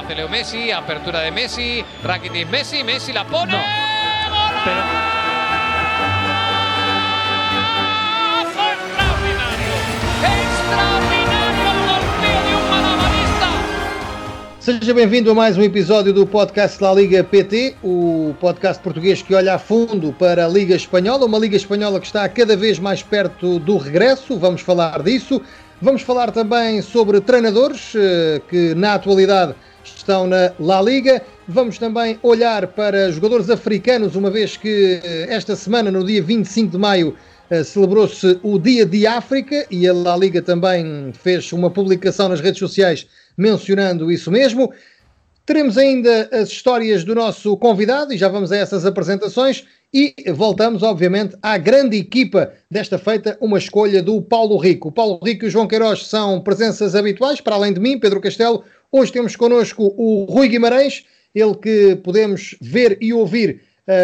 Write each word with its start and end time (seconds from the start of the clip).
hace 0.00 0.14
Leo 0.14 0.28
Messi, 0.28 0.72
apertura 0.72 1.20
de 1.20 1.30
Messi, 1.30 1.84
Rakitic 2.02 2.48
Messi, 2.48 2.82
Messi 2.82 3.12
la 3.12 3.24
pone. 3.24 3.52
No. 3.52 3.58
Pero 4.64 4.80
¡Extraordinario! 8.80 9.74
¡Extraordinario 10.40 11.70
golpeo 11.86 12.40
de 12.46 12.52
un 12.56 12.64
malabarista! 12.70 13.48
Seja 14.58 14.94
bem-vindo 14.94 15.30
a 15.32 15.34
mais 15.34 15.58
um 15.58 15.62
episódio 15.62 16.12
do 16.14 16.26
podcast 16.26 16.82
La 16.82 16.94
Liga 16.94 17.22
PT, 17.22 17.76
o 17.82 18.34
podcast 18.40 18.82
português 18.82 19.20
que 19.20 19.34
olha 19.34 19.54
a 19.54 19.58
fundo 19.58 20.14
para 20.18 20.46
a 20.46 20.48
Liga 20.48 20.74
Espanhola, 20.74 21.26
uma 21.26 21.38
Liga 21.38 21.56
Espanhola 21.56 22.00
que 22.00 22.06
está 22.06 22.26
cada 22.28 22.56
vez 22.56 22.78
mais 22.78 23.02
perto 23.02 23.58
do 23.58 23.76
regresso, 23.76 24.38
vamos 24.38 24.62
falar 24.62 25.02
disso. 25.02 25.42
Vamos 25.82 26.02
falar 26.02 26.30
também 26.30 26.82
sobre 26.82 27.22
treinadores 27.22 27.94
eh, 27.96 28.42
que 28.50 28.74
na 28.74 28.92
atualidade 28.92 29.54
estão 29.84 30.26
na 30.26 30.52
La 30.58 30.80
Liga. 30.82 31.22
Vamos 31.48 31.78
também 31.78 32.18
olhar 32.22 32.66
para 32.68 33.10
jogadores 33.10 33.50
africanos, 33.50 34.16
uma 34.16 34.30
vez 34.30 34.56
que 34.56 35.00
eh, 35.02 35.26
esta 35.28 35.56
semana, 35.56 35.90
no 35.90 36.04
dia 36.04 36.22
25 36.22 36.72
de 36.72 36.78
maio, 36.78 37.16
eh, 37.50 37.64
celebrou-se 37.64 38.38
o 38.42 38.58
Dia 38.58 38.86
de 38.86 39.06
África 39.06 39.66
e 39.70 39.88
a 39.88 39.92
La 39.92 40.16
Liga 40.16 40.40
também 40.40 41.12
fez 41.12 41.52
uma 41.52 41.70
publicação 41.70 42.28
nas 42.28 42.40
redes 42.40 42.58
sociais 42.58 43.06
mencionando 43.36 44.10
isso 44.10 44.30
mesmo. 44.30 44.72
Teremos 45.46 45.76
ainda 45.76 46.28
as 46.30 46.48
histórias 46.48 47.02
do 47.02 47.14
nosso 47.14 47.56
convidado 47.56 48.12
e 48.12 48.18
já 48.18 48.28
vamos 48.28 48.52
a 48.52 48.56
essas 48.56 48.86
apresentações. 48.86 49.64
E 49.92 50.14
voltamos, 50.32 50.84
obviamente, 50.84 51.36
à 51.42 51.58
grande 51.58 51.96
equipa 51.96 52.52
desta 52.70 52.96
feita, 52.96 53.36
uma 53.40 53.58
escolha 53.58 54.00
do 54.00 54.22
Paulo 54.22 54.56
Rico. 54.56 54.90
O 54.90 54.92
Paulo 54.92 55.18
Rico 55.20 55.44
e 55.44 55.48
o 55.48 55.50
João 55.50 55.66
Queiroz 55.66 56.06
são 56.06 56.40
presenças 56.40 56.94
habituais, 56.94 57.40
para 57.40 57.56
além 57.56 57.72
de 57.72 57.80
mim, 57.80 57.98
Pedro 57.98 58.20
Castelo. 58.20 58.62
Hoje 58.92 59.12
temos 59.12 59.36
connosco 59.36 59.94
o 59.96 60.24
Rui 60.24 60.48
Guimarães, 60.48 61.04
ele 61.32 61.54
que 61.54 61.94
podemos 62.02 62.56
ver 62.60 62.98
e 63.00 63.12
ouvir 63.12 63.60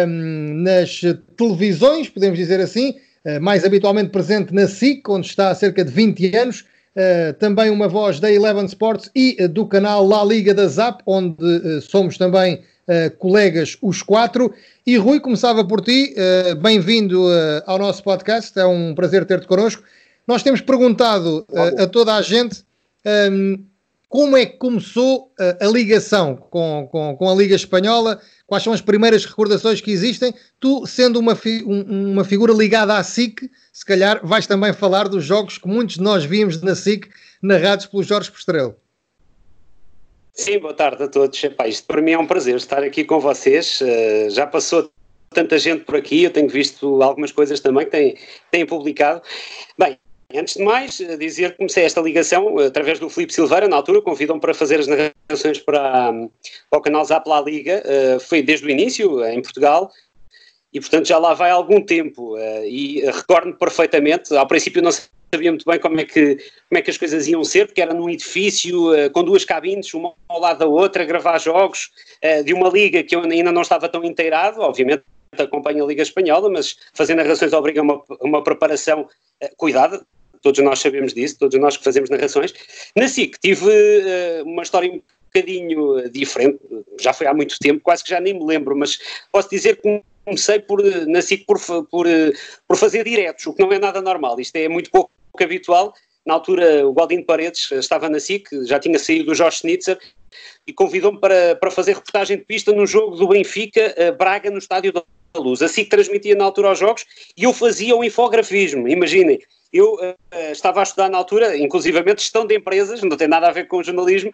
hum, 0.07 0.61
nas 0.63 1.01
televisões, 1.35 2.07
podemos 2.07 2.37
dizer 2.37 2.61
assim, 2.61 2.95
uh, 3.25 3.41
mais 3.41 3.65
habitualmente 3.65 4.11
presente 4.11 4.53
na 4.53 4.65
SIC, 4.65 5.01
onde 5.09 5.27
está 5.27 5.49
há 5.49 5.55
cerca 5.55 5.83
de 5.83 5.91
20 5.91 6.33
anos. 6.37 6.61
Uh, 6.95 7.33
também 7.33 7.69
uma 7.69 7.89
voz 7.89 8.21
da 8.21 8.31
Eleven 8.31 8.63
Sports 8.65 9.11
e 9.13 9.35
uh, 9.41 9.49
do 9.49 9.65
canal 9.67 10.07
La 10.07 10.23
Liga 10.23 10.53
da 10.53 10.67
Zap, 10.69 11.03
onde 11.05 11.81
somos 11.81 12.17
também 12.17 12.63
colegas 13.19 13.77
os 13.81 14.01
quatro. 14.01 14.53
E 14.85 14.95
Rui, 14.95 15.19
começava 15.19 15.67
por 15.67 15.81
ti, 15.81 16.15
bem-vindo 16.61 17.25
ao 17.65 17.77
nosso 17.77 18.01
podcast, 18.01 18.57
é 18.57 18.65
um 18.65 18.95
prazer 18.95 19.25
ter-te 19.25 19.45
connosco. 19.45 19.83
Nós 20.25 20.41
temos 20.41 20.61
perguntado 20.61 21.45
a 21.77 21.85
toda 21.85 22.15
a 22.15 22.21
gente 22.21 22.63
um, 23.29 23.61
como 24.09 24.37
é 24.37 24.45
que 24.45 24.57
começou 24.57 25.33
a 25.59 25.65
ligação 25.65 26.35
com, 26.35 26.87
com, 26.89 27.15
com, 27.17 27.29
a 27.29 27.35
Liga 27.35 27.55
Espanhola, 27.55 28.21
quais 28.45 28.63
são 28.63 28.71
as 28.71 28.79
primeiras 28.79 29.25
recordações 29.25 29.81
que 29.81 29.91
existem. 29.91 30.33
Tu, 30.59 30.85
sendo 30.87 31.19
uma, 31.19 31.35
fi, 31.35 31.63
um, 31.65 32.13
uma 32.13 32.23
figura 32.23 32.53
ligada 32.53 32.97
à 32.97 33.03
SIC, 33.03 33.49
se 33.73 33.85
calhar 33.85 34.25
vais 34.25 34.47
também 34.47 34.71
falar 34.71 35.09
dos 35.09 35.25
jogos 35.25 35.57
que 35.57 35.67
muitos 35.67 35.95
de 35.95 36.01
nós 36.01 36.23
víamos 36.23 36.61
na 36.61 36.73
SIC, 36.75 37.09
narrados 37.41 37.85
pelo 37.85 38.01
Jorge 38.01 38.31
Postrelo. 38.31 38.75
Sim, 40.33 40.59
boa 40.59 40.73
tarde 40.73 41.03
a 41.03 41.07
todos. 41.07 41.43
Epá, 41.43 41.67
isto 41.67 41.85
para 41.87 42.01
mim 42.01 42.11
é 42.11 42.17
um 42.17 42.27
prazer 42.27 42.55
estar 42.55 42.83
aqui 42.83 43.03
com 43.03 43.19
vocês. 43.19 43.81
Uh, 43.81 44.29
já 44.29 44.45
passou 44.45 44.89
tanta 45.31 45.57
gente 45.57 45.83
por 45.83 45.95
aqui, 45.95 46.23
eu 46.23 46.31
tenho 46.31 46.47
visto 46.47 47.01
algumas 47.01 47.31
coisas 47.31 47.59
também 47.59 47.85
que 47.85 47.91
têm, 47.91 48.17
têm 48.51 48.65
publicado. 48.65 49.21
Bem, 49.77 49.97
Antes 50.35 50.55
de 50.55 50.63
mais, 50.63 50.97
dizer 51.19 51.51
que 51.51 51.57
comecei 51.57 51.85
esta 51.85 52.01
ligação 52.01 52.59
através 52.59 52.99
do 52.99 53.09
Filipe 53.09 53.33
Silveira, 53.33 53.65
na 53.65 53.77
altura, 53.77 54.01
convidam-me 54.01 54.41
para 54.41 54.53
fazer 54.53 54.77
as 54.77 54.87
narrações 54.87 55.57
para, 55.59 56.11
para 56.69 56.79
o 56.79 56.81
canal 56.81 57.05
Zap 57.05 57.29
La 57.29 57.39
Liga, 57.39 57.81
uh, 57.85 58.19
foi 58.19 58.41
desde 58.41 58.65
o 58.65 58.69
início, 58.69 59.23
em 59.23 59.41
Portugal, 59.41 59.89
e 60.73 60.81
portanto 60.81 61.07
já 61.07 61.17
lá 61.17 61.33
vai 61.33 61.49
algum 61.49 61.81
tempo, 61.81 62.37
e 62.65 62.99
recordo-me 63.05 63.53
perfeitamente, 63.53 64.35
ao 64.35 64.45
princípio 64.45 64.81
não 64.81 64.91
sabia 64.91 65.49
muito 65.49 65.65
bem 65.65 65.79
como 65.79 65.97
é 66.01 66.03
que, 66.03 66.35
como 66.67 66.77
é 66.77 66.81
que 66.81 66.91
as 66.91 66.97
coisas 66.97 67.25
iam 67.25 67.43
ser, 67.45 67.67
porque 67.67 67.81
era 67.81 67.93
num 67.93 68.09
edifício 68.09 68.91
com 69.13 69.23
duas 69.23 69.45
cabines, 69.45 69.93
uma 69.93 70.13
ao 70.27 70.41
lado 70.41 70.59
da 70.59 70.67
outra, 70.67 71.03
a 71.03 71.05
gravar 71.05 71.39
jogos 71.39 71.89
de 72.43 72.53
uma 72.53 72.67
liga 72.69 73.01
que 73.01 73.15
eu 73.15 73.21
ainda 73.21 73.51
não 73.51 73.61
estava 73.61 73.87
tão 73.87 74.03
inteirado, 74.03 74.59
obviamente 74.59 75.03
acompanho 75.37 75.83
a 75.83 75.87
Liga 75.87 76.01
Espanhola, 76.01 76.49
mas 76.49 76.77
fazer 76.93 77.15
narrações 77.15 77.53
obriga 77.53 77.81
uma, 77.81 78.01
uma 78.21 78.43
preparação 78.43 79.07
cuidada, 79.55 80.05
todos 80.41 80.63
nós 80.63 80.79
sabemos 80.79 81.13
disso, 81.13 81.37
todos 81.39 81.59
nós 81.59 81.77
que 81.77 81.83
fazemos 81.83 82.09
narrações. 82.09 82.53
Na 82.95 83.07
SIC 83.07 83.37
tive 83.39 83.65
uh, 83.65 84.43
uma 84.45 84.63
história 84.63 84.91
um 84.91 85.01
bocadinho 85.25 86.09
diferente, 86.09 86.59
já 86.99 87.13
foi 87.13 87.27
há 87.27 87.33
muito 87.33 87.57
tempo, 87.59 87.81
quase 87.81 88.03
que 88.03 88.09
já 88.09 88.19
nem 88.19 88.33
me 88.33 88.45
lembro, 88.45 88.75
mas 88.75 88.97
posso 89.31 89.49
dizer 89.49 89.79
que 89.81 90.01
comecei 90.25 90.59
por, 90.59 90.83
na 91.07 91.21
SIC 91.21 91.45
por, 91.45 91.59
por, 91.85 92.07
por 92.67 92.77
fazer 92.77 93.03
diretos, 93.03 93.45
o 93.45 93.53
que 93.53 93.61
não 93.61 93.71
é 93.71 93.79
nada 93.79 94.01
normal, 94.01 94.39
isto 94.39 94.55
é 94.55 94.67
muito 94.67 94.89
pouco 94.89 95.11
habitual. 95.39 95.93
Na 96.25 96.33
altura, 96.33 96.85
o 96.85 96.93
Galdino 96.93 97.23
Paredes 97.23 97.71
estava 97.71 98.09
na 98.09 98.19
SIC, 98.19 98.49
já 98.65 98.79
tinha 98.79 98.99
saído 98.99 99.27
do 99.27 99.35
Jorge 99.35 99.59
Schnitzer, 99.59 99.97
e 100.65 100.73
convidou-me 100.73 101.19
para, 101.19 101.55
para 101.55 101.71
fazer 101.71 101.95
reportagem 101.95 102.37
de 102.37 102.43
pista 102.43 102.73
no 102.73 102.85
jogo 102.85 103.15
do 103.15 103.29
Benfica, 103.29 103.95
Braga, 104.17 104.51
no 104.51 104.57
Estádio 104.57 104.91
da 104.91 105.03
Luz. 105.39 105.61
A 105.61 105.67
SIC 105.67 105.89
transmitia 105.89 106.35
na 106.35 106.45
altura 106.45 106.71
os 106.71 106.79
jogos 106.79 107.05
e 107.35 107.43
eu 107.43 107.53
fazia 107.53 107.95
o 107.95 108.03
infografismo, 108.03 108.87
imaginem 108.87 109.39
eu 109.71 109.95
uh, 109.95 110.51
estava 110.51 110.79
a 110.79 110.83
estudar 110.83 111.09
na 111.09 111.17
altura, 111.17 111.57
inclusivamente 111.57 112.21
gestão 112.21 112.45
de 112.45 112.55
empresas, 112.55 113.01
não 113.01 113.17
tem 113.17 113.27
nada 113.27 113.47
a 113.47 113.51
ver 113.51 113.67
com 113.67 113.83
jornalismo, 113.83 114.31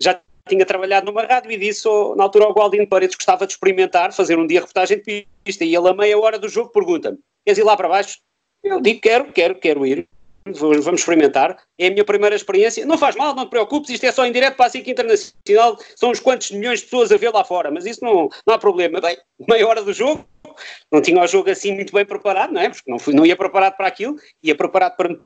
já 0.00 0.20
tinha 0.48 0.64
trabalhado 0.64 1.06
numa 1.06 1.24
rádio 1.24 1.50
e 1.52 1.56
disse 1.56 1.86
oh, 1.86 2.14
na 2.16 2.24
altura 2.24 2.46
ao 2.46 2.54
Gualdino 2.54 2.86
Paredes 2.86 3.14
que 3.14 3.20
gostava 3.20 3.46
de 3.46 3.52
experimentar, 3.52 4.12
fazer 4.12 4.38
um 4.38 4.46
dia 4.46 4.60
reportagem 4.60 5.00
de 5.02 5.26
pista 5.44 5.64
e 5.64 5.74
ele 5.74 5.88
a 5.88 5.94
meia 5.94 6.18
hora 6.18 6.38
do 6.38 6.48
jogo 6.48 6.70
pergunta-me, 6.70 7.18
queres 7.44 7.58
ir 7.58 7.64
lá 7.64 7.76
para 7.76 7.88
baixo? 7.88 8.18
Eu 8.62 8.80
digo 8.80 9.00
quero, 9.00 9.32
quero, 9.32 9.54
quero 9.56 9.86
ir, 9.86 10.08
vamos 10.46 11.00
experimentar, 11.00 11.58
é 11.78 11.88
a 11.88 11.90
minha 11.90 12.04
primeira 12.04 12.34
experiência, 12.34 12.86
não 12.86 12.96
faz 12.96 13.14
mal, 13.14 13.34
não 13.34 13.44
te 13.44 13.50
preocupes, 13.50 13.90
isto 13.90 14.04
é 14.04 14.12
só 14.12 14.24
em 14.24 14.32
direto 14.32 14.56
para 14.56 14.66
a 14.66 14.70
SIC 14.70 14.88
Internacional, 14.88 15.78
são 15.94 16.10
uns 16.10 16.20
quantos 16.20 16.50
milhões 16.50 16.80
de 16.80 16.86
pessoas 16.86 17.12
a 17.12 17.16
ver 17.16 17.30
lá 17.30 17.44
fora, 17.44 17.70
mas 17.70 17.84
isso 17.84 18.02
não, 18.02 18.28
não 18.46 18.54
há 18.54 18.58
problema, 18.58 19.00
bem, 19.00 19.16
meia 19.46 19.66
hora 19.66 19.82
do 19.82 19.92
jogo, 19.92 20.24
não 20.90 21.00
tinha 21.00 21.22
o 21.22 21.26
jogo 21.26 21.50
assim 21.50 21.74
muito 21.74 21.92
bem 21.92 22.04
preparado, 22.04 22.52
não 22.52 22.60
é? 22.60 22.70
Porque 22.70 22.90
não, 22.90 22.98
fui, 22.98 23.14
não 23.14 23.26
ia 23.26 23.36
preparado 23.36 23.76
para 23.76 23.86
aquilo, 23.86 24.16
ia 24.42 24.54
preparado 24.54 24.96
para, 24.96 25.18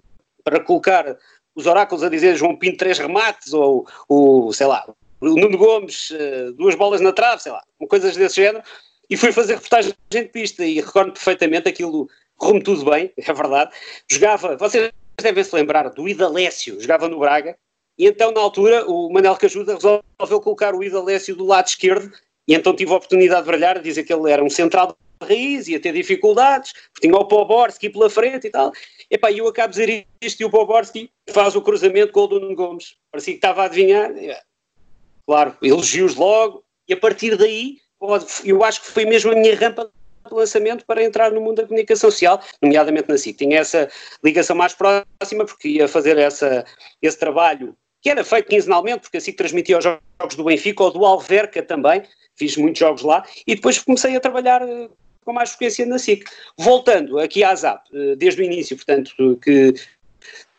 para 0.44 0.60
colocar 0.60 1.16
os 1.54 1.66
oráculos 1.66 2.02
a 2.02 2.08
dizer 2.08 2.36
João 2.36 2.56
Pinto 2.56 2.78
três 2.78 2.98
remates, 2.98 3.52
ou 3.52 3.86
o, 4.08 4.52
sei 4.52 4.66
lá, 4.66 4.84
o 5.20 5.28
Nuno 5.28 5.56
Gomes 5.56 6.10
uh, 6.10 6.52
duas 6.54 6.74
bolas 6.74 7.00
na 7.00 7.12
trave, 7.12 7.42
sei 7.42 7.52
lá, 7.52 7.62
coisas 7.88 8.16
desse 8.16 8.36
género, 8.36 8.64
e 9.08 9.16
fui 9.16 9.32
fazer 9.32 9.54
reportagem 9.54 9.94
de 10.10 10.24
pista 10.24 10.64
e 10.64 10.80
recordo 10.80 11.12
perfeitamente 11.12 11.68
aquilo, 11.68 12.08
correu-me 12.36 12.62
tudo 12.62 12.90
bem, 12.90 13.12
é 13.18 13.32
verdade. 13.32 13.72
Jogava, 14.10 14.56
vocês 14.56 14.90
devem 15.20 15.44
se 15.44 15.54
lembrar 15.54 15.88
do 15.90 16.08
Idalécio, 16.08 16.80
jogava 16.80 17.08
no 17.08 17.18
Braga, 17.18 17.56
e 17.98 18.06
então 18.06 18.32
na 18.32 18.40
altura 18.40 18.86
o 18.86 19.12
Manel 19.12 19.36
Cajuda 19.36 19.74
resolveu 19.74 20.40
colocar 20.40 20.74
o 20.74 20.82
Idalécio 20.82 21.36
do 21.36 21.44
lado 21.44 21.66
esquerdo, 21.66 22.10
e 22.48 22.54
então 22.54 22.74
tive 22.74 22.92
a 22.92 22.96
oportunidade 22.96 23.42
de 23.42 23.46
brilhar, 23.46 23.80
dizer 23.80 24.02
que 24.02 24.12
ele 24.12 24.30
era 24.30 24.42
um 24.42 24.50
central 24.50 24.96
raiz, 25.22 25.68
ia 25.68 25.80
ter 25.80 25.92
dificuldades, 25.92 26.72
porque 26.92 27.06
tinha 27.06 27.16
o 27.16 27.24
Poborski 27.24 27.88
pela 27.88 28.10
frente 28.10 28.46
e 28.46 28.50
tal. 28.50 28.72
Epá, 29.10 29.30
e 29.30 29.38
eu 29.38 29.48
acabo 29.48 29.72
de 29.72 29.80
dizer 29.80 30.06
isto 30.20 30.40
e 30.40 30.44
o 30.44 30.50
Poborski 30.50 31.10
faz 31.30 31.54
o 31.56 31.62
cruzamento 31.62 32.12
com 32.12 32.20
o 32.20 32.28
Nuno 32.28 32.54
Gomes. 32.54 32.96
Parecia 33.10 33.34
que 33.34 33.38
estava 33.38 33.62
a 33.62 33.64
adivinhar. 33.66 34.12
Claro, 35.26 35.56
elogios 35.62 36.14
logo, 36.14 36.64
e 36.88 36.94
a 36.94 36.96
partir 36.96 37.36
daí, 37.36 37.78
eu 38.44 38.64
acho 38.64 38.80
que 38.80 38.88
foi 38.88 39.04
mesmo 39.04 39.32
a 39.32 39.34
minha 39.34 39.54
rampa 39.54 39.90
de 40.26 40.34
lançamento 40.34 40.84
para 40.84 41.02
entrar 41.02 41.30
no 41.30 41.40
mundo 41.40 41.56
da 41.56 41.66
comunicação 41.66 42.10
social, 42.10 42.40
nomeadamente 42.60 43.08
na 43.08 43.18
SIC. 43.18 43.36
Tinha 43.36 43.60
essa 43.60 43.88
ligação 44.24 44.56
mais 44.56 44.74
próxima, 44.74 45.44
porque 45.44 45.68
ia 45.68 45.88
fazer 45.88 46.18
essa, 46.18 46.64
esse 47.00 47.18
trabalho 47.18 47.76
que 48.00 48.10
era 48.10 48.24
feito 48.24 48.48
quinzenalmente, 48.48 49.02
porque 49.02 49.18
a 49.18 49.20
SIC 49.20 49.36
transmitia 49.36 49.78
os 49.78 49.84
jogos 49.84 50.36
do 50.36 50.44
Benfica 50.44 50.82
ou 50.82 50.90
do 50.90 51.06
Alverca 51.06 51.62
também, 51.62 52.02
fiz 52.34 52.56
muitos 52.56 52.80
jogos 52.80 53.02
lá, 53.02 53.24
e 53.46 53.54
depois 53.54 53.78
comecei 53.78 54.16
a 54.16 54.20
trabalhar 54.20 54.60
eh, 54.60 54.88
com 55.24 55.32
mais 55.32 55.50
frequência 55.50 55.86
na 55.86 55.98
SIC. 55.98 56.24
Voltando 56.56 57.18
aqui 57.18 57.42
à 57.42 57.54
ZAP, 57.54 57.86
eh, 57.92 58.16
desde 58.16 58.42
o 58.42 58.44
início, 58.44 58.76
portanto, 58.76 59.38
que, 59.42 59.74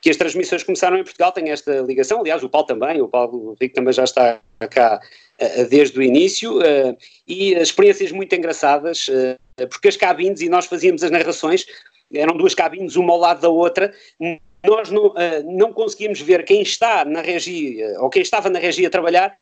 que 0.01 0.09
as 0.09 0.17
transmissões 0.17 0.63
começaram 0.63 0.97
em 0.97 1.03
Portugal, 1.03 1.31
tem 1.31 1.49
esta 1.49 1.81
ligação, 1.81 2.19
aliás, 2.19 2.43
o 2.43 2.49
Paulo 2.49 2.67
também, 2.67 3.01
o 3.01 3.07
Paulo 3.07 3.55
Rico 3.59 3.75
também 3.75 3.93
já 3.93 4.03
está 4.03 4.39
cá 4.69 4.99
eh, 5.37 5.65
desde 5.65 5.97
o 5.99 6.03
início, 6.03 6.61
eh, 6.61 6.95
e 7.27 7.53
experiências 7.53 8.11
muito 8.11 8.33
engraçadas, 8.33 9.07
porque 9.69 9.87
as 9.87 9.97
cabines, 9.97 10.41
e 10.41 10.49
nós 10.49 10.65
fazíamos 10.65 11.03
as 11.03 11.11
narrações, 11.11 11.65
eram 12.13 12.35
duas 12.35 12.55
cabines, 12.55 12.95
uma 12.95 13.13
ao 13.13 13.19
lado 13.19 13.41
da 13.41 13.49
outra, 13.49 13.93
nós 14.65 14.89
não, 14.89 15.13
não 15.45 15.73
conseguíamos 15.73 16.21
ver 16.21 16.45
quem 16.45 16.61
está 16.61 17.03
na 17.03 17.21
regia, 17.21 17.99
ou 17.99 18.09
quem 18.09 18.21
estava 18.21 18.49
na 18.49 18.59
regia 18.59 18.87
a 18.87 18.91
trabalhar, 18.91 19.37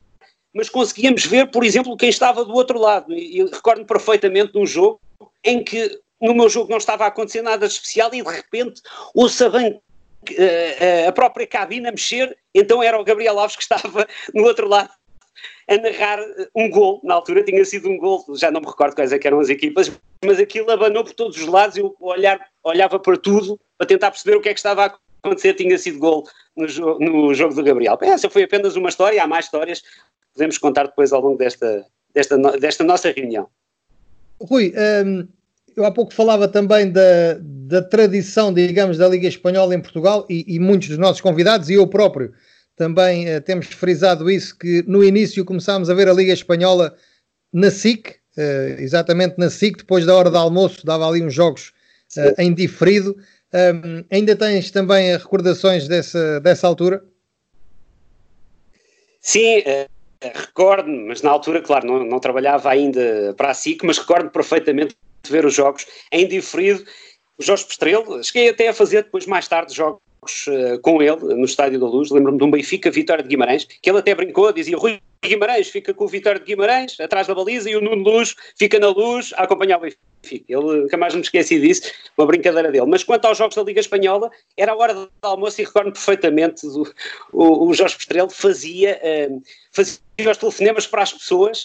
mas 0.54 0.70
conseguíamos 0.70 1.26
ver, 1.26 1.50
por 1.50 1.64
exemplo, 1.64 1.96
quem 1.96 2.10
estava 2.10 2.44
do 2.44 2.54
outro 2.54 2.80
lado. 2.80 3.14
E, 3.14 3.40
e 3.40 3.46
recordo-me 3.46 3.86
perfeitamente 3.86 4.58
um 4.58 4.66
jogo 4.66 5.00
em 5.44 5.64
que 5.64 6.00
no 6.22 6.36
meu 6.36 6.50
jogo 6.50 6.70
não 6.70 6.78
estava 6.78 7.06
a 7.06 7.08
acontecer 7.08 7.42
nada 7.42 7.68
de 7.68 7.74
especial 7.74 8.14
e 8.14 8.22
de 8.22 8.30
repente 8.30 8.82
ouço 9.16 9.46
a, 9.46 11.08
a 11.08 11.12
própria 11.12 11.48
cabine 11.48 11.88
a 11.88 11.92
mexer, 11.92 12.38
então 12.54 12.84
era 12.84 13.00
o 13.00 13.04
Gabriel 13.04 13.40
Alves 13.40 13.56
que 13.56 13.64
estava 13.64 14.08
no 14.34 14.44
outro 14.44 14.68
lado 14.68 14.90
a 15.68 15.78
narrar 15.78 16.20
um 16.56 16.70
gol, 16.70 17.00
na 17.04 17.16
altura 17.16 17.44
tinha 17.44 17.64
sido 17.64 17.90
um 17.90 17.98
gol, 17.98 18.24
já 18.36 18.52
não 18.52 18.62
me 18.62 18.68
recordo 18.68 18.96
quais 18.96 19.14
é 19.14 19.20
eram 19.24 19.40
as 19.40 19.50
equipas, 19.50 19.92
mas 20.24 20.40
aquilo 20.40 20.70
abanou 20.70 21.04
por 21.04 21.14
todos 21.14 21.38
os 21.38 21.48
lados, 21.48 21.78
eu 21.78 21.96
olhar, 22.00 22.40
olhava 22.64 23.00
para 23.00 23.18
tudo 23.18 23.60
para 23.78 23.88
tentar 23.88 24.12
perceber 24.12 24.38
o 24.38 24.42
que 24.42 24.50
é 24.50 24.54
que 24.54 24.60
estava 24.60 24.86
a 24.86 24.98
acontecer, 25.24 25.54
tinha 25.54 25.78
sido 25.78 26.00
gol 26.00 26.28
no, 26.56 26.68
jo 26.68 26.98
no 27.00 27.34
jogo 27.34 27.56
do 27.56 27.64
Gabriel. 27.64 27.98
Essa 28.02 28.30
foi 28.30 28.44
apenas 28.44 28.76
uma 28.76 28.90
história, 28.90 29.24
há 29.24 29.28
mais 29.28 29.46
histórias, 29.46 29.82
podemos 30.34 30.58
contar 30.58 30.88
depois 30.88 31.14
ao 31.14 31.22
longo 31.22 31.38
desta, 31.38 31.86
desta, 32.14 32.38
desta 32.38 32.84
nossa 32.84 33.12
reunião. 33.12 33.48
Rui, 34.46 34.74
um, 35.06 35.28
eu 35.76 35.86
há 35.86 35.92
pouco 35.92 36.14
falava 36.14 36.48
também 36.48 36.92
da, 36.92 37.38
da 37.42 37.82
tradição, 37.82 38.54
digamos, 38.54 38.98
da 38.98 39.08
Liga 39.08 39.28
Espanhola 39.28 39.74
em 39.76 39.82
Portugal 39.82 40.26
e, 40.30 40.56
e 40.56 40.60
muitos 40.60 40.90
dos 40.90 40.98
nossos 40.98 41.22
convidados 41.22 41.70
e 41.70 41.74
eu 41.74 41.88
próprio 41.88 42.34
também 42.76 43.36
uh, 43.36 43.42
temos 43.42 43.68
frisado 43.68 44.30
isso, 44.30 44.58
que 44.58 44.84
no 44.88 45.04
início 45.04 45.46
começámos 45.46 45.90
a 45.90 45.94
ver 45.94 46.08
a 46.08 46.14
Liga 46.14 46.34
Espanhola 46.34 46.96
na 47.54 47.70
SIC, 47.70 48.10
uh, 48.10 48.82
exatamente 48.82 49.36
na 49.38 49.50
SIC, 49.50 49.78
depois 49.78 50.06
da 50.06 50.16
hora 50.16 50.32
do 50.32 50.38
almoço, 50.38 50.86
dava 50.86 51.08
ali 51.08 51.22
uns 51.22 51.34
jogos 51.34 51.72
uh, 52.18 52.42
em 52.42 52.54
diferido. 52.54 53.16
Um, 53.54 54.04
ainda 54.10 54.36
tens 54.36 54.72
também 54.72 55.16
recordações 55.16 55.88
dessa, 55.88 56.40
dessa 56.40 56.66
altura? 56.66 57.04
Sim, 59.20 59.62
recordo-me, 60.22 61.08
mas 61.08 61.22
na 61.22 61.32
altura, 61.32 61.62
claro, 61.62 61.88
não, 61.88 62.06
não 62.06 62.20
trabalhava 62.20 62.70
ainda 62.70 63.34
para 63.36 63.50
a 63.52 63.54
SIC, 63.54 63.84
mas 63.84 63.98
recordo 63.98 64.30
perfeitamente 64.30 64.96
de 65.24 65.32
ver 65.32 65.46
os 65.46 65.54
jogos 65.54 65.86
em 66.12 66.28
diferido. 66.28 66.84
O 67.38 67.44
Jorge 67.44 67.66
Pestrelo, 67.66 68.24
cheguei 68.24 68.50
até 68.50 68.68
a 68.68 68.74
fazer 68.74 69.04
depois 69.04 69.26
mais 69.26 69.48
tarde 69.48 69.74
jogos 69.74 70.00
uh, 70.48 70.80
com 70.82 71.02
ele 71.02 71.36
no 71.36 71.46
Estádio 71.46 71.80
da 71.80 71.88
Luz, 71.88 72.12
lembro-me 72.12 72.38
de 72.38 72.44
um 72.44 72.52
Benfica 72.52 72.92
Vitória 72.92 73.24
de 73.24 73.30
Guimarães, 73.30 73.66
que 73.66 73.90
ele 73.90 74.00
até 74.00 74.14
brincou, 74.14 74.52
dizia 74.52 74.78
Rui 74.78 75.00
Guimarães 75.24 75.70
fica 75.70 75.94
com 75.94 76.06
o 76.06 76.08
Vitória 76.08 76.40
de 76.40 76.46
Guimarães 76.46 77.00
atrás 77.00 77.28
da 77.28 77.36
baliza 77.36 77.70
e 77.70 77.76
o 77.76 77.82
Nuno 77.82 78.04
Luz 78.04 78.36
fica 78.58 78.80
na 78.80 78.90
luz 78.90 79.34
a 79.36 79.44
acompanhar 79.44 79.78
o 79.78 79.82
Benfica. 79.82 80.11
Ele 80.24 80.82
nunca 80.82 80.98
mais 80.98 81.14
me 81.16 81.22
esqueci 81.22 81.60
disso, 81.60 81.92
uma 82.18 82.28
brincadeira 82.28 82.72
dele. 82.72 82.86
Mas 82.86 83.04
quanto 83.04 83.26
aos 83.26 83.38
jogos 83.38 83.56
da 83.56 83.64
Liga 83.64 83.80
Espanhola, 83.80 84.30
era 84.56 84.72
a 84.72 84.76
hora 84.76 84.94
do 84.94 85.10
almoço 85.22 85.62
e 85.62 85.66
recordo 85.66 85.92
perfeitamente 85.92 86.66
do, 86.68 86.94
o, 87.34 87.68
o 87.68 87.74
Jorge 87.74 87.96
Pestrelo 87.96 88.30
fazia, 88.30 89.00
uh, 89.04 89.42
fazia 89.72 90.00
os 90.30 90.38
telefonemas 90.38 90.88
para 90.88 91.04
as 91.04 91.14
pessoas 91.14 91.64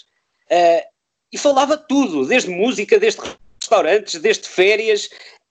uh, 0.51 0.87
e 1.31 1.37
falava 1.37 1.77
tudo, 1.77 2.25
desde 2.25 2.49
música, 2.49 2.99
desde 2.99 3.21
restaurantes, 3.59 4.19
desde 4.19 4.47
férias, 4.47 5.09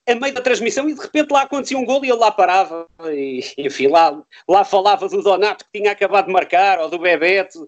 a 0.09 0.15
meio 0.15 0.33
da 0.33 0.41
transmissão 0.41 0.89
e 0.89 0.95
de 0.95 1.01
repente 1.01 1.33
lá 1.33 1.43
acontecia 1.43 1.77
um 1.77 1.85
gol 1.85 2.05
e 2.05 2.09
ele 2.09 2.19
lá 2.19 2.31
parava 2.31 2.87
e 3.07 3.41
enfim, 3.59 3.89
lá, 3.89 4.23
lá 4.49 4.65
falava 4.65 5.09
do 5.09 5.21
Donato 5.21 5.65
que 5.65 5.81
tinha 5.81 5.91
acabado 5.91 6.27
de 6.27 6.33
marcar 6.33 6.79
ou 6.79 6.89
do 6.89 6.99
Bebeto 6.99 7.67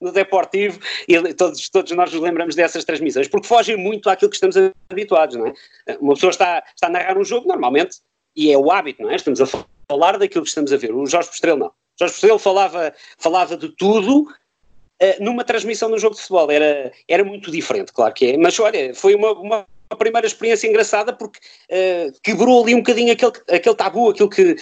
no 0.00 0.12
Deportivo 0.12 0.78
e 1.08 1.34
todos, 1.34 1.68
todos 1.68 1.92
nós 1.92 2.12
nos 2.12 2.20
lembramos 2.22 2.54
dessas 2.54 2.84
transmissões 2.84 3.28
porque 3.28 3.46
fogem 3.46 3.76
muito 3.76 4.10
àquilo 4.10 4.30
que 4.30 4.36
estamos 4.36 4.56
habituados, 4.90 5.36
não 5.36 5.46
é? 5.46 5.54
Uma 6.00 6.14
pessoa 6.14 6.30
está, 6.30 6.62
está 6.74 6.86
a 6.86 6.90
narrar 6.90 7.18
um 7.18 7.24
jogo 7.24 7.48
normalmente 7.48 7.98
e 8.34 8.52
é 8.52 8.58
o 8.58 8.70
hábito, 8.70 9.02
não 9.02 9.10
é? 9.10 9.16
Estamos 9.16 9.40
a 9.40 9.46
falar 9.88 10.18
daquilo 10.18 10.44
que 10.44 10.50
estamos 10.50 10.72
a 10.72 10.76
ver. 10.76 10.94
O 10.94 11.06
Jorge 11.06 11.28
Postrelo 11.28 11.58
não. 11.58 11.68
O 11.68 11.98
Jorge 11.98 12.14
Postrelo 12.14 12.38
falava, 12.38 12.92
falava 13.16 13.56
de 13.56 13.70
tudo 13.70 14.22
uh, 14.22 15.24
numa 15.24 15.42
transmissão 15.42 15.88
de 15.88 15.94
um 15.94 15.98
jogo 15.98 16.14
de 16.14 16.20
futebol. 16.20 16.50
Era, 16.50 16.92
era 17.08 17.24
muito 17.24 17.50
diferente, 17.50 17.92
claro 17.92 18.12
que 18.12 18.32
é. 18.32 18.36
Mas 18.36 18.60
olha, 18.60 18.94
foi 18.94 19.14
uma, 19.14 19.32
uma 19.32 19.66
primeira 19.98 20.26
experiência 20.26 20.68
engraçada 20.68 21.12
porque 21.12 21.38
uh, 21.38 22.12
quebrou 22.22 22.62
ali 22.62 22.74
um 22.74 22.78
bocadinho 22.78 23.12
aquele, 23.12 23.32
aquele 23.48 23.74
tabu, 23.74 24.10
aquilo 24.10 24.28
que 24.28 24.56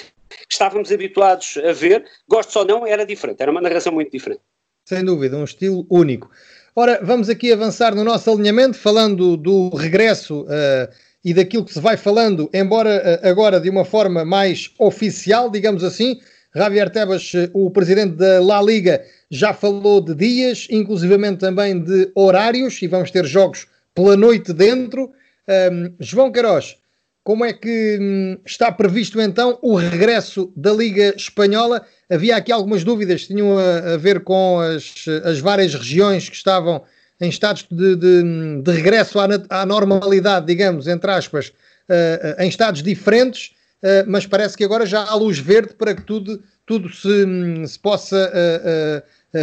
estávamos 0.48 0.92
habituados 0.92 1.56
a 1.58 1.72
ver, 1.72 2.04
gostos 2.28 2.54
ou 2.56 2.64
não, 2.64 2.86
era 2.86 3.04
diferente, 3.04 3.40
era 3.40 3.50
uma 3.50 3.60
narração 3.60 3.92
muito 3.92 4.10
diferente. 4.10 4.40
Sem 4.84 5.02
dúvida, 5.02 5.38
um 5.38 5.44
estilo 5.44 5.86
único. 5.88 6.30
Ora, 6.76 7.00
vamos 7.02 7.30
aqui 7.30 7.50
avançar 7.50 7.94
no 7.94 8.04
nosso 8.04 8.30
alinhamento, 8.30 8.76
falando 8.76 9.34
do 9.34 9.70
regresso 9.70 10.42
uh, 10.42 10.92
e 11.24 11.32
daquilo 11.32 11.64
que 11.64 11.72
se 11.72 11.80
vai 11.80 11.96
falando, 11.96 12.50
embora 12.52 13.20
uh, 13.22 13.26
agora 13.26 13.58
de 13.58 13.70
uma 13.70 13.86
forma 13.86 14.26
mais 14.26 14.70
oficial, 14.78 15.50
digamos 15.50 15.82
assim. 15.82 16.20
Javier 16.54 16.90
Tebas, 16.90 17.32
o 17.52 17.70
presidente 17.70 18.16
da 18.16 18.40
La 18.40 18.60
Liga, 18.60 19.02
já 19.30 19.54
falou 19.54 20.02
de 20.02 20.14
dias, 20.14 20.68
inclusivamente 20.70 21.38
também 21.38 21.82
de 21.82 22.12
horários, 22.14 22.80
e 22.82 22.86
vamos 22.86 23.10
ter 23.10 23.24
jogos 23.24 23.66
pela 23.94 24.16
noite 24.16 24.52
dentro. 24.52 25.10
Um, 25.48 25.94
João 25.98 26.30
Queiroz, 26.30 26.76
como 27.24 27.42
é 27.42 27.54
que 27.54 27.98
hum, 27.98 28.38
está 28.44 28.70
previsto 28.70 29.18
então 29.18 29.58
o 29.62 29.74
regresso 29.76 30.52
da 30.54 30.70
Liga 30.72 31.14
Espanhola? 31.16 31.84
Havia 32.10 32.36
aqui 32.36 32.52
algumas 32.52 32.84
dúvidas 32.84 33.26
tinham 33.26 33.58
a, 33.58 33.94
a 33.94 33.96
ver 33.96 34.20
com 34.20 34.60
as, 34.60 35.06
as, 35.24 35.40
várias 35.40 35.74
regiões 35.74 36.28
que 36.28 36.36
estavam 36.36 36.84
em 37.18 37.30
estados 37.30 37.66
de, 37.70 37.96
de, 37.96 38.62
de 38.62 38.70
regresso 38.70 39.18
à, 39.18 39.26
à, 39.48 39.64
normalidade, 39.64 40.44
digamos, 40.44 40.86
entre 40.86 41.10
aspas, 41.10 41.48
uh, 41.48 42.42
em 42.42 42.48
estados 42.48 42.82
diferentes, 42.82 43.52
uh, 43.82 44.04
mas 44.06 44.26
parece 44.26 44.54
que 44.54 44.64
agora 44.64 44.84
já 44.84 45.02
há 45.02 45.14
luz 45.14 45.38
verde 45.38 45.72
para 45.72 45.94
que 45.94 46.02
tudo, 46.02 46.42
tudo 46.66 46.92
se, 46.92 47.08
hum, 47.08 47.66
se 47.66 47.78
possa 47.78 48.30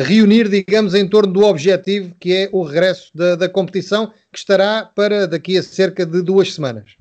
reunir, 0.06 0.48
digamos, 0.48 0.94
em 0.94 1.08
torno 1.08 1.34
do 1.34 1.44
objetivo 1.44 2.16
que 2.20 2.32
é 2.32 2.50
o 2.52 2.62
regresso 2.62 3.10
da, 3.16 3.36
da 3.36 3.50
competição, 3.50 4.14
que 4.32 4.38
estará 4.38 4.86
para 4.86 5.28
daqui 5.28 5.58
a 5.58 5.64
cerca 5.64 6.06
de 6.06 6.22
duas 6.22 6.54
semanas. 6.54 7.01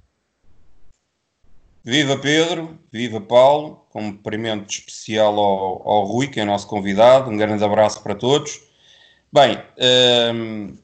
Viva 1.83 2.19
Pedro, 2.19 2.79
viva 2.93 3.23
Paulo, 3.23 3.87
cumprimento 3.89 4.71
especial 4.71 5.39
ao, 5.39 5.89
ao 5.89 6.05
Rui, 6.05 6.27
que 6.27 6.39
é 6.39 6.45
nosso 6.45 6.67
convidado, 6.67 7.31
um 7.31 7.37
grande 7.39 7.65
abraço 7.65 8.03
para 8.03 8.15
todos. 8.15 8.61
Bem, 9.33 9.59
um, 10.35 10.77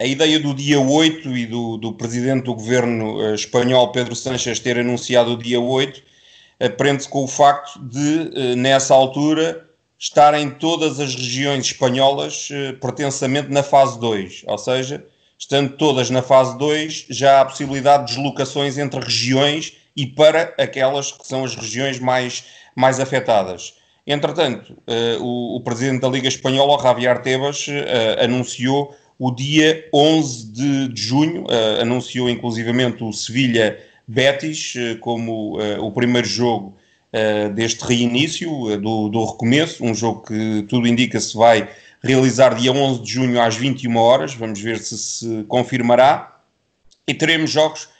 a 0.00 0.06
ideia 0.06 0.40
do 0.40 0.54
dia 0.54 0.80
8 0.80 1.36
e 1.36 1.44
do, 1.44 1.76
do 1.76 1.92
presidente 1.92 2.44
do 2.44 2.54
governo 2.54 3.18
uh, 3.18 3.34
espanhol, 3.34 3.92
Pedro 3.92 4.16
Sánchez, 4.16 4.58
ter 4.58 4.78
anunciado 4.78 5.32
o 5.32 5.36
dia 5.36 5.60
8, 5.60 6.02
aprende-se 6.58 7.10
com 7.10 7.24
o 7.24 7.28
facto 7.28 7.78
de, 7.78 7.98
uh, 7.98 8.56
nessa 8.56 8.94
altura, 8.94 9.68
estarem 9.98 10.50
todas 10.50 10.98
as 10.98 11.14
regiões 11.14 11.66
espanholas 11.66 12.48
eh, 12.50 12.72
pertensamente 12.72 13.48
na 13.50 13.62
fase 13.62 14.00
2, 14.00 14.42
ou 14.48 14.58
seja, 14.58 15.06
estando 15.38 15.76
todas 15.76 16.10
na 16.10 16.20
fase 16.20 16.58
2, 16.58 17.06
já 17.08 17.40
há 17.40 17.44
possibilidade 17.44 18.08
de 18.08 18.14
deslocações 18.14 18.78
entre 18.78 18.98
regiões 18.98 19.74
e 19.96 20.06
para 20.06 20.54
aquelas 20.58 21.12
que 21.12 21.26
são 21.26 21.44
as 21.44 21.54
regiões 21.54 21.98
mais, 21.98 22.44
mais 22.74 22.98
afetadas. 23.00 23.74
Entretanto, 24.06 24.76
eh, 24.86 25.16
o, 25.20 25.56
o, 25.56 25.60
presidente 25.60 26.00
da 26.00 26.08
Liga 26.08 26.26
Espanhola, 26.26 26.82
Javier 26.82 27.22
Tebas, 27.22 27.66
eh, 27.68 28.24
anunciou 28.24 28.94
o 29.18 29.30
dia 29.30 29.88
11 29.94 30.46
de, 30.52 30.88
de 30.88 31.00
junho, 31.00 31.46
anunciou 31.80 32.28
inclusivamente 32.28 33.04
o 33.04 33.12
Sevilha 33.12 33.78
Betis 34.08 34.74
como 35.00 35.58
o 35.78 35.92
primeiro 35.92 36.26
jogo 36.26 36.76
uh, 37.12 37.52
deste 37.52 37.84
reinício, 37.84 38.50
uh, 38.50 38.76
do, 38.78 39.08
do 39.08 39.24
recomeço, 39.24 39.84
um 39.84 39.94
jogo 39.94 40.22
que 40.22 40.64
tudo 40.68 40.88
indica 40.88 41.20
se 41.20 41.36
vai 41.36 41.68
realizar 42.02 42.54
dia 42.54 42.72
11 42.72 43.02
de 43.02 43.12
junho 43.12 43.40
às 43.40 43.56
21 43.56 43.96
horas, 43.96 44.34
vamos 44.34 44.60
ver 44.60 44.78
se 44.78 44.98
se 44.98 45.44
confirmará, 45.44 46.40
e 47.06 47.14
teremos 47.14 47.50
jogos 47.50 47.84
uh, 47.84 47.91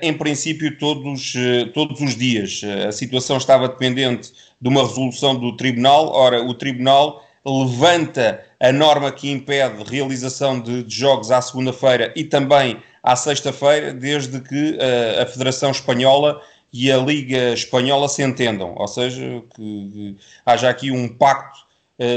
em 0.00 0.12
princípio 0.12 0.78
todos, 0.78 1.34
todos 1.72 2.00
os 2.00 2.16
dias. 2.16 2.60
a 2.86 2.92
situação 2.92 3.36
estava 3.36 3.68
dependente 3.68 4.32
de 4.60 4.68
uma 4.68 4.82
resolução 4.82 5.34
do 5.34 5.56
Tribunal, 5.56 6.10
ora, 6.12 6.42
o 6.42 6.54
Tribunal 6.54 7.24
levanta 7.44 8.42
a 8.58 8.72
norma 8.72 9.12
que 9.12 9.30
impede 9.30 9.82
a 9.82 9.84
realização 9.84 10.60
de, 10.60 10.82
de 10.82 10.94
jogos 10.94 11.30
à 11.30 11.42
segunda-feira 11.42 12.12
e 12.16 12.24
também 12.24 12.78
à 13.02 13.14
sexta-feira, 13.14 13.92
desde 13.92 14.40
que 14.40 14.70
uh, 14.70 15.22
a 15.22 15.26
Federação 15.26 15.70
Espanhola 15.70 16.40
e 16.72 16.90
a 16.90 16.96
Liga 16.96 17.52
Espanhola 17.52 18.08
se 18.08 18.22
entendam, 18.22 18.74
ou 18.76 18.88
seja, 18.88 19.42
que, 19.54 19.90
que 19.92 20.16
haja 20.44 20.68
aqui 20.68 20.90
um 20.90 21.08
pacto 21.08 21.64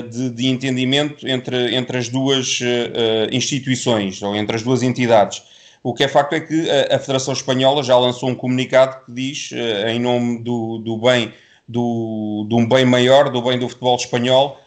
de, 0.09 0.31
de, 0.31 0.47
entendimento 0.47 1.27
entre, 1.27 1.75
entre 1.75 1.97
as 1.97 2.09
duas 2.09 2.59
uh, 2.61 3.29
instituições, 3.31 4.21
ou 4.23 4.35
entre 4.35 4.55
as 4.55 4.63
duas 4.63 4.81
entidades. 4.81 5.43
O 5.83 5.93
que 5.93 6.03
é 6.03 6.07
facto 6.07 6.33
é 6.33 6.39
que 6.39 6.69
a, 6.69 6.95
a 6.95 6.99
Federação 6.99 7.33
Espanhola 7.33 7.83
já 7.83 7.97
lançou 7.97 8.29
um 8.29 8.35
comunicado 8.35 9.05
que 9.05 9.11
diz, 9.11 9.51
uh, 9.51 9.87
em 9.87 9.99
nome 9.99 10.43
do, 10.43 10.79
do 10.79 10.97
bem, 10.97 11.33
do, 11.67 12.45
de 12.47 12.55
um 12.55 12.67
bem 12.67 12.85
maior, 12.85 13.29
do 13.29 13.41
bem 13.41 13.57
do 13.59 13.67
futebol 13.67 13.95
espanhol, 13.95 14.61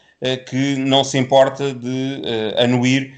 que 0.50 0.76
não 0.76 1.02
se 1.02 1.16
importa 1.16 1.72
de 1.72 2.22
anuir 2.58 3.14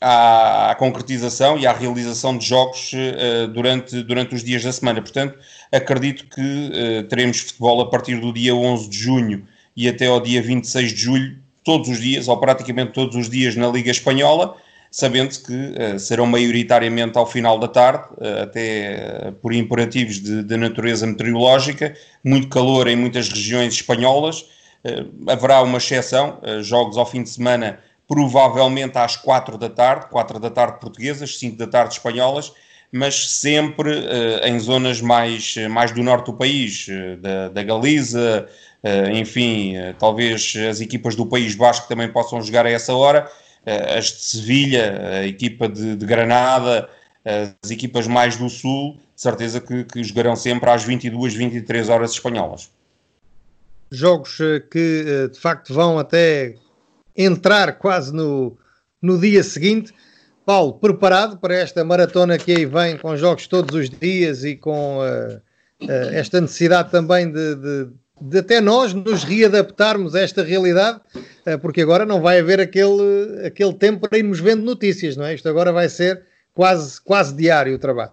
à, 0.00 0.70
à, 0.70 0.74
concretização 0.74 1.58
e 1.58 1.66
à 1.66 1.72
realização 1.72 2.36
de 2.36 2.46
jogos 2.46 2.92
uh, 2.92 3.48
durante, 3.48 4.02
durante 4.02 4.34
os 4.34 4.44
dias 4.44 4.62
da 4.62 4.72
semana. 4.72 5.00
Portanto, 5.00 5.38
acredito 5.72 6.26
que 6.26 6.40
uh, 6.40 7.02
teremos 7.04 7.40
futebol 7.40 7.80
a 7.80 7.90
partir 7.90 8.20
do 8.20 8.32
dia 8.32 8.54
11 8.54 8.88
de 8.88 8.96
junho 8.96 9.46
e 9.76 9.88
até 9.88 10.06
ao 10.06 10.20
dia 10.20 10.42
26 10.42 10.92
de 10.92 11.00
julho, 11.00 11.38
todos 11.64 11.88
os 11.88 12.00
dias, 12.00 12.28
ou 12.28 12.36
praticamente 12.38 12.92
todos 12.92 13.16
os 13.16 13.28
dias, 13.28 13.56
na 13.56 13.68
Liga 13.68 13.90
Espanhola, 13.90 14.56
sabendo 14.90 15.30
que 15.40 15.52
uh, 15.52 15.98
serão 15.98 16.26
maioritariamente 16.26 17.18
ao 17.18 17.26
final 17.26 17.58
da 17.58 17.68
tarde, 17.68 18.04
até 18.42 19.32
por 19.42 19.52
imperativos 19.52 20.20
de, 20.20 20.42
de 20.42 20.56
natureza 20.56 21.06
meteorológica, 21.06 21.94
muito 22.24 22.48
calor 22.48 22.88
em 22.88 22.96
muitas 22.96 23.28
regiões 23.28 23.74
espanholas 23.74 24.46
haverá 25.28 25.62
uma 25.62 25.78
exceção, 25.78 26.40
jogos 26.62 26.96
ao 26.96 27.06
fim 27.06 27.22
de 27.22 27.30
semana, 27.30 27.80
provavelmente 28.06 28.96
às 28.98 29.16
4 29.16 29.58
da 29.58 29.68
tarde, 29.68 30.06
4 30.10 30.38
da 30.38 30.50
tarde 30.50 30.78
portuguesas, 30.80 31.38
5 31.38 31.56
da 31.56 31.66
tarde 31.66 31.94
espanholas, 31.94 32.52
mas 32.92 33.30
sempre 33.30 33.90
em 34.44 34.58
zonas 34.58 35.00
mais, 35.00 35.56
mais 35.70 35.90
do 35.92 36.02
norte 36.02 36.26
do 36.26 36.34
país, 36.34 36.86
da, 37.18 37.48
da 37.48 37.62
Galiza, 37.62 38.48
enfim, 39.12 39.74
talvez 39.98 40.54
as 40.68 40.80
equipas 40.80 41.16
do 41.16 41.26
País 41.26 41.54
Basco 41.54 41.88
também 41.88 42.08
possam 42.08 42.40
jogar 42.40 42.64
a 42.64 42.70
essa 42.70 42.94
hora, 42.94 43.28
as 43.66 44.04
de 44.06 44.22
Sevilha, 44.22 45.18
a 45.20 45.26
equipa 45.26 45.68
de, 45.68 45.96
de 45.96 46.06
Granada, 46.06 46.88
as 47.24 47.70
equipas 47.70 48.06
mais 48.06 48.36
do 48.36 48.48
Sul, 48.48 48.96
certeza 49.16 49.60
que, 49.60 49.84
que 49.84 50.04
jogarão 50.04 50.36
sempre 50.36 50.70
às 50.70 50.84
22, 50.84 51.34
23 51.34 51.88
horas 51.88 52.12
espanholas. 52.12 52.70
Jogos 53.90 54.38
eh, 54.40 54.60
que 54.60 55.04
eh, 55.06 55.28
de 55.28 55.38
facto 55.38 55.72
vão 55.72 55.98
até 55.98 56.54
entrar 57.16 57.78
quase 57.78 58.12
no, 58.12 58.56
no 59.00 59.18
dia 59.18 59.42
seguinte. 59.42 59.92
Paulo, 60.44 60.74
preparado 60.74 61.38
para 61.38 61.56
esta 61.56 61.84
maratona 61.84 62.38
que 62.38 62.52
aí 62.52 62.66
vem, 62.66 62.96
com 62.98 63.16
jogos 63.16 63.46
todos 63.46 63.74
os 63.74 63.90
dias 63.90 64.44
e 64.44 64.54
com 64.54 64.98
uh, 64.98 65.36
uh, 65.82 65.90
esta 66.12 66.40
necessidade 66.40 66.90
também 66.90 67.32
de, 67.32 67.54
de, 67.56 67.88
de, 68.20 68.38
até 68.38 68.60
nós 68.60 68.94
nos 68.94 69.24
readaptarmos 69.24 70.14
a 70.14 70.20
esta 70.20 70.42
realidade, 70.42 71.00
uh, 71.14 71.58
porque 71.60 71.82
agora 71.82 72.06
não 72.06 72.20
vai 72.20 72.38
haver 72.38 72.60
aquele, 72.60 73.46
aquele 73.46 73.74
tempo 73.74 74.08
para 74.08 74.18
irmos 74.18 74.40
vendo 74.40 74.62
notícias, 74.62 75.16
não 75.16 75.24
é? 75.24 75.34
Isto 75.34 75.48
agora 75.48 75.72
vai 75.72 75.88
ser 75.88 76.22
quase, 76.54 77.00
quase 77.00 77.34
diário 77.34 77.74
o 77.74 77.78
trabalho. 77.78 78.12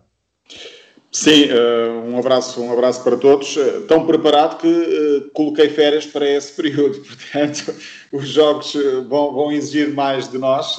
Sim, 1.12 1.46
uh, 1.52 2.10
um, 2.10 2.18
abraço, 2.18 2.60
um 2.60 2.74
abraço 2.74 3.04
para 3.04 3.16
todos. 3.16 3.56
Uh, 3.56 3.82
tão 3.88 4.06
preparado 4.06 4.58
que 4.58 5.30
coloquei 5.34 5.70
férias 5.70 6.06
para 6.06 6.28
esse 6.28 6.52
período, 6.60 7.00
portanto, 7.00 7.74
os 8.12 8.28
jogos 8.28 8.74
vão, 9.08 9.32
vão 9.32 9.52
exigir 9.52 9.94
mais 9.94 10.30
de 10.30 10.38
nós, 10.38 10.78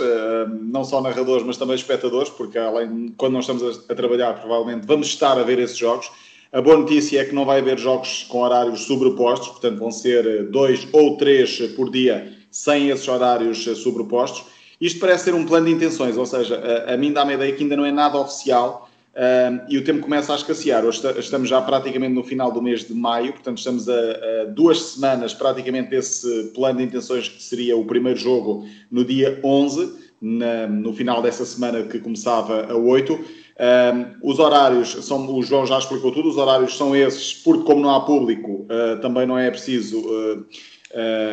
não 0.62 0.84
só 0.84 1.00
narradores, 1.00 1.46
mas 1.46 1.56
também 1.56 1.76
espectadores, 1.76 2.30
porque 2.30 2.58
além, 2.58 3.14
quando 3.16 3.34
nós 3.34 3.44
estamos 3.48 3.62
a, 3.88 3.92
a, 3.92 3.96
trabalhar, 3.96 4.34
provavelmente 4.34 4.86
vamos 4.86 5.06
estar 5.06 5.38
a 5.38 5.42
ver 5.42 5.58
esses 5.58 5.76
jogos. 5.76 6.10
A 6.54 6.62
boa 6.62 6.76
notícia 6.76 7.20
é 7.20 7.24
que 7.24 7.34
não 7.34 7.44
vai 7.44 7.58
haver 7.58 7.76
jogos 7.76 8.24
com 8.28 8.38
horários 8.38 8.82
sobrepostos, 8.82 9.48
portanto, 9.48 9.76
vão 9.76 9.90
ser 9.90 10.44
dois 10.50 10.86
ou 10.92 11.16
três 11.16 11.58
por 11.74 11.90
dia 11.90 12.32
sem 12.48 12.90
esses 12.90 13.08
horários 13.08 13.64
sobrepostos. 13.82 14.44
Isto 14.80 15.00
parece 15.00 15.24
ser 15.24 15.34
um 15.34 15.44
plano 15.44 15.66
de 15.66 15.72
intenções, 15.72 16.16
ou 16.16 16.24
seja, 16.24 16.54
a, 16.86 16.94
a 16.94 16.96
mim 16.96 17.12
dá-me 17.12 17.32
a 17.32 17.34
ideia 17.34 17.52
que 17.52 17.64
ainda 17.64 17.76
não 17.76 17.84
é 17.84 17.90
nada 17.90 18.20
oficial 18.20 18.88
uh, 19.16 19.66
e 19.68 19.76
o 19.78 19.82
tempo 19.82 20.00
começa 20.00 20.32
a 20.32 20.36
escassear. 20.36 20.84
Hoje 20.84 21.00
estamos 21.18 21.48
já 21.48 21.60
praticamente 21.60 22.14
no 22.14 22.22
final 22.22 22.52
do 22.52 22.62
mês 22.62 22.84
de 22.84 22.94
maio, 22.94 23.32
portanto 23.32 23.58
estamos 23.58 23.88
a, 23.88 23.92
a, 23.92 24.44
duas 24.44 24.80
semanas 24.80 25.34
praticamente 25.34 25.90
desse 25.90 26.52
plano 26.54 26.78
de 26.78 26.84
intenções 26.84 27.28
que 27.28 27.42
seria 27.42 27.76
o 27.76 27.84
primeiro 27.84 28.20
jogo 28.20 28.64
no 28.92 29.04
dia 29.04 29.40
11, 29.42 29.92
na, 30.22 30.68
no 30.68 30.92
final 30.92 31.20
dessa 31.20 31.44
semana 31.44 31.82
que 31.82 31.98
começava 31.98 32.72
a 32.72 32.76
8. 32.76 33.42
Os 34.22 34.38
horários, 34.38 34.92
são, 35.06 35.32
o 35.32 35.42
João 35.42 35.64
já 35.64 35.78
explicou 35.78 36.10
tudo, 36.10 36.28
os 36.28 36.36
horários 36.36 36.76
são 36.76 36.94
esses, 36.94 37.34
porque 37.34 37.64
como 37.64 37.80
não 37.80 37.94
há 37.94 38.00
público, 38.00 38.66
uh, 38.66 39.00
também 39.00 39.26
não 39.26 39.38
é 39.38 39.50
preciso 39.50 40.00
uh, 40.00 40.44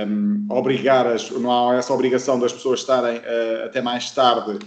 um, 0.07 0.45
obrigar, 0.49 1.07
as, 1.07 1.29
não 1.31 1.69
há 1.69 1.75
essa 1.75 1.93
obrigação 1.93 2.39
das 2.39 2.53
pessoas 2.53 2.81
estarem 2.81 3.17
uh, 3.17 3.65
até 3.65 3.81
mais 3.81 4.11
tarde 4.11 4.59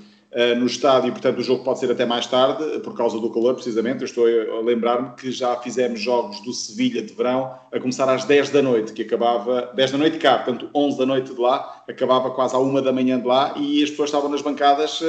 no 0.59 0.67
estádio, 0.67 1.13
portanto 1.13 1.39
o 1.39 1.43
jogo 1.45 1.63
pode 1.63 1.79
ser 1.79 1.93
até 1.93 2.05
mais 2.05 2.27
tarde, 2.27 2.81
por 2.81 2.97
causa 2.97 3.21
do 3.21 3.31
calor, 3.31 3.55
precisamente. 3.55 4.01
Eu 4.01 4.07
estou 4.07 4.27
a 4.27 4.61
lembrar-me 4.63 5.11
que 5.15 5.31
já 5.31 5.55
fizemos 5.61 6.01
jogos 6.01 6.41
do 6.41 6.53
Sevilha 6.53 7.01
de 7.03 7.15
verão 7.15 7.57
a 7.71 7.79
começar 7.79 8.13
às 8.13 8.25
10 8.25 8.51
da 8.51 8.61
noite, 8.61 8.93
que 8.93 9.03
acabava, 9.03 9.71
10 9.77 9.93
da 9.93 9.99
noite 9.99 10.19
cá, 10.19 10.39
portanto 10.39 10.69
11 10.75 10.99
da 10.99 11.07
noite 11.07 11.33
de 11.33 11.41
lá, 11.41 11.85
acabava 11.89 12.33
quase 12.33 12.53
à 12.57 12.59
1 12.59 12.83
da 12.83 12.93
manhã 12.93 13.21
de 13.21 13.29
lá 13.29 13.55
e 13.57 13.81
as 13.81 13.91
pessoas 13.91 14.09
estavam 14.09 14.29
nas 14.29 14.43
bancadas 14.43 15.01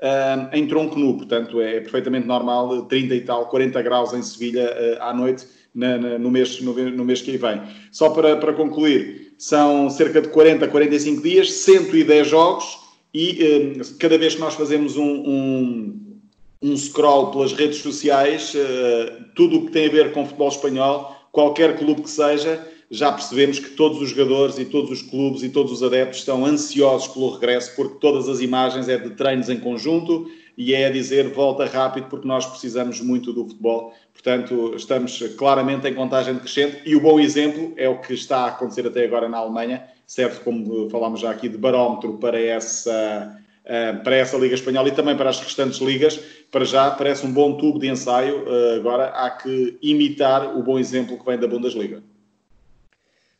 uh, 0.00 0.54
em 0.56 0.66
tronco 0.66 0.98
nu, 0.98 1.16
portanto 1.16 1.60
é 1.60 1.80
perfeitamente 1.80 2.26
normal, 2.26 2.82
30 2.82 3.14
e 3.14 3.20
tal, 3.22 3.46
40 3.46 3.82
graus 3.82 4.12
em 4.12 4.22
Sevilha 4.22 4.70
uh, 4.70 5.02
à 5.02 5.14
noite. 5.14 5.46
Na, 5.74 5.96
na, 5.96 6.18
no, 6.18 6.30
mês, 6.30 6.60
no, 6.60 6.72
no, 6.72 7.04
mês 7.04 7.20
que 7.20 7.30
aí 7.30 7.36
vem. 7.36 7.62
Só 7.92 8.10
para, 8.10 8.36
para 8.36 8.52
concluir, 8.54 9.34
são 9.38 9.88
cerca 9.90 10.20
de 10.20 10.28
40, 10.28 10.66
45 10.66 11.22
dias, 11.22 11.52
110 11.52 12.26
jogos 12.26 12.78
e 13.14 13.74
um, 13.78 13.98
cada 13.98 14.18
vez 14.18 14.34
que 14.34 14.40
nós 14.40 14.54
fazemos 14.54 14.96
um, 14.96 15.04
um, 15.04 16.20
um 16.62 16.76
scroll 16.76 17.30
pelas 17.30 17.52
redes 17.52 17.78
sociais, 17.78 18.54
uh, 18.54 19.24
tudo 19.36 19.58
o 19.58 19.66
que 19.66 19.72
tem 19.72 19.86
a 19.86 19.90
ver 19.90 20.12
com 20.12 20.26
futebol 20.26 20.48
espanhol, 20.48 21.16
qualquer 21.30 21.78
clube 21.78 22.02
que 22.02 22.10
seja, 22.10 22.66
já 22.90 23.12
percebemos 23.12 23.58
que 23.58 23.70
todos 23.70 24.00
os 24.00 24.10
jogadores 24.10 24.58
e 24.58 24.64
todos 24.64 24.90
os 24.90 25.02
clubes 25.02 25.42
e 25.42 25.50
todos 25.50 25.72
os 25.72 25.82
adeptos 25.82 26.20
estão 26.20 26.44
ansiosos 26.44 27.08
pelo 27.08 27.30
regresso, 27.30 27.76
porque 27.76 27.98
todas 28.00 28.28
as 28.28 28.40
imagens 28.40 28.88
é 28.88 28.96
de 28.96 29.10
treinos 29.10 29.50
em 29.50 29.60
conjunto 29.60 30.30
e 30.56 30.74
é 30.74 30.86
a 30.86 30.90
dizer 30.90 31.28
volta 31.28 31.66
rápido, 31.66 32.08
porque 32.08 32.26
nós 32.26 32.46
precisamos 32.46 33.00
muito 33.00 33.32
do 33.32 33.46
futebol. 33.46 33.92
Portanto, 34.12 34.74
estamos 34.74 35.22
claramente 35.36 35.86
em 35.86 35.94
contagem 35.94 36.34
decrescente 36.34 36.82
e 36.84 36.96
o 36.96 37.00
bom 37.00 37.20
exemplo 37.20 37.72
é 37.76 37.88
o 37.88 38.00
que 38.00 38.14
está 38.14 38.38
a 38.38 38.48
acontecer 38.48 38.86
até 38.86 39.04
agora 39.04 39.28
na 39.28 39.38
Alemanha, 39.38 39.84
serve, 40.06 40.40
como 40.40 40.88
falámos 40.90 41.20
já 41.20 41.30
aqui, 41.30 41.48
de 41.48 41.58
barómetro 41.58 42.14
para 42.14 42.40
essa, 42.40 43.38
eh, 43.66 43.92
para 43.92 44.16
essa 44.16 44.38
Liga 44.38 44.54
Espanhola 44.54 44.88
e 44.88 44.92
também 44.92 45.14
para 45.14 45.28
as 45.28 45.38
restantes 45.38 45.78
ligas. 45.78 46.18
Para 46.50 46.64
já, 46.64 46.90
parece 46.90 47.26
um 47.26 47.32
bom 47.32 47.58
tubo 47.58 47.78
de 47.78 47.88
ensaio. 47.88 48.44
Eh, 48.48 48.76
agora 48.76 49.10
há 49.10 49.30
que 49.30 49.78
imitar 49.82 50.56
o 50.56 50.62
bom 50.62 50.78
exemplo 50.78 51.18
que 51.18 51.24
vem 51.24 51.38
da 51.38 51.46
Bundesliga. 51.46 52.02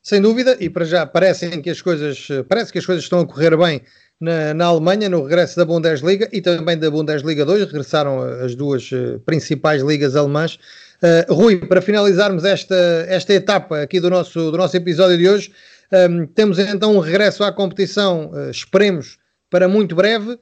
Sem 0.09 0.23
dúvida, 0.23 0.57
e 0.59 0.71
para 0.71 0.87
já 0.87 1.05
parecem 1.05 1.61
que 1.61 1.69
as 1.69 1.83
coisas, 1.83 2.29
parece 2.49 2.73
que 2.73 2.79
as 2.79 2.87
coisas 2.87 3.05
estão 3.05 3.21
a 3.21 3.27
correr 3.27 3.55
bem 3.59 3.83
na, 4.19 4.55
na, 4.55 4.65
Alemanha, 4.65 5.07
no 5.07 5.23
regresso 5.23 5.55
da 5.55 5.67
Bundesliga 5.67 6.27
e 6.33 6.41
também 6.41 6.79
da 6.79 6.91
Bundesliga 6.91 7.45
2, 7.45 7.67
regressaram 7.67 8.23
as 8.23 8.55
duas 8.55 8.91
uh, 8.91 9.21
principais 9.27 9.83
ligas 9.83 10.17
alemãs. 10.17 10.59
Uh, 11.03 11.35
Rui, 11.35 11.59
para 11.59 11.83
finalizarmos 11.83 12.47
esta, 12.47 12.75
esta 13.07 13.35
etapa 13.35 13.83
aqui 13.83 14.01
do 14.01 14.09
nosso, 14.09 14.51
do 14.51 14.57
nosso 14.57 14.75
episódio 14.79 15.19
de 15.19 15.29
hoje, 15.29 15.53
um, 15.93 15.97
ehm, 15.97 16.27
temos 16.35 16.59
então 16.59 16.97
um 16.97 17.01
regresso 17.01 17.45
à 17.45 17.53
competição, 17.53 18.31
uh, 18.31 18.49
esperemos, 18.49 19.19
para 19.51 19.69
muito 19.69 19.95
breve. 19.95 20.39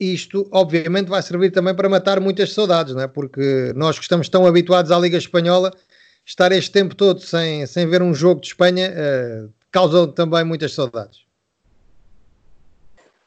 Isto, 0.00 0.48
obviamente, 0.50 1.08
vai 1.08 1.20
servir 1.20 1.50
também 1.50 1.74
para 1.74 1.90
matar 1.90 2.20
muitas 2.20 2.54
saudades, 2.54 2.94
não 2.94 3.02
é? 3.02 3.06
porque 3.06 3.74
nós 3.76 3.98
que 3.98 4.02
estamos 4.02 4.30
tão 4.30 4.46
habituados 4.46 4.90
à 4.90 4.98
Liga 4.98 5.18
Espanhola, 5.18 5.70
estar 6.30 6.52
este 6.52 6.70
tempo 6.70 6.94
todo 6.94 7.20
sem, 7.20 7.66
sem 7.66 7.86
ver 7.88 8.02
um 8.02 8.14
jogo 8.14 8.40
de 8.40 8.46
Espanha 8.48 8.90
uh, 8.90 9.52
causa 9.70 10.06
também 10.08 10.44
muitas 10.44 10.72
saudades. 10.72 11.24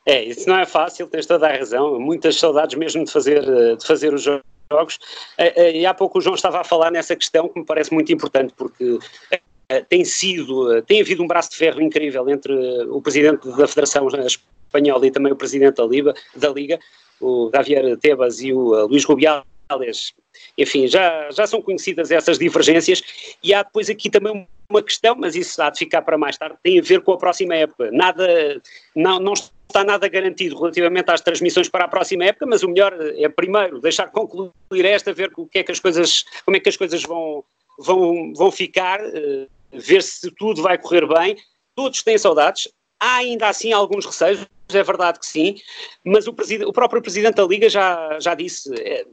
É, 0.06 0.24
isso 0.24 0.48
não 0.48 0.58
é 0.58 0.66
fácil, 0.66 1.08
tens 1.08 1.26
toda 1.26 1.48
a 1.48 1.58
razão. 1.58 2.00
Muitas 2.00 2.38
saudades 2.38 2.78
mesmo 2.78 3.06
de 3.06 3.12
fazer, 3.12 3.42
de 3.42 3.86
fazer 3.86 4.14
os 4.14 4.24
jogos. 4.24 5.00
Eh, 5.38 5.54
eh, 5.56 5.78
e 5.80 5.86
há 5.86 5.94
pouco 5.94 6.18
o 6.18 6.22
João 6.22 6.36
estava 6.36 6.60
a 6.60 6.64
falar 6.64 6.92
nessa 6.92 7.16
questão 7.16 7.48
que 7.48 7.60
me 7.60 7.66
parece 7.66 7.94
muito 7.94 8.12
importante, 8.12 8.54
porque 8.58 9.00
eh, 9.70 9.82
tem 9.88 10.04
sido, 10.04 10.82
tem 10.84 11.02
havido 11.02 11.24
um 11.24 11.28
braço 11.28 11.52
de 11.52 11.58
ferro 11.58 11.82
incrível 11.82 12.28
entre 12.30 12.54
o 12.90 13.02
presidente 13.02 13.48
da 13.56 13.68
Federação 13.68 14.08
Espanhola 14.08 15.08
e 15.08 15.12
também 15.12 15.32
o 15.32 15.38
presidente 15.38 15.76
da 15.76 15.86
Liga, 15.86 16.14
da 16.36 16.50
Liga 16.50 16.80
o 17.22 17.50
Javier 17.54 17.98
Tebas 17.98 18.42
e 18.42 18.52
o 18.52 18.86
Luís 18.88 19.06
Rubiales. 19.06 19.53
Enfim, 20.58 20.88
já, 20.88 21.30
já 21.32 21.48
são 21.48 21.62
conhecidas 21.62 22.12
essas 22.12 22.38
divergências 22.38 23.02
e 23.42 23.54
há 23.54 23.64
depois 23.64 23.90
aqui 23.90 24.10
também 24.10 24.48
uma 24.70 24.82
questão, 24.82 25.16
mas 25.16 25.36
isso 25.36 25.62
há 25.62 25.70
de 25.70 25.80
ficar 25.80 26.02
para 26.02 26.18
mais 26.18 26.38
tarde, 26.38 26.58
tem 26.64 26.80
a 26.80 26.82
ver 26.82 27.02
com 27.02 27.14
a 27.14 27.18
próxima 27.18 27.56
época. 27.56 27.92
Nada, 27.92 28.62
não, 28.96 29.20
não 29.20 29.34
está 29.34 29.84
nada 29.84 30.08
garantido 30.08 30.58
relativamente 30.58 31.10
às 31.10 31.22
transmissões 31.22 31.68
para 31.68 31.86
a 31.86 31.88
próxima 31.88 32.26
época, 32.26 32.46
mas 32.46 32.64
o 32.64 32.70
melhor 32.70 32.96
é 33.00 33.28
primeiro 33.30 33.80
deixar 33.82 34.12
concluir 34.12 34.86
esta, 34.86 35.14
ver 35.14 35.32
o 35.36 35.48
que 35.48 35.60
é 35.60 35.64
que 35.64 35.72
as 35.72 35.80
coisas, 35.80 36.24
como 36.46 36.58
é 36.58 36.60
que 36.60 36.70
as 36.70 36.78
coisas 36.78 37.02
vão, 37.04 37.44
vão, 37.80 38.34
vão 38.34 38.52
ficar, 38.52 39.00
uh, 39.02 39.48
ver 39.72 40.04
se 40.04 40.32
tudo 40.32 40.62
vai 40.62 40.78
correr 40.78 41.08
bem. 41.08 41.36
Todos 41.76 42.04
têm 42.04 42.18
saudades, 42.18 42.68
há 43.00 43.18
ainda 43.18 43.48
assim 43.50 43.74
alguns 43.74 44.06
receios, 44.06 44.46
é 44.72 44.84
verdade 44.84 45.20
que 45.20 45.26
sim, 45.26 45.56
mas 46.04 46.28
o, 46.28 46.36
o 46.68 46.74
próprio 46.74 47.02
Presidente 47.02 47.36
da 47.36 47.46
Liga 47.46 47.68
já, 47.68 48.20
já 48.20 48.36
disse, 48.36 48.72
é, 48.80 49.06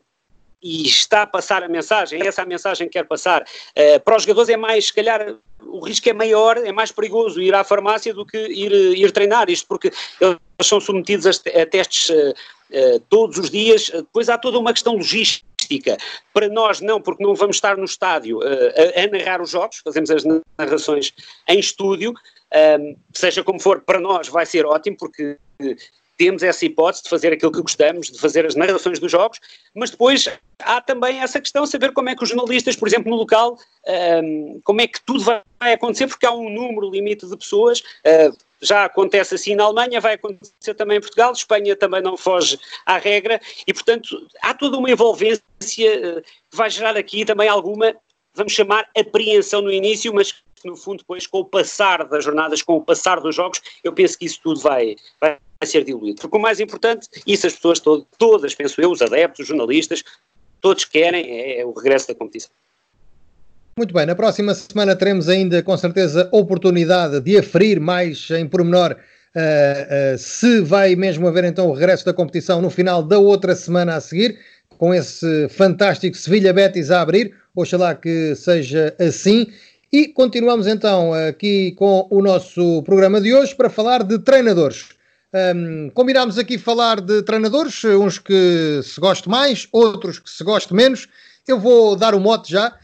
e 0.62 0.86
está 0.86 1.22
a 1.22 1.26
passar 1.26 1.62
a 1.62 1.68
mensagem, 1.68 2.20
é 2.20 2.26
essa 2.26 2.42
a 2.42 2.46
mensagem 2.46 2.86
que 2.86 2.92
quer 2.94 3.04
passar. 3.06 3.42
Uh, 3.42 4.00
para 4.04 4.16
os 4.16 4.22
jogadores 4.22 4.48
é 4.48 4.56
mais, 4.56 4.86
se 4.86 4.92
calhar, 4.92 5.36
o 5.62 5.80
risco 5.80 6.08
é 6.08 6.12
maior, 6.12 6.58
é 6.58 6.72
mais 6.72 6.92
perigoso 6.92 7.40
ir 7.40 7.54
à 7.54 7.64
farmácia 7.64 8.12
do 8.12 8.26
que 8.26 8.38
ir, 8.38 8.72
ir 8.72 9.10
treinar, 9.12 9.48
isto 9.48 9.66
porque 9.66 9.90
eles 10.20 10.38
são 10.62 10.80
submetidos 10.80 11.26
a, 11.26 11.66
testes 11.66 12.10
uh, 12.10 12.34
uh, 12.70 13.00
todos 13.08 13.38
os 13.38 13.50
dias, 13.50 13.90
depois 13.90 14.28
há 14.28 14.36
toda 14.36 14.58
uma 14.58 14.72
questão 14.72 14.94
logística. 14.94 15.96
Para 16.32 16.48
nós 16.48 16.80
não, 16.80 17.00
porque 17.00 17.22
não 17.22 17.34
vamos 17.34 17.56
estar 17.56 17.76
no 17.76 17.84
estádio 17.84 18.40
a, 18.42 19.00
a, 19.00 19.06
narrar 19.06 19.40
os 19.40 19.50
jogos, 19.50 19.80
fazemos 19.84 20.10
as 20.10 20.24
narrações 20.58 21.12
em 21.48 21.60
estúdio, 21.60 22.12
seja 23.14 23.44
como 23.44 23.60
for, 23.60 23.80
para 23.80 24.00
nós 24.00 24.26
vai 24.26 24.44
ser 24.44 24.66
ótimo, 24.66 24.96
porque 24.98 25.38
temos 26.20 26.42
essa 26.42 26.66
hipótese 26.66 27.04
de 27.04 27.08
fazer 27.08 27.32
aquilo 27.32 27.50
que 27.50 27.62
gostamos, 27.62 28.10
de 28.10 28.20
fazer 28.20 28.44
as 28.44 28.54
narrações 28.54 28.98
dos 28.98 29.10
jogos, 29.10 29.40
mas 29.74 29.88
depois 29.88 30.28
há 30.58 30.78
também 30.78 31.18
essa 31.18 31.40
questão, 31.40 31.64
saber 31.64 31.94
como 31.94 32.10
é 32.10 32.14
que 32.14 32.22
os 32.22 32.28
jornalistas, 32.28 32.76
por 32.76 32.86
exemplo, 32.86 33.10
no 33.10 33.16
local, 33.16 33.58
um, 34.22 34.60
como 34.62 34.82
é 34.82 34.86
que 34.86 35.02
tudo 35.02 35.24
vai 35.24 35.72
acontecer, 35.72 36.08
porque 36.08 36.26
há 36.26 36.30
um 36.30 36.50
número 36.50 36.90
limite 36.90 37.26
de 37.26 37.34
pessoas. 37.38 37.80
Uh, 37.80 38.36
já 38.60 38.84
acontece 38.84 39.34
assim 39.34 39.54
na 39.54 39.64
Alemanha, 39.64 39.98
vai 39.98 40.12
acontecer 40.12 40.74
também 40.74 40.98
em 40.98 41.00
Portugal, 41.00 41.32
Espanha 41.32 41.74
também 41.74 42.02
não 42.02 42.18
foge 42.18 42.58
à 42.84 42.98
regra 42.98 43.40
e, 43.66 43.72
portanto, 43.72 44.28
há 44.42 44.52
toda 44.52 44.76
uma 44.76 44.90
envolvência 44.90 45.42
que 45.58 46.22
vai 46.52 46.68
gerar 46.68 46.98
aqui 46.98 47.24
também 47.24 47.48
alguma, 47.48 47.94
vamos 48.34 48.52
chamar, 48.52 48.86
apreensão 48.94 49.62
no 49.62 49.72
início, 49.72 50.12
mas 50.12 50.34
no 50.66 50.76
fundo 50.76 50.98
depois 50.98 51.26
com 51.26 51.38
o 51.38 51.46
passar 51.46 52.04
das 52.04 52.24
jornadas, 52.24 52.60
com 52.60 52.76
o 52.76 52.84
passar 52.84 53.20
dos 53.20 53.34
jogos, 53.34 53.62
eu 53.82 53.94
penso 53.94 54.18
que 54.18 54.26
isso 54.26 54.38
tudo 54.42 54.60
vai, 54.60 54.96
vai 55.18 55.38
ser 55.66 55.84
diluído. 55.84 56.20
Porque 56.20 56.36
o 56.36 56.40
mais 56.40 56.60
importante, 56.60 57.08
isso 57.26 57.46
as 57.46 57.54
pessoas 57.54 57.80
todo, 57.80 58.06
todas, 58.18 58.54
penso 58.54 58.80
eu, 58.80 58.90
os 58.90 59.02
adeptos, 59.02 59.40
os 59.40 59.46
jornalistas, 59.46 60.02
todos 60.60 60.84
querem, 60.84 61.24
é, 61.30 61.60
é 61.60 61.66
o 61.66 61.72
regresso 61.72 62.08
da 62.08 62.14
competição. 62.14 62.50
Muito 63.76 63.94
bem, 63.94 64.04
na 64.04 64.14
próxima 64.14 64.54
semana 64.54 64.96
teremos 64.96 65.28
ainda 65.28 65.62
com 65.62 65.76
certeza 65.76 66.28
oportunidade 66.32 67.20
de 67.20 67.38
aferir 67.38 67.80
mais 67.80 68.28
em 68.30 68.46
pormenor 68.46 68.92
uh, 69.34 70.14
uh, 70.14 70.18
se 70.18 70.60
vai 70.60 70.94
mesmo 70.96 71.26
haver 71.26 71.44
então 71.44 71.68
o 71.68 71.72
regresso 71.72 72.04
da 72.04 72.12
competição 72.12 72.60
no 72.60 72.68
final 72.68 73.02
da 73.02 73.18
outra 73.18 73.54
semana 73.54 73.96
a 73.96 74.00
seguir, 74.00 74.38
com 74.76 74.92
esse 74.92 75.48
fantástico 75.48 76.16
Sevilha 76.16 76.52
Betis 76.52 76.90
a 76.90 77.00
abrir, 77.00 77.34
oxalá 77.54 77.94
que 77.94 78.34
seja 78.34 78.94
assim. 78.98 79.46
E 79.92 80.08
continuamos 80.08 80.66
então 80.66 81.12
aqui 81.12 81.72
com 81.72 82.06
o 82.10 82.22
nosso 82.22 82.82
programa 82.82 83.20
de 83.20 83.34
hoje 83.34 83.54
para 83.54 83.70
falar 83.70 84.02
de 84.02 84.18
treinadores. 84.18 84.99
Um, 85.32 85.90
combinámos 85.90 86.38
aqui 86.38 86.58
falar 86.58 87.00
de 87.00 87.22
treinadores, 87.22 87.84
uns 87.84 88.18
que 88.18 88.80
se 88.82 89.00
gostam 89.00 89.30
mais, 89.30 89.68
outros 89.70 90.18
que 90.18 90.28
se 90.28 90.42
gostam 90.42 90.76
menos. 90.76 91.06
Eu 91.46 91.58
vou 91.58 91.94
dar 91.94 92.14
o 92.14 92.20
mote 92.20 92.50
já 92.50 92.76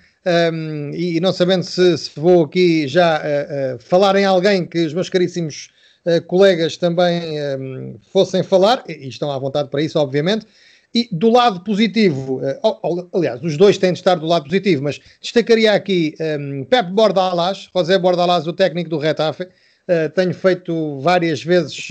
um, 0.52 0.90
e 0.94 1.20
não 1.20 1.32
sabendo 1.32 1.64
se, 1.64 1.98
se 1.98 2.10
vou 2.14 2.44
aqui 2.44 2.86
já 2.86 3.18
uh, 3.18 3.76
uh, 3.76 3.78
falar 3.80 4.16
em 4.16 4.24
alguém 4.24 4.64
que 4.64 4.84
os 4.84 4.92
meus 4.94 5.08
caríssimos 5.08 5.70
uh, 6.04 6.20
colegas 6.26 6.76
também 6.76 7.20
um, 7.58 7.98
fossem 8.12 8.42
falar, 8.42 8.84
e 8.88 9.08
estão 9.08 9.30
à 9.30 9.38
vontade 9.38 9.68
para 9.68 9.82
isso, 9.82 9.98
obviamente. 9.98 10.46
E 10.94 11.08
do 11.12 11.30
lado 11.30 11.60
positivo, 11.60 12.40
aliás, 13.12 13.42
os 13.42 13.56
dois 13.56 13.76
têm 13.76 13.92
de 13.92 13.98
estar 13.98 14.14
do 14.14 14.24
lado 14.24 14.44
positivo, 14.44 14.82
mas 14.82 15.00
destacaria 15.20 15.72
aqui 15.72 16.14
um, 16.40 16.64
Pep 16.64 16.90
Bordalás, 16.90 17.68
José 17.74 17.98
Bordalás, 17.98 18.46
o 18.46 18.52
técnico 18.52 18.88
do 18.88 18.96
Retafe. 18.96 19.46
tenho 20.14 20.32
feito 20.32 20.98
várias 21.00 21.42
vezes 21.42 21.88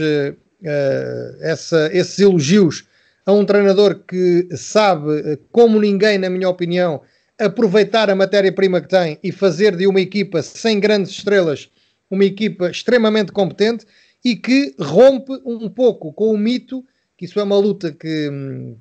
essa, 1.41 1.89
esses 1.93 2.19
elogios 2.19 2.85
a 3.25 3.31
um 3.31 3.45
treinador 3.45 4.01
que 4.07 4.47
sabe, 4.55 5.39
como 5.51 5.79
ninguém, 5.79 6.17
na 6.17 6.29
minha 6.29 6.49
opinião, 6.49 7.01
aproveitar 7.39 8.09
a 8.09 8.15
matéria-prima 8.15 8.81
que 8.81 8.87
tem 8.87 9.19
e 9.23 9.31
fazer 9.31 9.75
de 9.75 9.87
uma 9.87 9.99
equipa 9.99 10.41
sem 10.41 10.79
grandes 10.79 11.11
estrelas 11.11 11.69
uma 12.09 12.23
equipa 12.23 12.69
extremamente 12.69 13.31
competente 13.31 13.85
e 14.23 14.35
que 14.35 14.75
rompe 14.79 15.33
um 15.45 15.69
pouco 15.69 16.13
com 16.13 16.31
o 16.31 16.37
mito, 16.37 16.83
que 17.17 17.25
isso 17.25 17.39
é 17.39 17.43
uma 17.43 17.57
luta 17.57 17.91
que 17.91 18.29
hum, 18.29 18.77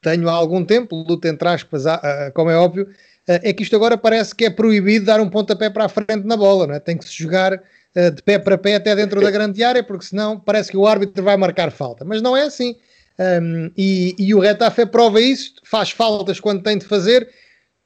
tenho 0.00 0.28
há 0.28 0.32
algum 0.32 0.64
tempo, 0.64 0.96
luta 0.96 1.28
entre 1.28 1.48
aspas, 1.48 1.84
como 2.34 2.50
é 2.50 2.56
óbvio, 2.56 2.88
é 3.26 3.52
que 3.52 3.62
isto 3.62 3.74
agora 3.74 3.98
parece 3.98 4.34
que 4.34 4.44
é 4.44 4.50
proibido 4.50 5.06
dar 5.06 5.20
um 5.20 5.28
pontapé 5.28 5.68
para 5.68 5.84
a 5.84 5.88
frente 5.88 6.24
na 6.24 6.36
bola, 6.36 6.66
não 6.66 6.74
é? 6.74 6.80
tem 6.80 6.96
que 6.96 7.04
se 7.04 7.12
jogar 7.12 7.60
de 8.14 8.22
pé 8.22 8.38
para 8.38 8.58
pé 8.58 8.76
até 8.76 8.94
dentro 8.94 9.20
da 9.20 9.30
grande 9.30 9.62
área, 9.64 9.82
porque 9.82 10.04
senão 10.04 10.38
parece 10.38 10.70
que 10.70 10.76
o 10.76 10.86
árbitro 10.86 11.22
vai 11.22 11.36
marcar 11.36 11.70
falta. 11.70 12.04
Mas 12.04 12.20
não 12.20 12.36
é 12.36 12.42
assim. 12.42 12.76
Um, 13.18 13.70
e, 13.76 14.14
e, 14.18 14.34
o 14.34 14.38
Retafe 14.38 14.84
prova 14.84 15.20
isso, 15.20 15.54
faz 15.64 15.90
faltas 15.90 16.38
quando 16.38 16.62
tem 16.62 16.76
de 16.76 16.84
fazer 16.84 17.26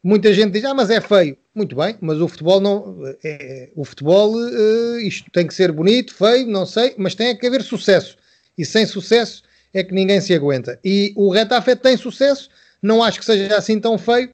Muita 0.02 0.32
gente 0.32 0.52
diz, 0.52 0.64
ah, 0.64 0.72
mas 0.72 0.88
é 0.88 1.00
feio. 1.00 1.36
Muito 1.54 1.76
bem, 1.76 1.96
mas 2.00 2.20
o 2.20 2.28
futebol 2.28 2.58
não. 2.60 2.96
É, 3.22 3.68
o 3.76 3.84
futebol, 3.84 4.34
uh, 4.34 4.98
isto 5.00 5.30
tem 5.30 5.46
que 5.46 5.52
ser 5.52 5.72
bonito, 5.72 6.14
feio, 6.14 6.46
não 6.46 6.64
sei, 6.64 6.94
mas 6.96 7.14
tem 7.14 7.36
que 7.36 7.46
haver 7.46 7.62
sucesso. 7.62 8.16
E 8.56 8.64
sem 8.64 8.86
sucesso 8.86 9.42
é 9.74 9.84
que 9.84 9.92
ninguém 9.92 10.20
se 10.20 10.32
aguenta. 10.32 10.78
E 10.82 11.12
o 11.16 11.30
Retafe 11.30 11.76
tem 11.76 11.96
sucesso, 11.98 12.48
não 12.80 13.02
acho 13.02 13.18
que 13.18 13.24
seja 13.24 13.56
assim 13.56 13.78
tão 13.78 13.98
feio, 13.98 14.30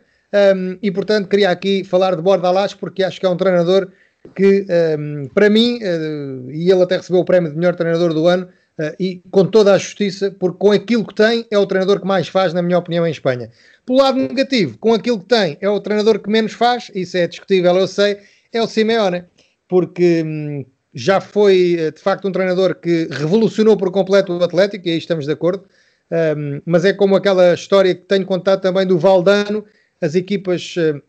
um, 0.54 0.78
e 0.80 0.90
portanto 0.90 1.28
queria 1.28 1.50
aqui 1.50 1.82
falar 1.82 2.14
de 2.14 2.22
Bordalás, 2.22 2.72
porque 2.72 3.02
acho 3.02 3.18
que 3.18 3.26
é 3.26 3.28
um 3.28 3.36
treinador 3.36 3.90
que, 4.34 4.66
um, 4.98 5.28
para 5.28 5.50
mim, 5.50 5.78
uh, 5.82 6.50
e 6.50 6.70
ele 6.70 6.82
até 6.82 6.96
recebeu 6.96 7.20
o 7.20 7.24
prémio 7.24 7.50
de 7.50 7.56
melhor 7.56 7.74
treinador 7.74 8.12
do 8.12 8.26
ano, 8.26 8.46
uh, 8.78 8.94
e 8.98 9.22
com 9.30 9.44
toda 9.44 9.72
a 9.72 9.78
justiça, 9.78 10.30
porque 10.30 10.58
com 10.58 10.72
aquilo 10.72 11.06
que 11.06 11.14
tem, 11.14 11.46
é 11.50 11.58
o 11.58 11.66
treinador 11.66 12.00
que 12.00 12.06
mais 12.06 12.28
faz, 12.28 12.52
na 12.52 12.62
minha 12.62 12.78
opinião, 12.78 13.06
em 13.06 13.10
Espanha. 13.10 13.50
Pelo 13.84 13.98
lado 13.98 14.18
negativo, 14.18 14.78
com 14.78 14.94
aquilo 14.94 15.18
que 15.20 15.26
tem, 15.26 15.56
é 15.60 15.68
o 15.68 15.80
treinador 15.80 16.18
que 16.18 16.30
menos 16.30 16.52
faz, 16.52 16.90
isso 16.94 17.16
é 17.16 17.26
discutível, 17.26 17.76
eu 17.76 17.86
sei, 17.86 18.18
é 18.52 18.62
o 18.62 18.66
Simeone, 18.66 19.24
porque 19.68 20.22
hum, 20.24 20.64
já 20.94 21.20
foi 21.20 21.76
eh, 21.78 21.90
de 21.90 22.00
facto 22.00 22.26
um 22.26 22.32
treinador 22.32 22.74
que 22.76 23.08
revolucionou 23.10 23.76
por 23.76 23.90
completo 23.90 24.32
o 24.32 24.42
Atlético, 24.42 24.88
e 24.88 24.92
aí 24.92 24.98
estamos 24.98 25.26
de 25.26 25.32
acordo, 25.32 25.64
um, 26.10 26.60
mas 26.64 26.84
é 26.84 26.92
como 26.92 27.16
aquela 27.16 27.52
história 27.52 27.94
que 27.94 28.02
tenho 28.02 28.24
contado 28.24 28.60
também 28.60 28.86
do 28.86 28.98
Valdano, 28.98 29.64
as 30.00 30.14
equipas, 30.14 30.74
ou 30.76 31.02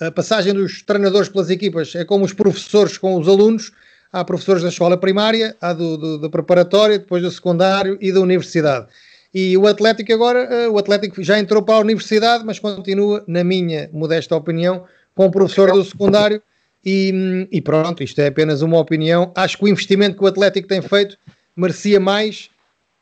a, 0.00 0.10
passagem 0.10 0.52
dos 0.52 0.82
treinadores 0.82 1.28
pelas 1.28 1.50
equipas 1.50 1.94
é 1.94 2.04
como 2.04 2.24
os 2.24 2.32
professores 2.32 2.98
com 2.98 3.18
os 3.18 3.28
alunos, 3.28 3.72
há 4.12 4.24
professores 4.24 4.62
da 4.62 4.68
escola 4.68 4.96
primária, 4.96 5.56
há 5.60 5.72
do, 5.72 5.96
do, 5.96 6.18
da 6.18 6.28
preparatória, 6.28 6.98
depois 6.98 7.22
do 7.22 7.30
secundário 7.30 7.96
e 8.00 8.12
da 8.12 8.20
universidade. 8.20 8.86
E 9.32 9.56
o 9.56 9.66
Atlético 9.66 10.12
agora, 10.12 10.68
uh, 10.68 10.72
o 10.72 10.78
Atlético 10.78 11.22
já 11.22 11.38
entrou 11.38 11.62
para 11.62 11.74
a 11.74 11.80
universidade, 11.80 12.44
mas 12.44 12.60
continua, 12.60 13.24
na 13.26 13.42
minha 13.42 13.90
modesta 13.92 14.36
opinião, 14.36 14.84
com 15.14 15.26
o 15.26 15.30
professor 15.30 15.72
do 15.72 15.84
secundário. 15.84 16.40
E, 16.84 17.48
e, 17.50 17.60
pronto, 17.60 18.02
isto 18.02 18.20
é 18.20 18.28
apenas 18.28 18.62
uma 18.62 18.78
opinião. 18.78 19.32
Acho 19.34 19.58
que 19.58 19.64
o 19.64 19.68
investimento 19.68 20.18
que 20.18 20.24
o 20.24 20.26
Atlético 20.26 20.68
tem 20.68 20.80
feito 20.82 21.18
merecia 21.56 21.98
mais. 21.98 22.48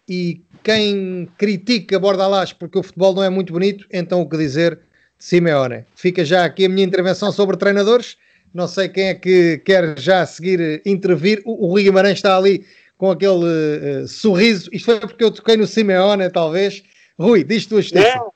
E 0.09 0.41
quem 0.63 1.29
critica 1.37 1.99
Bordalás 1.99 2.53
porque 2.53 2.79
o 2.79 2.83
futebol 2.83 3.15
não 3.15 3.23
é 3.23 3.29
muito 3.29 3.53
bonito, 3.53 3.87
então 3.93 4.21
o 4.21 4.29
que 4.29 4.37
dizer 4.37 4.79
Simeone? 5.23 5.85
Fica 5.95 6.25
já 6.25 6.45
aqui 6.45 6.65
a 6.65 6.69
minha 6.69 6.85
intervenção 6.85 7.31
sobre 7.31 7.57
treinadores. 7.57 8.17
Não 8.53 8.67
sei 8.67 8.89
quem 8.89 9.05
é 9.05 9.15
que 9.15 9.59
quer 9.59 9.97
já 9.97 10.27
seguir 10.27 10.61
eh, 10.61 10.83
intervir. 10.85 11.41
O, 11.45 11.65
o 11.65 11.71
Rui 11.71 11.85
Guimarães 11.85 12.19
está 12.19 12.37
ali 12.37 12.67
com 12.99 13.09
aquele 13.09 14.03
uh, 14.03 14.09
sorriso. 14.09 14.69
Isto 14.73 14.87
foi 14.87 14.99
porque 14.99 15.23
eu 15.23 15.31
toquei 15.31 15.57
no 15.57 15.65
Simeone, 15.65 16.29
talvez. 16.29 16.83
Rui, 17.17 17.45
diz 17.45 17.67
tu 17.67 17.77
a 17.77 17.81
não, 18.03 18.33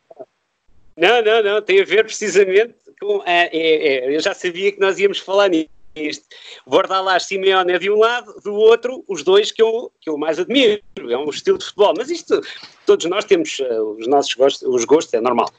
não, 0.96 1.25
não, 1.25 1.42
não, 1.42 1.62
tem 1.62 1.81
a 1.81 1.85
ver 1.85 2.05
precisamente 2.05 2.77
com. 3.01 3.20
É, 3.27 3.51
é, 3.53 3.88
é, 3.88 4.16
eu 4.16 4.20
já 4.20 4.33
sabia 4.33 4.70
que 4.70 4.79
nós 4.79 4.96
íamos 4.96 5.18
falar 5.18 5.49
nisto. 5.49 6.25
Bordalás 6.64 7.25
Simeone 7.25 7.72
é 7.72 7.81
de 7.81 7.90
um 7.90 7.99
lado, 7.99 8.33
do 8.44 8.55
outro, 8.55 9.05
os 9.09 9.25
dois 9.25 9.51
que 9.51 9.61
eu, 9.61 9.90
que 10.01 10.09
eu 10.09 10.16
mais 10.16 10.38
admiro. 10.38 10.81
É 10.96 11.18
um 11.18 11.31
estilo 11.31 11.59
de 11.59 11.64
futebol. 11.64 11.94
Mas 11.99 12.11
isto, 12.11 12.40
todos 12.87 13.07
nós 13.07 13.25
temos 13.25 13.59
uh, 13.59 13.96
os 13.99 14.07
nossos 14.07 14.33
gostos, 14.35 14.68
os 14.68 14.85
gostos, 14.85 15.12
é 15.14 15.20
normal. 15.20 15.51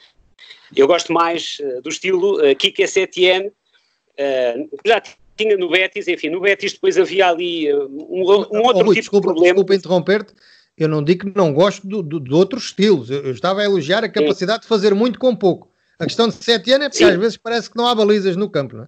Eu 0.76 0.88
gosto 0.88 1.14
mais 1.14 1.60
uh, 1.60 1.82
do 1.82 1.90
estilo 1.90 2.40
uh, 2.40 2.56
Kike 2.56 2.88
Setien, 2.88 3.48
uh, 3.48 4.70
já 4.86 5.02
tinha 5.38 5.56
no 5.56 5.70
Betis, 5.70 6.08
enfim, 6.08 6.30
no 6.30 6.42
Betis 6.42 6.74
depois 6.74 6.98
havia 6.98 7.28
ali 7.28 7.74
um, 7.74 7.88
um 8.10 8.22
outro 8.22 8.50
oh, 8.52 8.84
Rui, 8.84 8.96
tipo 8.96 9.02
desculpa, 9.02 9.28
de 9.28 9.34
problema. 9.34 9.54
Desculpa 9.54 9.76
interromper-te, 9.76 10.34
eu 10.78 10.88
não 10.88 11.04
digo 11.04 11.32
que 11.32 11.38
não 11.38 11.54
gosto 11.54 11.88
do, 11.88 12.02
do, 12.02 12.20
de 12.20 12.34
outros 12.34 12.66
estilos, 12.66 13.10
eu, 13.10 13.24
eu, 13.24 13.32
estava 13.32 13.62
a 13.62 13.66
elogiar 13.66 14.04
a 14.04 14.10
capacidade 14.10 14.60
Sim. 14.60 14.62
de 14.64 14.68
fazer 14.68 14.94
muito 14.94 15.20
com 15.20 15.36
pouco. 15.36 15.72
A 16.00 16.06
questão 16.06 16.28
de 16.28 16.36
sete 16.36 16.72
anos 16.72 16.88
é 16.88 16.90
porque 16.90 17.04
Sim. 17.04 17.12
às 17.12 17.18
vezes 17.18 17.38
parece 17.38 17.70
que 17.70 17.78
não 17.78 17.88
há 17.88 17.96
balizas 17.96 18.36
no 18.36 18.50
campo, 18.50 18.76
não 18.76 18.84
é? 18.84 18.88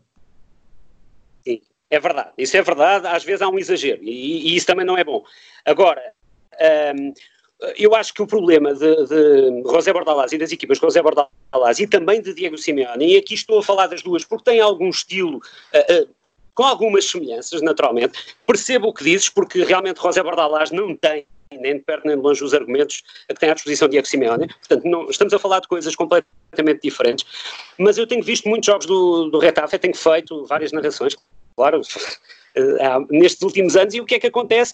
Sim, 1.44 1.62
é 1.90 2.00
verdade, 2.00 2.32
isso 2.38 2.58
é 2.58 2.62
verdade, 2.62 3.08
às 3.08 3.24
vezes 3.24 3.42
há 3.42 3.48
um 3.48 3.58
exagero 3.58 4.04
e, 4.04 4.50
e 4.50 4.56
isso 4.56 4.66
também 4.66 4.86
não 4.86 4.98
é 4.98 5.04
bom. 5.04 5.24
Agora, 5.66 6.02
um, 6.96 7.14
eu 7.78 7.94
acho 7.94 8.14
que 8.14 8.22
o 8.22 8.28
problema 8.28 8.74
de, 8.74 8.96
de 9.06 9.64
José 9.64 9.92
Bordalás 9.92 10.32
e 10.32 10.38
das 10.38 10.52
equipas 10.52 10.78
de 10.78 10.86
José 10.86 11.02
Bordalás 11.02 11.80
e 11.80 11.88
também 11.88 12.22
de 12.22 12.34
Diego 12.34 12.58
Simeone, 12.58 13.14
e 13.14 13.18
aqui 13.18 13.34
estou 13.34 13.60
a 13.60 13.64
falar 13.64 13.88
das 13.88 14.02
duas 14.02 14.24
porque 14.24 14.46
tem 14.46 14.62
algum 14.62 14.90
estilo 14.90 15.38
uh, 15.38 16.04
uh, 16.04 16.10
com 16.54 16.64
algumas 16.64 17.06
semelhanças, 17.06 17.62
naturalmente, 17.62 18.18
percebo 18.48 18.88
o 18.88 18.94
que 18.94 19.04
dizes 19.04 19.30
porque 19.30 19.64
realmente 19.64 20.02
José 20.02 20.24
Bordalás 20.24 20.72
não 20.72 20.96
tem 20.96 21.26
nem 21.52 21.76
de 21.76 21.80
perto 21.82 22.06
nem 22.06 22.16
de 22.16 22.22
longe 22.22 22.44
os 22.44 22.54
argumentos 22.54 23.04
que 23.28 23.34
tem 23.34 23.50
à 23.50 23.54
disposição 23.54 23.90
Diego 23.90 24.08
Simeone, 24.08 24.48
portanto 24.48 24.86
não, 24.86 25.10
estamos 25.10 25.34
a 25.34 25.40
falar 25.40 25.60
de 25.60 25.68
coisas 25.68 25.96
completamente 25.96 26.82
diferentes, 26.84 27.26
mas 27.78 27.98
eu 27.98 28.06
tenho 28.06 28.24
visto 28.24 28.48
muitos 28.48 28.68
jogos 28.68 28.86
do, 28.86 29.30
do 29.30 29.40
Retafe, 29.40 29.80
tenho 29.80 29.96
feito 29.96 30.46
várias 30.46 30.72
narrações, 30.72 31.18
claro, 31.56 31.82
nestes 33.10 33.42
últimos 33.42 33.76
anos, 33.76 33.96
e 33.96 34.00
o 34.00 34.06
que 34.06 34.16
é 34.16 34.20
que 34.20 34.28
acontece? 34.28 34.74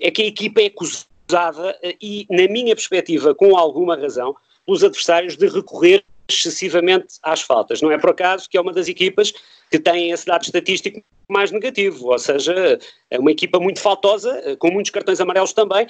É 0.00 0.10
que 0.10 0.22
a 0.22 0.26
equipa 0.26 0.62
é 0.62 0.66
acusada 0.66 1.13
usada 1.28 1.76
eh, 1.82 1.96
e, 2.00 2.26
na 2.30 2.46
minha 2.48 2.74
perspectiva, 2.74 3.34
com 3.34 3.56
alguma 3.56 3.96
razão, 3.96 4.34
pelos 4.64 4.84
adversários 4.84 5.36
de 5.36 5.46
recorrer 5.48 6.04
excessivamente 6.28 7.16
às 7.22 7.42
faltas. 7.42 7.82
Não 7.82 7.90
é 7.90 7.98
por 7.98 8.10
acaso 8.10 8.48
que 8.48 8.56
é 8.56 8.60
uma 8.60 8.72
das 8.72 8.88
equipas 8.88 9.32
que 9.70 9.78
têm 9.78 10.10
esse 10.10 10.26
dado 10.26 10.42
estatístico 10.42 11.02
mais 11.28 11.50
negativo, 11.50 12.08
ou 12.10 12.18
seja, 12.18 12.78
é 13.10 13.18
uma 13.18 13.30
equipa 13.30 13.58
muito 13.58 13.80
faltosa, 13.80 14.56
com 14.58 14.70
muitos 14.70 14.90
cartões 14.90 15.20
amarelos 15.20 15.52
também. 15.52 15.86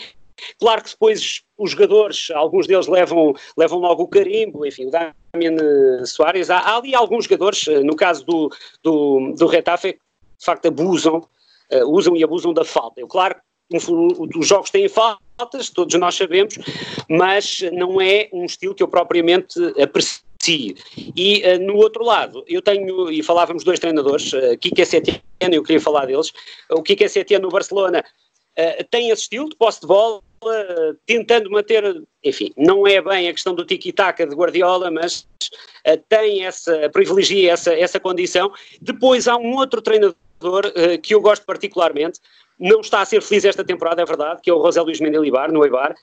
Claro 0.59 0.83
que 0.83 0.91
depois 0.91 1.43
os 1.57 1.71
jogadores, 1.71 2.31
alguns 2.33 2.67
deles 2.67 2.89
levam, 2.89 3.35
levam 3.57 3.79
logo 3.79 4.03
o 4.03 4.09
carimbo, 4.09 4.67
enfim, 4.67 4.87
o 4.87 4.91
Damian 4.91 6.05
Soares. 6.05 6.51
Há, 6.51 6.59
há, 6.59 6.77
ali 6.77 6.95
alguns 6.95 7.25
jogadores, 7.25 7.67
no 7.85 7.95
caso 7.95 8.25
do, 8.25 8.51
do, 8.83 9.35
do 9.37 9.47
Retafe, 9.47 9.93
que 9.93 9.99
de 10.39 10.45
facto 10.45 10.67
abusam, 10.67 11.27
usam 11.87 12.17
e 12.17 12.25
abusam 12.25 12.53
da 12.53 12.65
falta. 12.65 13.01
Eu, 13.01 13.07
claro, 13.07 13.37
os 13.73 14.47
jogos 14.47 14.71
têm 14.71 14.89
faltas, 15.37 15.71
todos 15.71 15.99
nós 15.99 16.15
sabemos, 16.15 16.55
mas 17.09 17.61
não 17.73 18.01
é 18.01 18.29
um 18.33 18.45
estilo 18.45 18.75
que 18.75 18.83
eu 18.83 18.89
propriamente 18.89 19.59
aprecio. 19.81 20.23
E 20.47 21.43
uh, 21.43 21.59
no 21.65 21.77
outro 21.77 22.05
lado, 22.05 22.45
eu 22.47 22.61
tenho, 22.61 23.11
e 23.11 23.23
falávamos 23.23 23.65
dois 23.65 23.81
treinadores, 23.81 24.33
uh, 24.33 24.57
Kike 24.59 24.85
Setien, 24.85 25.23
eu 25.41 25.63
queria 25.63 25.81
falar 25.81 26.07
deles, 26.07 26.33
o 26.71 26.83
Kike 26.83 27.09
Setien 27.09 27.41
no 27.41 27.49
Barcelona 27.49 28.05
uh, 28.59 28.85
tem 28.91 29.09
esse 29.09 29.23
estilo 29.23 29.49
de 29.49 29.57
posse 29.57 29.81
de 29.81 29.87
bola, 29.87 30.19
uh, 30.19 30.95
tentando 31.07 31.51
manter, 31.51 32.03
enfim, 32.23 32.53
não 32.59 32.87
é 32.87 33.01
bem 33.01 33.29
a 33.29 33.33
questão 33.33 33.55
do 33.55 33.65
tiki-taka 33.65 34.27
de 34.27 34.35
Guardiola, 34.35 34.91
mas 34.91 35.27
tem 36.09 36.45
essa, 36.45 36.91
privilegia 36.91 37.53
essa, 37.53 37.73
essa 37.75 38.01
condição. 38.01 38.53
Depois 38.81 39.27
há 39.29 39.37
um 39.37 39.55
outro 39.55 39.81
treinador 39.83 40.17
que 41.03 41.15
eu 41.15 41.21
gosto 41.21 41.45
particularmente, 41.45 42.21
não 42.59 42.81
está 42.81 43.01
a 43.01 43.05
ser 43.05 43.21
feliz 43.21 43.45
esta 43.45 43.65
temporada, 43.65 44.03
é 44.03 44.05
verdade, 44.05 44.41
que 44.43 44.51
é 44.51 44.53
o 44.55 44.63
José 44.63 44.81
Luís 44.81 45.01
Mendelibar, 45.01 45.53
no 45.53 45.65
Eibar, 45.65 45.95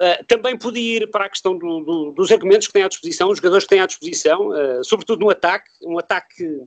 Uh, 0.00 0.24
também 0.26 0.56
podia 0.56 0.96
ir 0.96 1.10
para 1.10 1.26
a 1.26 1.28
questão 1.28 1.58
do, 1.58 1.80
do, 1.80 2.12
dos 2.12 2.32
argumentos 2.32 2.66
que 2.66 2.72
tem 2.72 2.82
à 2.82 2.88
disposição, 2.88 3.28
os 3.28 3.36
jogadores 3.36 3.64
que 3.64 3.68
têm 3.68 3.80
à 3.80 3.86
disposição, 3.86 4.48
uh, 4.48 4.82
sobretudo 4.82 5.20
no 5.20 5.28
ataque, 5.28 5.68
um 5.82 5.98
ataque, 5.98 6.62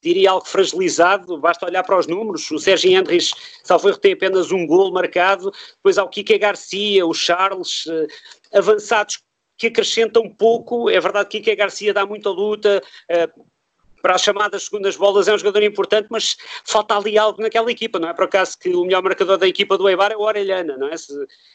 diria 0.00 0.30
algo 0.30 0.46
fragilizado, 0.46 1.36
basta 1.38 1.66
olhar 1.66 1.82
para 1.82 1.98
os 1.98 2.06
números, 2.06 2.48
o 2.52 2.58
Sérgio 2.60 2.92
Henrich, 2.92 3.34
salvo 3.64 3.98
tem 3.98 4.12
apenas 4.12 4.52
um 4.52 4.64
gol 4.64 4.92
marcado, 4.92 5.50
depois 5.74 5.98
há 5.98 6.04
o 6.04 6.08
Kike 6.08 6.38
Garcia, 6.38 7.04
o 7.04 7.12
Charles, 7.12 7.84
uh, 7.86 8.06
avançados 8.54 9.20
que 9.56 9.66
acrescentam 9.66 10.30
pouco, 10.30 10.88
é 10.88 11.00
verdade 11.00 11.30
que 11.30 11.40
Kike 11.40 11.56
Garcia 11.56 11.92
dá 11.92 12.06
muita 12.06 12.30
luta, 12.30 12.80
para 14.02 14.14
as 14.14 14.22
chamadas 14.22 14.64
segundas 14.64 14.96
bolas 14.96 15.28
é 15.28 15.34
um 15.34 15.38
jogador 15.38 15.62
importante, 15.62 16.06
mas 16.10 16.36
falta 16.64 16.96
ali 16.96 17.18
algo 17.18 17.40
naquela 17.42 17.70
equipa, 17.70 17.98
não 17.98 18.08
é? 18.08 18.14
Por 18.14 18.24
acaso 18.24 18.58
que 18.58 18.68
o 18.70 18.84
melhor 18.84 19.02
marcador 19.02 19.38
da 19.38 19.46
equipa 19.46 19.76
do 19.76 19.88
Eibar 19.88 20.12
é 20.12 20.16
o 20.16 20.20
Orelhana, 20.20 20.76
não 20.76 20.88
é? 20.88 20.94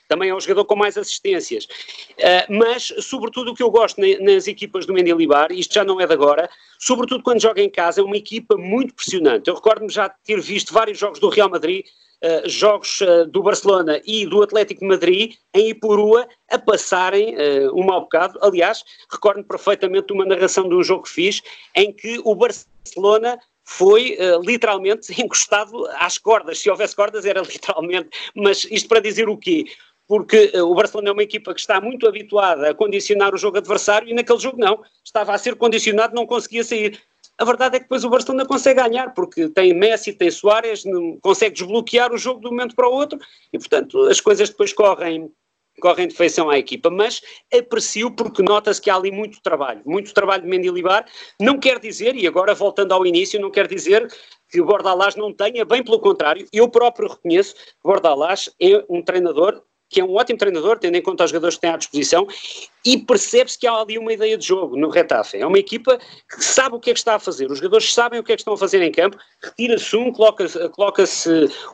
Também 0.08 0.30
é 0.30 0.36
um 0.36 0.40
jogador 0.40 0.66
com 0.66 0.76
mais 0.76 0.98
assistências. 0.98 1.66
Uh, 1.66 2.54
mas, 2.54 2.94
sobretudo, 3.00 3.52
o 3.52 3.56
que 3.56 3.64
eu 3.64 3.72
gosto 3.72 4.02
nas 4.22 4.48
equipas 4.48 4.86
do 4.86 4.94
Mendilibar, 4.94 5.52
isto 5.52 5.74
já 5.74 5.84
não 5.84 6.00
é 6.00 6.08
de 6.08 6.14
agora, 6.14 6.50
sobretudo 6.80 7.24
quando 7.24 7.42
joga 7.42 7.62
em 7.62 7.70
casa, 7.70 8.02
é 8.02 8.04
uma 8.04 8.18
equipa 8.18 8.58
muito 8.58 8.94
pressionante. 8.94 9.50
Eu 9.50 9.56
recordo-me 9.56 9.92
já 9.92 10.10
ter 10.10 10.40
visto 10.40 10.74
vários 10.74 10.98
jogos 10.98 11.20
do 11.20 11.30
Real 11.30 11.50
Madrid 11.50 11.86
Uh, 12.24 12.48
jogos 12.48 13.02
uh, 13.02 13.28
do 13.28 13.44
Barcelona 13.44 14.00
e 14.06 14.26
do 14.26 14.42
Atlético 14.42 14.80
de 14.80 14.88
Madrid 14.88 15.34
em 15.54 15.72
Ipurua 15.72 16.26
a 16.50 16.58
passarem 16.58 17.36
uh, 17.36 17.78
um 17.78 17.84
mau 17.84 18.00
bocado. 18.00 18.40
Aliás, 18.42 18.82
recordo 19.12 19.44
perfeitamente 19.44 20.14
uma 20.14 20.24
narração 20.26 20.70
de 20.70 20.74
um 20.74 20.82
jogo 20.82 21.04
que 21.04 21.10
fiz 21.10 21.42
em 21.76 21.92
que 21.92 22.22
o 22.24 22.34
Barcelona 22.34 23.38
foi 23.66 24.18
literalmente 24.42 25.12
encostado 25.22 25.86
às 25.98 26.18
cordas. 26.18 26.60
Se 26.60 26.70
houvesse 26.70 26.96
cordas 26.96 27.26
era 27.26 27.42
literalmente, 27.44 28.10
mas 28.34 28.64
isto 28.72 28.88
para 28.88 29.02
dizer 29.02 29.28
o 29.28 29.36
quê? 29.36 29.66
Porque 30.08 30.54
o 30.62 30.74
Barcelona 30.74 31.10
é 31.10 31.12
uma 31.12 31.24
equipa 31.24 31.54
que 31.54 31.60
está 31.60 31.82
muito 31.82 32.08
habituada 32.08 32.70
a 32.70 32.74
condicionar 32.74 33.34
o 33.34 33.38
jogo 33.38 33.58
adversário 33.58 34.08
e 34.08 34.14
naquele 34.14 34.40
jogo 34.40 34.58
não. 34.58 34.82
Estava 35.04 35.34
a 35.34 35.38
ser 35.38 35.56
condicionado, 35.56 36.16
não 36.16 36.26
conseguia 36.26 36.64
sair. 36.64 37.02
A 37.40 37.46
verdade 37.46 37.76
é 37.76 37.80
que 37.80 37.86
depois 37.86 38.04
o 38.04 38.10
Barcelona 38.10 38.46
consegue 38.46 38.82
ganhar, 38.82 39.14
porque 39.14 39.50
tem 39.50 39.74
Messi, 39.74 40.14
tem 40.14 40.30
Soares, 40.30 40.84
consegue 41.22 41.56
desbloquear 41.56 42.14
o 42.14 42.18
jogo 42.18 42.40
de 42.40 42.48
um 42.48 42.52
momento 42.52 42.76
para 42.76 42.88
o 42.88 42.94
outro 42.94 43.20
e, 43.52 43.58
portanto, 43.58 44.04
as 44.04 44.22
coisas 44.22 44.50
depois 44.50 44.72
correm, 44.72 45.32
correm 45.82 46.08
de 46.08 46.16
feição 46.16 46.50
à 46.50 46.60
equipa, 46.60 46.92
mas 46.92 47.22
aprecio 47.52 48.12
porque 48.12 48.44
nota-se 48.44 48.80
que 48.80 48.90
há 48.90 48.96
ali 48.96 49.12
muito 49.12 49.42
trabalho, 49.42 49.82
muito 49.84 50.14
trabalho 50.14 50.44
de 50.44 50.50
Mendilibar, 50.50 51.06
não 51.40 51.60
quer 51.60 51.80
dizer, 51.80 52.16
e 52.16 52.28
agora 52.28 52.54
voltando 52.54 52.92
ao 52.92 53.06
início, 53.06 53.42
não 53.42 53.50
quer 53.50 53.68
dizer 53.68 54.08
que 54.48 54.62
o 54.62 54.66
Bordalás 54.66 55.16
não 55.16 55.34
tenha, 55.34 55.66
bem 55.66 55.84
pelo 55.84 56.00
contrário, 56.00 56.48
eu 56.54 56.70
próprio 56.70 57.10
reconheço 57.10 57.56
que 57.56 57.84
Bordalás 57.84 58.50
é 58.62 58.86
um 58.88 59.02
treinador 59.02 59.64
que 59.94 60.02
é 60.02 60.04
um 60.04 60.16
ótimo 60.16 60.38
treinador, 60.38 60.80
tendo 60.80 60.96
em 60.96 61.02
conta 61.02 61.24
os 61.24 61.30
jogadores 61.30 61.56
que 61.56 61.62
tem 61.62 61.70
à 61.70 61.78
disposição, 61.78 62.28
e 62.84 62.98
percebe-se 62.98 63.58
que 63.58 63.68
há 63.68 63.74
ali 63.74 63.98
uma 63.98 64.12
ideia 64.12 64.38
de 64.38 64.46
jogo 64.46 64.76
no 64.76 64.90
Retafe. 64.90 65.38
É 65.38 65.46
uma 65.46 65.60
equipa 65.60 65.98
que 65.98 66.44
sabe 66.44 66.76
o 66.76 66.80
que 66.80 66.90
é 66.90 66.94
que 66.94 67.00
está 67.00 67.16
a 67.16 67.20
fazer, 67.20 67.50
os 67.50 67.60
jogadores 67.60 67.94
sabem 67.94 68.20
o 68.20 68.24
que 68.24 68.32
é 68.34 68.36
que 68.36 68.42
estão 68.42 68.56
a 68.56 68.58
fazer 68.58 68.82
em 68.82 68.92
campo, 68.92 69.18
retira-se 69.42 69.96
um, 69.96 70.12
coloca-se 70.12 70.70
coloca 70.70 71.04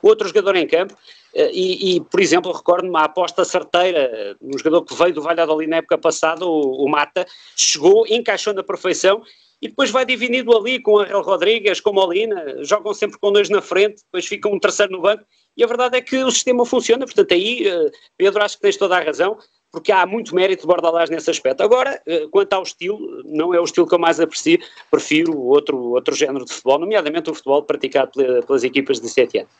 outro 0.03 0.27
jogador 0.27 0.55
em 0.58 0.67
campo, 0.67 0.95
eh, 1.34 1.51
e, 1.53 1.95
e, 1.95 2.01
por 2.01 2.19
exemplo, 2.19 2.51
recordo-me 2.51 2.97
a 2.97 3.05
aposta 3.05 3.45
certeira, 3.45 4.36
um 4.41 4.58
jogador 4.58 4.84
que 4.84 4.93
veio 4.93 5.13
do 5.13 5.21
Valladolid 5.21 5.69
na 5.69 5.77
época 5.77 5.97
passada, 5.97 6.45
o, 6.45 6.84
o 6.84 6.89
Mata, 6.89 7.25
chegou, 7.55 8.05
encaixou 8.08 8.53
na 8.53 8.63
perfeição 8.63 9.21
e 9.62 9.67
depois 9.67 9.91
vai 9.91 10.06
dividido 10.06 10.56
ali 10.56 10.82
com 10.82 10.93
o 10.93 11.00
Ariel 11.00 11.22
Rodrigues, 11.22 11.82
com 11.82 11.91
Molina, 11.91 12.63
jogam 12.63 12.93
sempre 12.93 13.19
com 13.19 13.32
dois 13.32 13.50
na 13.50 13.62
frente, 13.62 14.04
depois 14.04 14.26
fica 14.26 14.48
um 14.48 14.60
terceiro 14.60 14.91
no 14.91 15.02
banco, 15.02 15.24
e 15.58 15.63
a 15.63 15.67
verdade 15.67 15.98
é 15.98 16.02
que 16.02 16.17
o 16.24 16.32
sistema 16.32 16.65
funciona, 16.65 17.06
portanto 17.06 17.34
aí, 17.34 17.67
eh, 17.67 17.91
Pedro, 18.17 18.41
acho 18.41 18.56
que 18.56 18.62
tens 18.62 18.78
toda 18.78 18.98
a 18.98 19.04
razão, 19.04 19.38
porque 19.72 19.91
há 19.91 20.06
muito 20.06 20.34
mérito 20.34 20.62
de 20.62 20.67
Bordalás 20.67 21.10
nesse 21.10 21.30
aspecto. 21.30 21.62
Agora, 21.62 22.02
eh, 22.08 22.28
quanto 22.32 22.54
ao 22.54 22.63
estilo, 22.63 23.00
não 23.26 23.54
é 23.54 23.60
o 23.60 23.65
estilo 23.65 23.88
que 23.88 23.93
eu 23.93 24.00
mais 24.00 24.19
aprecio, 24.19 24.60
prefiro 24.89 25.38
outro, 25.38 25.78
outro 25.91 26.15
género 26.15 26.45
de 26.45 26.54
futebol, 26.54 26.80
nomeadamente 26.80 27.30
o 27.30 27.34
futebol 27.34 27.63
praticado 27.63 28.12
pelas 28.48 28.63
equipas 28.63 29.02
de 29.02 29.10
7 29.10 29.39
anos. 29.39 29.52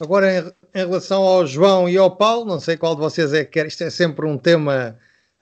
Agora, 0.00 0.54
em, 0.74 0.78
relação 0.78 1.22
ao 1.22 1.44
João 1.44 1.88
e 1.88 1.96
ao 1.96 2.14
Paulo, 2.14 2.44
não 2.44 2.60
sei 2.60 2.76
qual 2.76 2.94
de 2.94 3.00
vocês 3.00 3.32
é 3.32 3.44
que 3.44 3.52
quer, 3.52 3.66
isto 3.66 3.82
é 3.82 3.90
sempre 3.90 4.26
um 4.26 4.38
tema 4.38 4.96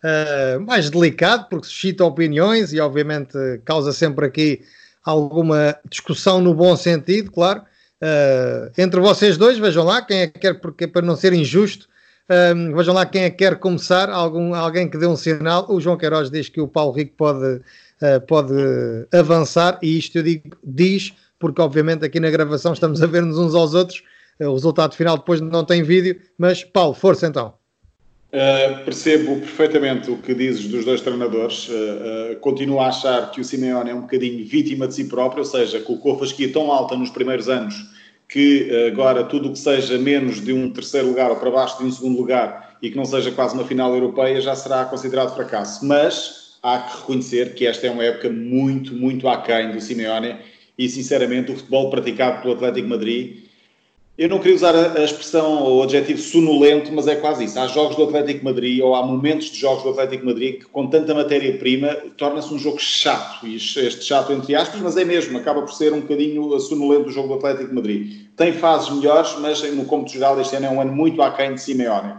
uh, 0.07 0.61
mais 0.61 0.89
delicado, 0.89 1.49
porque 1.51 1.67
suscita 1.67 2.05
opiniões 2.05 2.73
e, 2.73 2.81
obviamente, 2.81 3.37
causa 3.65 3.93
sempre 3.93 4.27
aqui 4.27 4.63
alguma 5.05 5.77
discussão 5.89 6.41
no 6.41 6.55
bom 6.55 6.77
sentido, 6.77 7.31
claro. 7.31 7.63
Uh, 8.03 8.71
entre 8.79 9.01
vocês 9.01 9.37
dois, 9.37 9.59
vejam 9.59 9.85
lá 9.85 10.03
quem 10.03 10.21
é 10.21 10.27
que 10.27 10.39
quer, 10.39 10.55
porque 10.55 10.87
para 10.87 11.03
não 11.03 11.17
ser 11.17 11.33
injusto, 11.33 11.89
um, 12.55 12.75
vejam 12.75 12.95
lá 12.95 13.07
quem 13.07 13.23
é 13.23 13.31
que 13.31 13.37
quer 13.37 13.57
começar. 13.57 14.11
Algum, 14.11 14.55
alguém 14.55 14.89
que 14.89 14.99
dê 14.99 15.07
um 15.07 15.17
sinal. 15.17 15.67
O 15.69 15.81
João 15.81 15.97
Queiroz 15.97 16.31
diz 16.31 16.49
que 16.49 16.61
o 16.61 16.69
Paulo 16.69 16.93
Rico 16.93 17.15
pode, 17.17 17.47
uh, 17.47 18.21
pode 18.27 18.55
avançar, 19.13 19.79
e 19.83 19.99
isto 19.99 20.19
eu 20.19 20.23
digo, 20.23 20.57
diz, 20.63 21.15
porque 21.39 21.61
obviamente 21.61 22.05
aqui 22.05 22.21
na 22.21 22.31
gravação 22.31 22.73
estamos 22.73 23.03
a 23.03 23.07
ver-nos 23.07 23.39
uns 23.39 23.55
aos 23.55 23.75
outros. 23.75 24.03
O 24.39 24.53
resultado 24.53 24.95
final 24.95 25.17
depois 25.17 25.41
não 25.41 25.65
tem 25.65 25.83
vídeo, 25.83 26.21
mas 26.37 26.63
Paulo, 26.63 26.93
força 26.93 27.27
então. 27.27 27.55
Uh, 28.27 28.85
percebo 28.85 29.37
perfeitamente 29.37 30.11
o 30.11 30.17
que 30.17 30.35
dizes 30.35 30.67
dos 30.67 30.85
dois 30.85 31.01
treinadores. 31.01 31.69
Uh, 31.69 31.73
uh, 32.33 32.37
continuo 32.41 32.81
a 32.81 32.89
achar 32.89 33.31
que 33.31 33.41
o 33.41 33.45
Simeone 33.45 33.91
é 33.91 33.95
um 33.95 34.01
bocadinho 34.01 34.45
vítima 34.45 34.89
de 34.89 34.95
si 34.95 35.05
próprio, 35.05 35.41
ou 35.41 35.45
seja, 35.45 35.81
colocou 35.81 36.15
a 36.15 36.19
fasquia 36.19 36.53
tão 36.53 36.73
alta 36.73 36.97
nos 36.97 37.11
primeiros 37.11 37.49
anos 37.49 37.75
que 38.29 38.69
agora 38.89 39.23
tudo 39.23 39.49
o 39.49 39.53
que 39.53 39.59
seja 39.59 39.97
menos 39.99 40.45
de 40.45 40.53
um 40.53 40.69
terceiro 40.69 41.07
lugar 41.07 41.31
ou 41.31 41.37
para 41.37 41.49
baixo 41.49 41.79
de 41.79 41.85
um 41.85 41.93
segundo 41.93 42.19
lugar 42.19 42.77
e 42.83 42.91
que 42.91 42.97
não 42.97 43.05
seja 43.05 43.31
quase 43.31 43.55
uma 43.55 43.65
final 43.65 43.95
europeia 43.95 44.41
já 44.41 44.57
será 44.57 44.85
considerado 44.85 45.33
fracasso. 45.33 45.87
Mas 45.87 46.59
há 46.61 46.81
que 46.81 46.97
reconhecer 46.99 47.55
que 47.55 47.65
esta 47.65 47.87
é 47.87 47.91
uma 47.91 48.03
época 48.03 48.29
muito, 48.29 48.93
muito 48.93 49.29
aquém 49.29 49.71
do 49.71 49.81
Simeone 49.81 50.37
e, 50.77 50.89
sinceramente, 50.89 51.53
o 51.53 51.57
futebol 51.57 51.89
praticado 51.89 52.43
pelo 52.43 52.55
Atlético 52.55 52.89
Madrid 52.89 53.46
eu 54.19 54.31
não 54.31 54.39
queria 54.39 54.55
usar 54.55 54.75
a, 54.75 55.05
expressão 55.05 55.63
ou 55.63 55.81
o 55.81 55.83
adjetivo 55.83 56.19
sonolento, 56.19 56.91
mas 56.91 57.07
é 57.07 57.17
quase 57.17 57.45
isso. 57.45 57.59
Há 57.59 57.67
jogos 57.67 57.97
do 57.97 58.05
Atlético 58.05 58.47
Madrid 58.47 58.81
ou 58.83 58.95
há 58.95 59.05
momentos 59.05 59.51
de 59.51 59.59
jogos 59.59 59.83
do 59.83 59.91
Atlético 59.91 60.25
Madrid 60.25 60.61
que, 60.61 60.65
com 60.65 60.87
tanta 60.87 61.15
matéria-prima, 61.15 61.89
torna-se 62.17 62.53
um 62.53 62.59
jogo 62.59 62.79
chato. 62.79 63.47
E 63.47 63.57
este 63.57 64.03
chato, 64.03 64.33
entre 64.33 64.55
aspas, 64.55 64.81
mas 64.81 64.97
é 64.97 65.05
mesmo, 65.05 65.37
acaba 65.37 65.61
por 65.61 65.73
ser 65.73 65.93
um 65.93 66.01
bocadinho 66.01 66.59
sonolento 66.59 67.05
do 67.05 67.11
jogo 67.11 67.29
do 67.29 67.35
Atlético 67.35 67.75
Madrid. 67.75 68.27
Tem 68.35 68.55
fases 68.55 68.89
melhores, 68.89 69.37
mas 69.39 69.63
no 69.75 69.85
cômputo 69.85 70.13
geral, 70.13 70.41
este 70.41 70.57
ano 70.57 70.67
é 70.67 70.71
um 70.71 70.81
ano 70.81 70.93
muito 70.93 71.21
aquém 71.21 71.53
de 71.53 71.61
Simeone. 71.61 72.15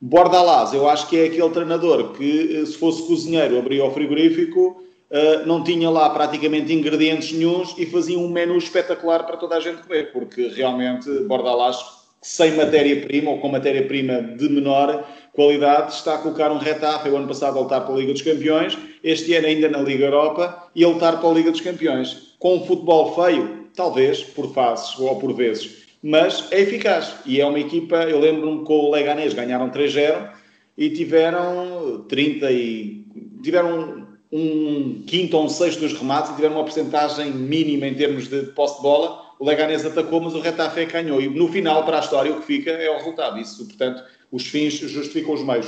Bordalás, 0.00 0.74
eu 0.74 0.88
acho 0.88 1.08
que 1.08 1.16
é 1.16 1.26
aquele 1.26 1.50
treinador 1.50 2.12
que, 2.12 2.56
eh, 2.56 2.66
se 2.66 2.76
fosse 2.76 3.06
cozinheiro, 3.06 3.56
abria 3.58 3.84
o 3.84 3.90
frigorífico 3.92 4.82
Uh, 5.10 5.46
não 5.46 5.62
tinha 5.62 5.88
lá 5.88 6.10
praticamente 6.10 6.72
ingredientes 6.72 7.32
nenhums 7.32 7.74
e 7.78 7.86
fazia 7.86 8.18
um 8.18 8.28
menu 8.28 8.56
espetacular 8.56 9.24
para 9.24 9.36
toda 9.36 9.56
a 9.56 9.60
gente 9.60 9.82
comer, 9.82 10.10
porque 10.12 10.48
realmente 10.48 11.08
Bordalás, 11.20 11.76
sem 12.20 12.56
matéria-prima 12.56 13.30
ou 13.30 13.38
com 13.38 13.48
matéria-prima 13.48 14.20
de 14.20 14.48
menor 14.48 15.06
qualidade, 15.32 15.92
está 15.92 16.16
a 16.16 16.18
colocar 16.18 16.50
um 16.50 16.58
retafe. 16.58 17.08
O 17.08 17.16
ano 17.16 17.28
passado 17.28 17.56
a 17.56 17.60
lutar 17.60 17.84
para 17.84 17.94
a 17.94 17.98
Liga 17.98 18.12
dos 18.12 18.22
Campeões, 18.22 18.76
este 19.04 19.34
ano 19.34 19.46
ainda 19.46 19.68
na 19.68 19.78
Liga 19.78 20.06
Europa 20.06 20.70
e 20.74 20.84
a 20.84 20.88
lutar 20.88 21.20
para 21.20 21.28
a 21.28 21.32
Liga 21.32 21.52
dos 21.52 21.60
Campeões. 21.60 22.34
Com 22.40 22.56
um 22.56 22.66
futebol 22.66 23.14
feio, 23.14 23.68
talvez, 23.76 24.24
por 24.24 24.52
fases 24.52 24.98
ou 24.98 25.14
por 25.20 25.32
vezes, 25.34 25.86
mas 26.02 26.50
é 26.50 26.60
eficaz. 26.60 27.14
E 27.24 27.40
é 27.40 27.46
uma 27.46 27.60
equipa, 27.60 27.96
eu 28.04 28.18
lembro-me 28.18 28.64
que 28.64 28.72
o 28.72 28.90
Leganês 28.90 29.34
ganharam 29.34 29.70
3-0 29.70 30.30
e 30.76 30.90
tiveram 30.90 32.04
30 32.08 32.50
e... 32.50 33.04
tiveram 33.42 34.05
um 34.32 35.02
quinto 35.06 35.36
ou 35.36 35.44
um 35.44 35.48
sexto 35.48 35.80
dos 35.80 35.92
remates 35.92 36.30
e 36.30 36.34
tiveram 36.34 36.56
uma 36.56 36.64
porcentagem 36.64 37.30
mínima 37.30 37.86
em 37.86 37.94
termos 37.94 38.28
de 38.28 38.42
posse 38.54 38.76
de 38.76 38.82
bola. 38.82 39.24
O 39.38 39.44
Leganés 39.44 39.84
atacou, 39.84 40.20
mas 40.20 40.34
o 40.34 40.40
Retafe 40.40 40.84
ganhou. 40.86 41.20
E 41.20 41.28
no 41.28 41.48
final, 41.48 41.84
para 41.84 41.98
a 41.98 42.00
história, 42.00 42.32
o 42.32 42.40
que 42.40 42.46
fica 42.46 42.70
é 42.70 42.90
o 42.90 42.96
resultado. 42.96 43.38
Isso, 43.38 43.64
portanto, 43.66 44.02
os 44.32 44.46
fins 44.46 44.74
justificam 44.74 45.34
os 45.34 45.44
meios. 45.44 45.66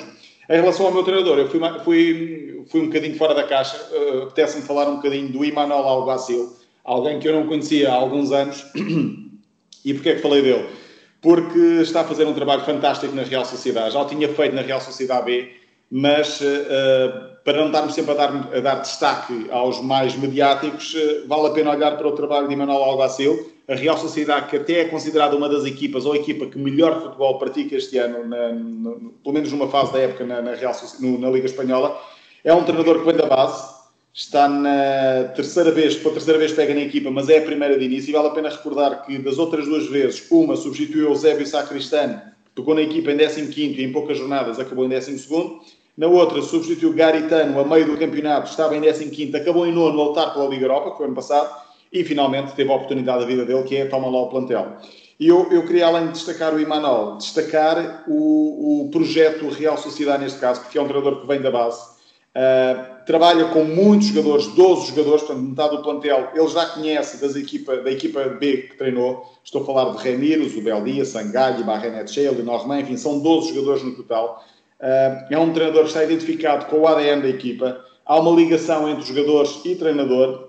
Em 0.50 0.60
relação 0.60 0.86
ao 0.86 0.92
meu 0.92 1.02
treinador, 1.02 1.38
eu 1.38 1.48
fui, 1.48 1.60
fui, 1.84 2.64
fui 2.68 2.80
um 2.80 2.86
bocadinho 2.86 3.14
fora 3.16 3.34
da 3.34 3.44
caixa. 3.44 3.76
Uh, 3.92 4.22
Apetece-me 4.22 4.64
falar 4.64 4.88
um 4.88 4.96
bocadinho 4.96 5.28
do 5.28 5.44
Imanol 5.44 5.84
Alguacil, 5.84 6.56
alguém 6.84 7.18
que 7.18 7.28
eu 7.28 7.34
não 7.34 7.46
conhecia 7.46 7.90
há 7.90 7.94
alguns 7.94 8.32
anos. 8.32 8.64
e 9.84 9.92
porquê 9.92 10.10
é 10.10 10.14
que 10.14 10.22
falei 10.22 10.40
dele? 10.40 10.66
Porque 11.20 11.58
está 11.82 12.00
a 12.00 12.04
fazer 12.04 12.24
um 12.26 12.32
trabalho 12.32 12.62
fantástico 12.62 13.14
na 13.14 13.24
Real 13.24 13.44
Sociedade. 13.44 13.92
Já 13.92 14.00
o 14.00 14.06
tinha 14.06 14.28
feito 14.28 14.54
na 14.54 14.62
Real 14.62 14.80
Sociedade 14.80 15.26
B, 15.26 15.52
mas 15.90 16.40
uh, 16.40 17.37
para 17.48 17.60
não 17.60 17.68
estarmos 17.68 17.94
sempre 17.94 18.10
a 18.10 18.14
dar, 18.14 18.50
a 18.54 18.60
dar 18.60 18.74
destaque 18.82 19.46
aos 19.50 19.80
mais 19.80 20.14
mediáticos, 20.14 20.92
uh, 20.92 21.26
vale 21.26 21.46
a 21.46 21.50
pena 21.50 21.70
olhar 21.70 21.96
para 21.96 22.06
o 22.06 22.12
trabalho 22.12 22.46
de 22.46 22.52
Imanol 22.52 22.84
Alguacil 22.84 23.50
a 23.66 23.74
Real 23.74 23.96
Sociedade, 23.96 24.50
que 24.50 24.56
até 24.58 24.80
é 24.80 24.84
considerada 24.84 25.34
uma 25.34 25.48
das 25.48 25.64
equipas, 25.64 26.04
ou 26.04 26.12
a 26.12 26.16
equipa 26.16 26.44
que 26.44 26.58
melhor 26.58 27.00
futebol 27.00 27.38
pratica 27.38 27.74
este 27.74 27.96
ano, 27.96 28.28
na, 28.28 28.52
no, 28.52 29.14
pelo 29.24 29.32
menos 29.32 29.50
numa 29.50 29.66
fase 29.66 29.94
da 29.94 29.98
época 29.98 30.26
na, 30.26 30.42
na, 30.42 30.54
Real, 30.56 30.74
no, 31.00 31.18
na 31.18 31.30
Liga 31.30 31.46
Espanhola, 31.46 31.98
é 32.44 32.52
um 32.52 32.64
treinador 32.64 32.98
que 32.98 33.06
vem 33.06 33.16
da 33.16 33.24
base, 33.24 33.66
está 34.12 34.46
na 34.46 35.32
terceira 35.34 35.70
vez, 35.70 35.96
pela 35.96 36.12
terceira 36.12 36.38
vez 36.38 36.52
pega 36.52 36.74
na 36.74 36.82
equipa, 36.82 37.10
mas 37.10 37.30
é 37.30 37.38
a 37.38 37.42
primeira 37.42 37.78
de 37.78 37.84
início, 37.86 38.10
e 38.10 38.12
vale 38.12 38.28
a 38.28 38.32
pena 38.32 38.50
recordar 38.50 39.06
que 39.06 39.16
das 39.16 39.38
outras 39.38 39.64
duas 39.64 39.86
vezes, 39.86 40.30
uma 40.30 40.54
substituiu 40.54 41.08
Eusébio 41.08 41.46
Sacristano, 41.46 42.20
tocou 42.54 42.74
na 42.74 42.82
equipa 42.82 43.10
em 43.10 43.16
15 43.16 43.40
e 43.56 43.84
em 43.84 43.90
poucas 43.90 44.18
jornadas 44.18 44.60
acabou 44.60 44.84
em 44.84 44.90
12 44.90 45.16
na 45.98 46.06
outra 46.06 46.40
substituiu 46.40 46.94
Garitano 46.94 47.58
a 47.58 47.64
meio 47.64 47.86
do 47.86 47.98
campeonato, 47.98 48.48
estava 48.48 48.76
em 48.76 48.80
15 48.80 49.36
acabou 49.36 49.66
em 49.66 49.72
nono 49.72 50.00
a 50.00 50.04
lutar 50.04 50.32
pela 50.32 50.46
Liga 50.46 50.66
Europa, 50.66 50.92
que 50.92 50.96
foi 50.96 51.06
ano 51.06 51.16
passado, 51.16 51.52
e 51.92 52.04
finalmente 52.04 52.52
teve 52.52 52.70
a 52.70 52.76
oportunidade 52.76 53.18
da 53.18 53.26
vida 53.26 53.44
dele, 53.44 53.64
que 53.64 53.76
é 53.76 53.84
toma 53.86 54.08
lá 54.08 54.22
o 54.22 54.28
plantel. 54.28 54.76
E 55.18 55.26
eu, 55.26 55.50
eu 55.50 55.66
queria, 55.66 55.88
além 55.88 56.06
de 56.06 56.12
destacar 56.12 56.54
o 56.54 56.60
Imanol, 56.60 57.16
destacar 57.16 58.04
o, 58.06 58.84
o 58.84 58.90
projeto 58.92 59.48
Real 59.48 59.76
Sociedade, 59.76 60.22
neste 60.22 60.38
caso, 60.38 60.60
porque 60.60 60.78
é 60.78 60.80
um 60.80 60.86
treinador 60.86 61.20
que 61.20 61.26
vem 61.26 61.40
da 61.40 61.50
base, 61.50 61.80
uh, 61.80 63.04
trabalha 63.04 63.46
com 63.46 63.64
muitos 63.64 64.06
jogadores, 64.06 64.46
12 64.54 64.90
jogadores, 64.90 65.22
portanto, 65.22 65.48
metade 65.48 65.76
do 65.78 65.82
plantel, 65.82 66.28
ele 66.32 66.48
já 66.48 66.66
conhece 66.66 67.20
das 67.20 67.34
equipa, 67.34 67.76
da 67.78 67.90
equipa 67.90 68.22
B 68.38 68.68
que 68.68 68.76
treinou, 68.76 69.26
estou 69.42 69.62
a 69.62 69.66
falar 69.66 69.96
de 69.96 70.04
Remiros, 70.04 70.54
o 70.54 70.62
Beldia, 70.62 71.04
Sangalli, 71.04 71.64
Barrenet 71.64 72.08
Shea, 72.08 72.30
Norman, 72.30 72.82
enfim, 72.82 72.96
são 72.96 73.18
12 73.18 73.48
jogadores 73.48 73.82
no 73.82 73.96
total. 73.96 74.44
Uh, 74.80 75.26
é 75.28 75.38
um 75.38 75.52
treinador 75.52 75.82
que 75.82 75.88
está 75.88 76.04
identificado 76.04 76.66
com 76.66 76.78
o 76.78 76.86
ADN 76.86 77.22
da 77.22 77.28
equipa, 77.28 77.84
há 78.06 78.18
uma 78.18 78.30
ligação 78.30 78.88
entre 78.88 79.04
jogadores 79.04 79.60
e 79.64 79.74
treinador, 79.74 80.48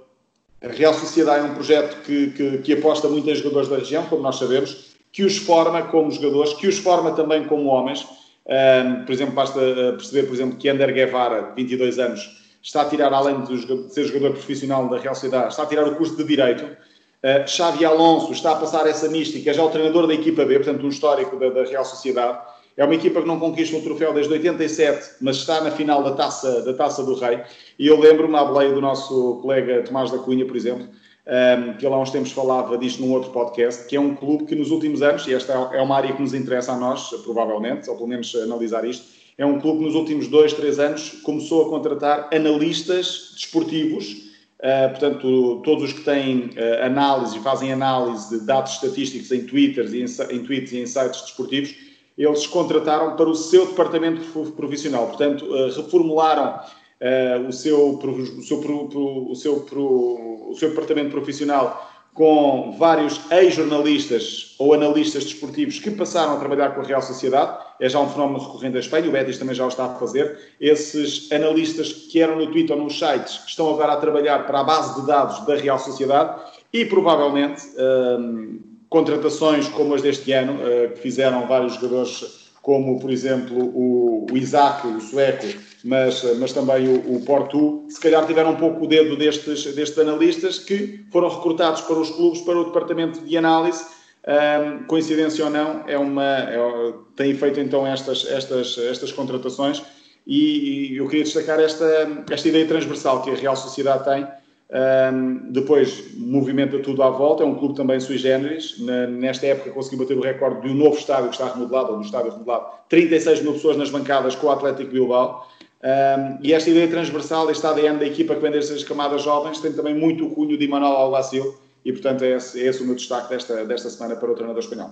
a 0.62 0.68
Real 0.68 0.94
Sociedade 0.94 1.46
é 1.46 1.50
um 1.50 1.54
projeto 1.54 2.02
que, 2.04 2.32
que, 2.32 2.58
que, 2.58 2.74
aposta 2.74 3.08
muito 3.08 3.30
em 3.30 3.36
jogadores 3.36 3.70
da 3.70 3.78
região, 3.78 4.06
como 4.06 4.22
nós 4.22 4.38
sabemos, 4.38 4.90
que 5.12 5.24
os 5.24 5.38
forma 5.38 5.84
como 5.84 6.12
jogadores, 6.12 6.54
que 6.54 6.68
os 6.68 6.78
forma 6.78 7.14
também 7.14 7.46
como 7.46 7.70
homens. 7.70 8.06
Um, 8.46 9.06
por 9.06 9.12
exemplo, 9.12 9.34
basta 9.34 9.60
uh, 9.60 9.94
perceber, 9.94 10.28
por 10.28 10.34
exemplo, 10.34 10.58
que 10.58 10.68
Ander 10.68 10.94
Guevara, 10.94 11.44
de 11.44 11.56
22 11.56 11.98
anos, 12.00 12.30
está 12.62 12.82
a 12.82 12.86
tirar, 12.86 13.14
além 13.14 13.42
de 13.42 13.94
ser 13.94 14.06
jogador 14.06 14.32
profissional 14.32 14.90
da 14.90 14.98
Real 14.98 15.16
Sociedade, 15.16 15.50
está 15.50 15.64
a 15.64 15.66
tirar 15.66 15.88
o 15.88 15.96
curso 15.96 16.18
de 16.18 16.26
Direito. 16.26 16.66
Uh, 16.66 17.48
Xavi 17.48 17.86
Alonso 17.86 18.34
está 18.34 18.52
a 18.52 18.56
passar 18.56 18.86
essa 18.86 19.08
mística, 19.08 19.54
já 19.54 19.62
é 19.62 19.66
o 19.66 19.70
treinador 19.70 20.08
da 20.08 20.14
equipa 20.14 20.44
B, 20.44 20.56
portanto, 20.56 20.86
um 20.86 20.90
histórico 20.90 21.38
da, 21.40 21.50
da 21.50 21.64
Real 21.64 21.86
Sociedade. 21.86 22.38
É 22.80 22.86
uma 22.86 22.96
equipa 22.96 23.22
que 23.22 23.28
não 23.28 23.38
conquista 23.38 23.76
um 23.76 23.82
troféu 23.82 24.14
desde 24.14 24.32
87, 24.32 25.16
mas 25.20 25.36
está 25.36 25.60
na 25.60 25.70
final 25.70 26.02
da 26.02 26.14
Taça, 26.14 26.62
da 26.62 26.74
taça 26.74 27.04
do 27.04 27.14
Rei. 27.14 27.42
E 27.78 27.86
eu 27.86 28.00
lembro-me 28.00 28.38
à 28.38 28.46
boleia 28.46 28.72
do 28.72 28.80
nosso 28.80 29.38
colega 29.42 29.84
Tomás 29.84 30.10
da 30.10 30.18
Cunha, 30.18 30.46
por 30.46 30.56
exemplo, 30.56 30.88
um, 30.88 31.74
que 31.74 31.86
ele 31.86 31.94
há 31.94 31.98
uns 31.98 32.10
tempos 32.10 32.32
falava 32.32 32.78
disto 32.78 33.02
num 33.02 33.12
outro 33.12 33.32
podcast, 33.32 33.86
que 33.86 33.98
é 33.98 34.00
um 34.00 34.16
clube 34.16 34.46
que 34.46 34.56
nos 34.56 34.72
últimos 34.72 35.02
anos, 35.02 35.28
e 35.28 35.34
esta 35.34 35.52
é 35.74 35.82
uma 35.82 35.94
área 35.94 36.14
que 36.14 36.22
nos 36.22 36.34
interessa 36.34 36.72
a 36.72 36.78
nós, 36.78 37.10
provavelmente, 37.22 37.90
ou 37.90 37.98
pelo 37.98 38.08
menos 38.08 38.34
analisar 38.34 38.86
isto, 38.86 39.08
é 39.38 39.46
um 39.46 39.60
clube 39.60 39.80
que 39.80 39.86
nos 39.86 39.96
últimos 39.96 40.30
dois, 40.30 40.54
três 40.54 40.80
anos 40.80 41.20
começou 41.22 41.68
a 41.68 41.70
contratar 41.70 42.30
analistas 42.34 43.34
desportivos, 43.36 44.30
Uh, 44.60 44.90
portanto, 44.90 45.62
todos 45.64 45.86
os 45.86 45.94
que 45.94 46.02
têm 46.02 46.48
uh, 46.48 46.84
análise 46.84 47.40
fazem 47.40 47.72
análise 47.72 48.30
de 48.30 48.46
dados 48.46 48.74
estatísticos 48.74 49.32
em, 49.32 49.46
Twitters 49.46 49.94
e 49.94 50.02
em, 50.02 50.36
em 50.36 50.44
tweets 50.44 50.74
e 50.74 50.82
em 50.82 50.86
sites 50.86 51.22
desportivos, 51.22 51.74
eles 52.20 52.46
contrataram 52.46 53.16
para 53.16 53.30
o 53.30 53.36
seu 53.36 53.68
departamento 53.68 54.22
profissional. 54.52 55.08
Portanto, 55.08 55.46
uh, 55.46 55.74
reformularam 55.74 56.60
uh, 56.60 57.48
o, 57.48 57.54
seu, 57.54 57.98
o, 57.98 58.42
seu, 58.42 58.60
o, 58.60 59.36
seu, 59.36 59.54
o 59.54 60.56
seu 60.56 60.70
departamento 60.70 61.12
profissional 61.12 61.90
com 62.14 62.76
vários 62.78 63.22
ex-jornalistas 63.32 64.56
ou 64.60 64.74
analistas 64.74 65.24
desportivos 65.24 65.80
que 65.80 65.90
passaram 65.90 66.34
a 66.34 66.38
trabalhar 66.38 66.76
com 66.76 66.82
a 66.82 66.84
Real 66.84 67.02
Sociedade. 67.02 67.58
É 67.80 67.88
já 67.88 67.98
um 67.98 68.10
fenómeno 68.10 68.40
recorrente 68.40 68.76
em 68.76 68.80
Espanha, 68.80 69.08
o 69.08 69.12
Betis 69.14 69.38
também 69.38 69.56
já 69.56 69.64
o 69.64 69.70
está 69.70 69.86
a 69.86 69.96
fazer. 69.96 70.38
Esses 70.60 71.32
analistas 71.32 71.94
que 71.94 72.20
eram 72.20 72.36
no 72.36 72.48
Twitter 72.48 72.76
ou 72.76 72.84
nos 72.84 73.00
sites 73.00 73.42
estão 73.48 73.70
agora 73.70 73.94
a 73.94 73.98
trabalhar 73.98 74.46
para 74.46 74.60
a 74.60 74.64
base 74.66 75.00
de 75.00 75.08
dados 75.08 75.46
da 75.46 75.56
Real 75.56 75.80
Sociedade 75.80 76.42
e 76.74 76.84
provavelmente 76.84 77.64
um, 77.78 78.60
contratações 78.90 79.68
como 79.70 79.94
as 79.94 80.02
deste 80.02 80.32
ano, 80.32 80.54
uh, 80.54 80.92
que 80.94 81.00
fizeram 81.00 81.48
vários 81.48 81.76
jogadores, 81.76 82.50
como 82.62 83.00
por 83.00 83.12
exemplo 83.12 83.58
o, 83.58 84.26
Isaac, 84.34 84.86
o 84.88 85.00
sueco, 85.00 85.46
mas, 85.84 86.24
mas 86.38 86.52
também 86.52 86.88
o, 86.88 87.16
o 87.16 87.22
Porto, 87.22 87.86
se 87.90 88.00
calhar 88.00 88.26
tiveram 88.26 88.52
um 88.52 88.56
pouco 88.56 88.84
o 88.84 88.88
dedo 88.88 89.16
destes, 89.16 89.64
destes 89.76 89.98
analistas 89.98 90.60
que 90.60 91.06
foram 91.12 91.30
recrutados 91.30 91.82
para 91.82 91.98
os 91.98 92.10
clubes, 92.10 92.42
para 92.42 92.58
o 92.58 92.66
departamento 92.66 93.22
de 93.22 93.38
análise. 93.38 93.84
Um, 94.28 94.84
coincidência 94.84 95.46
ou 95.46 95.50
não, 95.50 95.86
é 95.88 95.98
uma, 95.98 96.40
é, 96.40 96.94
tem 97.16 97.34
feito 97.34 97.60
então 97.62 97.88
estas, 97.88 98.28
estas, 98.30 98.78
estas 98.78 99.14
contratações 99.14 99.82
e, 100.28 100.92
e 100.92 100.98
eu 100.98 101.08
queria 101.08 101.24
destacar 101.24 101.60
esta, 101.60 102.24
esta 102.30 102.48
ideia 102.48 102.68
transversal 102.68 103.24
que 103.24 103.32
a 103.32 103.34
Real 103.34 103.56
Sociedade 103.56 104.04
tem 104.04 104.28
um, 104.72 105.52
depois 105.52 106.16
movimenta 106.16 106.78
tudo 106.80 107.02
à 107.02 107.10
volta, 107.10 107.42
é 107.42 107.46
um 107.46 107.56
clube 107.56 107.76
também 107.76 108.00
sui 108.00 108.20
generis. 108.20 108.80
Na, 108.80 109.08
nesta 109.08 109.48
época 109.48 109.72
conseguiu 109.72 110.00
bater 110.00 110.18
o 110.18 110.22
recorde 110.22 110.62
de 110.62 110.70
um 110.70 110.76
novo 110.76 110.96
estádio 110.96 111.30
que 111.30 111.36
está 111.36 111.52
remodelado, 111.52 111.92
ou 111.92 111.98
do 111.98 112.06
estádio 112.06 112.32
remodelado, 112.32 112.68
36 112.88 113.42
mil 113.42 113.54
pessoas 113.54 113.78
nas 113.78 113.90
bancadas 113.90 114.36
com 114.36 114.48
o 114.48 114.52
Atlético 114.52 114.92
Bilbao. 114.92 115.48
Um, 115.82 116.38
e 116.44 116.54
esta 116.54 116.70
ideia 116.70 116.88
transversal, 116.88 117.50
este 117.50 117.66
ADN 117.66 117.98
da 117.98 118.06
equipa 118.06 118.36
que 118.36 118.42
vem 118.42 118.52
destas 118.52 118.84
camadas 118.84 119.24
jovens, 119.24 119.60
tem 119.60 119.74
também 119.74 119.96
muito 119.96 120.28
o 120.28 120.32
cunho 120.32 120.58
de 120.58 120.68
Manuel 120.68 120.92
Alguacil 120.92 121.58
e, 121.84 121.92
portanto, 121.92 122.24
é 122.24 122.36
esse, 122.36 122.62
é 122.62 122.68
esse 122.68 122.84
o 122.84 122.86
meu 122.86 122.96
destaque 122.96 123.30
desta, 123.30 123.66
desta 123.66 123.90
semana 123.90 124.16
para 124.18 124.30
o 124.30 124.36
treinador 124.36 124.62
espanhol. 124.62 124.92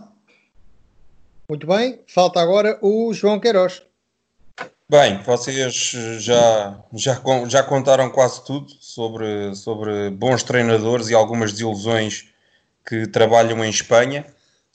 Muito 1.50 1.68
bem, 1.68 2.00
falta 2.08 2.40
agora 2.40 2.80
o 2.82 3.13
João 3.13 3.40
Queiroz. 3.40 3.84
Bem, 4.89 5.21
vocês 5.23 5.91
já, 6.23 6.82
já, 6.93 7.21
já 7.45 7.62
contaram 7.62 8.10
quase 8.10 8.45
tudo 8.45 8.71
sobre, 8.80 9.54
sobre 9.54 10.10
bons 10.12 10.43
treinadores 10.43 11.10
e 11.10 11.13
algumas 11.13 11.52
desilusões 11.52 12.30
que 12.86 13.06
trabalham 13.06 13.65
em 13.65 13.69
Espanha. 13.69 14.26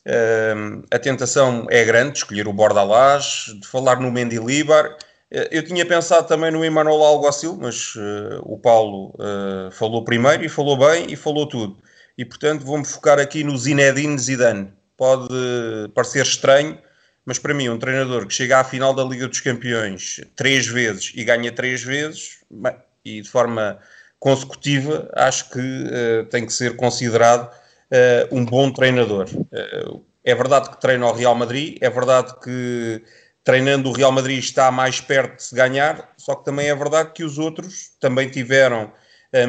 Uh, 0.06 0.84
a 0.90 0.98
tentação 0.98 1.66
é 1.70 1.82
grande 1.82 2.12
de 2.12 2.18
escolher 2.18 2.46
o 2.46 2.52
Bordalás, 2.52 3.54
de 3.58 3.66
falar 3.66 4.00
no 4.00 4.12
Mendilibar. 4.12 4.86
Uh, 5.32 5.48
eu 5.50 5.64
tinha 5.64 5.86
pensado 5.86 6.28
também 6.28 6.50
no 6.50 6.62
Emanuel 6.62 7.02
Alguacil, 7.02 7.56
mas 7.58 7.94
uh, 7.94 8.42
o 8.42 8.58
Paulo 8.58 9.14
eh, 9.18 9.70
falou 9.70 10.04
primeiro 10.04 10.44
e 10.44 10.48
falou 10.50 10.76
bem 10.76 11.06
e 11.10 11.16
falou 11.16 11.46
tudo. 11.48 11.78
E 12.18 12.24
portanto 12.26 12.66
vou-me 12.66 12.84
focar 12.84 13.18
aqui 13.18 13.42
no 13.42 13.56
Zinedine 13.56 14.18
Zidane. 14.18 14.74
Pode 14.94 15.34
parecer 15.94 16.22
estranho, 16.22 16.78
mas 17.24 17.38
para 17.38 17.54
mim, 17.54 17.68
um 17.68 17.78
treinador 17.78 18.26
que 18.26 18.34
chega 18.34 18.58
à 18.58 18.64
final 18.64 18.94
da 18.94 19.04
Liga 19.04 19.28
dos 19.28 19.40
Campeões 19.40 20.20
três 20.34 20.66
vezes 20.66 21.12
e 21.14 21.24
ganha 21.24 21.52
três 21.52 21.82
vezes, 21.82 22.38
e 23.04 23.20
de 23.20 23.28
forma 23.28 23.78
consecutiva, 24.18 25.10
acho 25.14 25.50
que 25.50 25.58
uh, 25.58 26.24
tem 26.30 26.46
que 26.46 26.52
ser 26.52 26.76
considerado 26.76 27.50
uh, 27.50 28.36
um 28.36 28.44
bom 28.44 28.70
treinador. 28.72 29.28
Uh, 29.34 30.04
é 30.24 30.34
verdade 30.34 30.70
que 30.70 30.80
treina 30.80 31.06
o 31.06 31.12
Real 31.12 31.34
Madrid, 31.34 31.76
é 31.80 31.90
verdade 31.90 32.32
que 32.40 33.02
treinando 33.42 33.90
o 33.90 33.92
Real 33.92 34.12
Madrid 34.12 34.38
está 34.38 34.70
mais 34.70 35.00
perto 35.00 35.36
de 35.36 35.42
se 35.42 35.54
ganhar, 35.54 36.12
só 36.16 36.36
que 36.36 36.44
também 36.44 36.68
é 36.68 36.74
verdade 36.74 37.10
que 37.12 37.24
os 37.24 37.38
outros 37.38 37.90
também 38.00 38.28
tiveram 38.28 38.92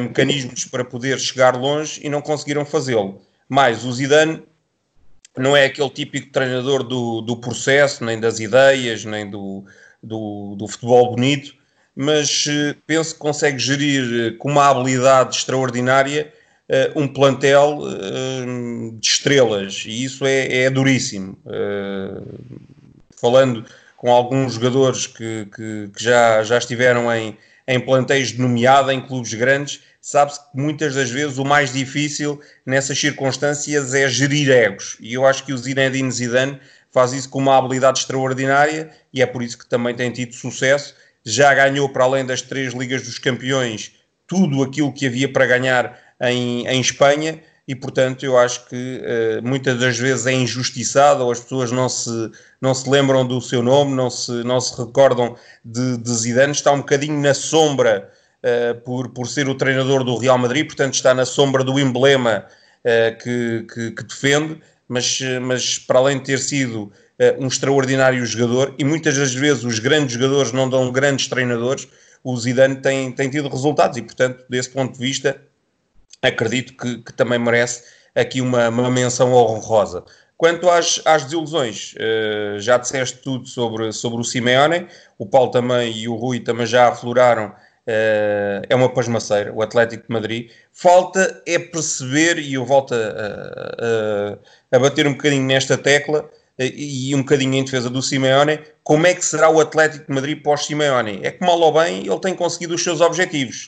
mecanismos 0.00 0.64
para 0.64 0.82
poder 0.82 1.20
chegar 1.20 1.54
longe 1.54 2.00
e 2.02 2.08
não 2.08 2.22
conseguiram 2.22 2.64
fazê-lo. 2.64 3.20
Mais 3.48 3.84
o 3.84 3.92
Zidane 3.92 4.42
não 5.36 5.56
é 5.56 5.66
aquele 5.66 5.90
típico 5.90 6.30
treinador 6.30 6.82
do, 6.82 7.20
do 7.20 7.36
processo, 7.36 8.04
nem 8.04 8.18
das 8.20 8.38
ideias, 8.38 9.04
nem 9.04 9.28
do, 9.28 9.64
do, 10.02 10.54
do 10.56 10.68
futebol 10.68 11.10
bonito, 11.10 11.54
mas 11.94 12.46
uh, 12.46 12.76
penso 12.86 13.14
que 13.14 13.20
consegue 13.20 13.58
gerir 13.58 14.32
uh, 14.34 14.38
com 14.38 14.50
uma 14.50 14.68
habilidade 14.68 15.36
extraordinária 15.36 16.32
uh, 16.68 17.00
um 17.00 17.06
plantel 17.08 17.80
de 18.98 19.06
estrelas, 19.06 19.84
e 19.86 20.04
isso 20.04 20.24
é, 20.26 20.62
é 20.62 20.70
duríssimo. 20.70 21.38
falando 23.20 23.64
com 23.96 24.10
alguns 24.10 24.54
jogadores 24.54 25.06
que, 25.06 25.46
que, 25.54 25.90
que, 25.94 26.02
já, 26.02 26.42
já 26.42 26.58
estiveram 26.58 27.12
em, 27.12 27.36
em 27.66 27.80
plantéis 27.80 28.28
de 28.28 28.40
nomeada, 28.40 28.92
em 28.92 29.00
clubes 29.00 29.32
grandes, 29.32 29.80
sabe-se 30.04 30.38
que 30.38 30.48
muitas 30.52 30.94
das 30.94 31.10
vezes 31.10 31.38
o 31.38 31.46
mais 31.46 31.72
difícil 31.72 32.38
nessas 32.66 32.98
circunstâncias 32.98 33.94
é 33.94 34.06
gerir 34.06 34.50
egos. 34.50 34.98
E 35.00 35.14
eu 35.14 35.24
acho 35.24 35.42
que 35.44 35.52
o 35.52 35.56
Zinedine 35.56 36.12
Zidane 36.12 36.60
faz 36.90 37.14
isso 37.14 37.30
com 37.30 37.38
uma 37.38 37.56
habilidade 37.56 38.00
extraordinária 38.00 38.90
e 39.10 39.22
é 39.22 39.26
por 39.26 39.42
isso 39.42 39.56
que 39.56 39.66
também 39.66 39.94
tem 39.94 40.10
tido 40.10 40.34
sucesso. 40.34 40.94
Já 41.24 41.54
ganhou, 41.54 41.88
para 41.88 42.04
além 42.04 42.26
das 42.26 42.42
três 42.42 42.74
Ligas 42.74 43.00
dos 43.00 43.18
Campeões, 43.18 43.92
tudo 44.26 44.62
aquilo 44.62 44.92
que 44.92 45.06
havia 45.06 45.32
para 45.32 45.46
ganhar 45.46 45.98
em, 46.20 46.66
em 46.66 46.80
Espanha 46.82 47.40
e 47.66 47.74
portanto 47.74 48.26
eu 48.26 48.36
acho 48.36 48.66
que 48.66 49.00
uh, 49.00 49.42
muitas 49.42 49.80
das 49.80 49.96
vezes 49.96 50.26
é 50.26 50.32
injustiçado 50.32 51.24
ou 51.24 51.32
as 51.32 51.40
pessoas 51.40 51.72
não 51.72 51.88
se, 51.88 52.30
não 52.60 52.74
se 52.74 52.90
lembram 52.90 53.26
do 53.26 53.40
seu 53.40 53.62
nome, 53.62 53.94
não 53.94 54.10
se, 54.10 54.30
não 54.44 54.60
se 54.60 54.76
recordam 54.76 55.34
de, 55.64 55.96
de 55.96 56.14
Zidane, 56.14 56.52
está 56.52 56.72
um 56.72 56.80
bocadinho 56.80 57.18
na 57.22 57.32
sombra 57.32 58.12
uh, 58.44 58.80
por, 58.82 59.08
por 59.08 59.26
ser 59.26 59.48
o 59.48 59.54
treinador 59.54 60.04
do 60.04 60.16
Real 60.16 60.36
Madrid, 60.36 60.66
portanto 60.66 60.94
está 60.94 61.14
na 61.14 61.24
sombra 61.24 61.64
do 61.64 61.80
emblema 61.80 62.44
uh, 62.84 63.18
que, 63.18 63.66
que, 63.72 63.90
que, 63.92 64.04
defende, 64.04 64.60
mas, 64.86 65.18
mas 65.40 65.78
para 65.78 65.98
além 65.98 66.18
de 66.18 66.24
ter 66.24 66.38
sido 66.38 66.92
um 67.38 67.46
extraordinário 67.46 68.26
jogador, 68.26 68.74
e 68.76 68.82
muitas 68.82 69.16
das 69.16 69.32
vezes 69.32 69.62
os 69.62 69.78
grandes 69.78 70.14
jogadores 70.14 70.50
não 70.50 70.68
dão 70.68 70.90
grandes 70.90 71.28
treinadores, 71.28 71.86
o 72.24 72.36
Zidane 72.36 72.76
tem, 72.76 73.12
tem 73.12 73.30
tido 73.30 73.48
resultados 73.48 73.96
e 73.96 74.02
portanto 74.02 74.44
desse 74.50 74.68
ponto 74.70 74.94
de 74.94 74.98
vista 74.98 75.40
acredito 76.20 76.76
que, 76.76 76.98
que 76.98 77.12
também 77.12 77.38
merece 77.38 77.84
aqui 78.16 78.40
uma, 78.40 78.68
uma 78.68 78.90
menção 78.90 79.32
honrosa. 79.32 80.04
Quanto 80.36 80.68
às, 80.68 81.00
às 81.04 81.22
desilusões, 81.22 81.94
já 82.58 82.76
disseste 82.76 83.18
tudo 83.18 83.46
sobre, 83.46 83.92
sobre 83.92 84.20
o 84.20 84.24
Simeone, 84.24 84.88
o 85.16 85.24
Paulo 85.24 85.52
também 85.52 85.96
e 85.96 86.08
o 86.08 86.16
Rui 86.16 86.40
também 86.40 86.66
já 86.66 86.88
afloraram, 86.88 87.54
é 87.86 88.74
uma 88.74 88.88
pasmaceira, 88.88 89.52
o 89.52 89.62
Atlético 89.62 90.06
de 90.06 90.12
Madrid. 90.12 90.50
Falta 90.72 91.42
é 91.46 91.58
perceber, 91.58 92.38
e 92.38 92.54
eu 92.54 92.64
volto 92.64 92.94
a, 92.94 92.98
a, 94.72 94.76
a 94.76 94.78
bater 94.78 95.06
um 95.06 95.12
bocadinho 95.12 95.44
nesta 95.44 95.76
tecla, 95.76 96.20
uh, 96.20 96.62
e 96.62 97.14
um 97.14 97.18
bocadinho 97.18 97.54
em 97.54 97.64
defesa 97.64 97.90
do 97.90 98.02
Simeone, 98.02 98.60
como 98.82 99.06
é 99.06 99.14
que 99.14 99.24
será 99.24 99.50
o 99.50 99.60
Atlético 99.60 100.06
de 100.06 100.12
Madrid 100.14 100.42
pós-Simeone? 100.42 101.20
É 101.22 101.30
que 101.30 101.44
mal 101.44 101.60
ou 101.60 101.72
bem 101.72 102.06
ele 102.06 102.20
tem 102.20 102.34
conseguido 102.34 102.74
os 102.74 102.82
seus 102.82 103.00
objetivos, 103.00 103.66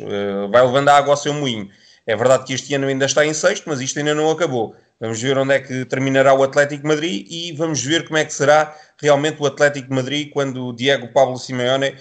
vai 0.50 0.64
levando 0.64 0.88
a 0.88 0.96
água 0.96 1.12
ao 1.12 1.16
seu 1.16 1.34
moinho 1.34 1.68
é 2.06 2.14
verdade 2.14 2.44
que 2.44 2.54
este 2.54 2.72
ano 2.74 2.86
ainda 2.86 3.04
está 3.04 3.26
em 3.26 3.34
sexto, 3.34 3.68
mas 3.68 3.80
isto 3.80 3.98
ainda 3.98 4.14
não 4.14 4.30
acabou. 4.30 4.76
Vamos 5.00 5.20
ver 5.20 5.36
onde 5.36 5.54
é 5.54 5.58
que 5.58 5.84
terminará 5.84 6.32
o 6.32 6.42
Atlético 6.42 6.82
de 6.82 6.88
Madrid 6.88 7.26
e 7.28 7.52
vamos 7.52 7.84
ver 7.84 8.06
como 8.06 8.16
é 8.16 8.24
que 8.24 8.32
será 8.32 8.74
realmente 8.96 9.42
o 9.42 9.46
Atlético 9.46 9.88
de 9.88 9.94
Madrid 9.94 10.30
quando 10.30 10.68
o 10.68 10.72
Diego 10.72 11.08
Pablo 11.08 11.36
Simeone 11.36 11.96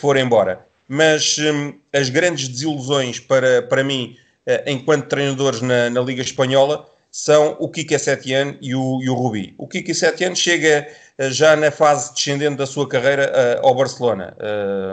for 0.00 0.16
embora. 0.16 0.66
Mas 0.88 1.38
um, 1.38 1.74
as 1.92 2.10
grandes 2.10 2.48
desilusões 2.48 3.18
para, 3.18 3.62
para 3.62 3.82
mim, 3.82 4.16
uh, 4.46 4.70
enquanto 4.70 5.08
treinadores 5.08 5.60
na, 5.60 5.88
na, 5.88 6.00
Liga 6.00 6.22
Espanhola, 6.22 6.86
são 7.10 7.56
o 7.60 7.68
Kike 7.68 7.98
Setien 7.98 8.58
e 8.60 8.74
o, 8.74 9.00
e 9.02 9.08
o 9.08 9.14
Rubi. 9.14 9.54
O 9.56 9.66
Kike 9.66 9.94
Setien 9.94 10.34
chega 10.34 10.86
uh, 11.18 11.30
já 11.30 11.56
na 11.56 11.70
fase 11.70 12.12
descendente 12.12 12.56
da 12.56 12.66
sua 12.66 12.88
carreira 12.88 13.60
ao 13.62 13.74
Barcelona. 13.74 14.36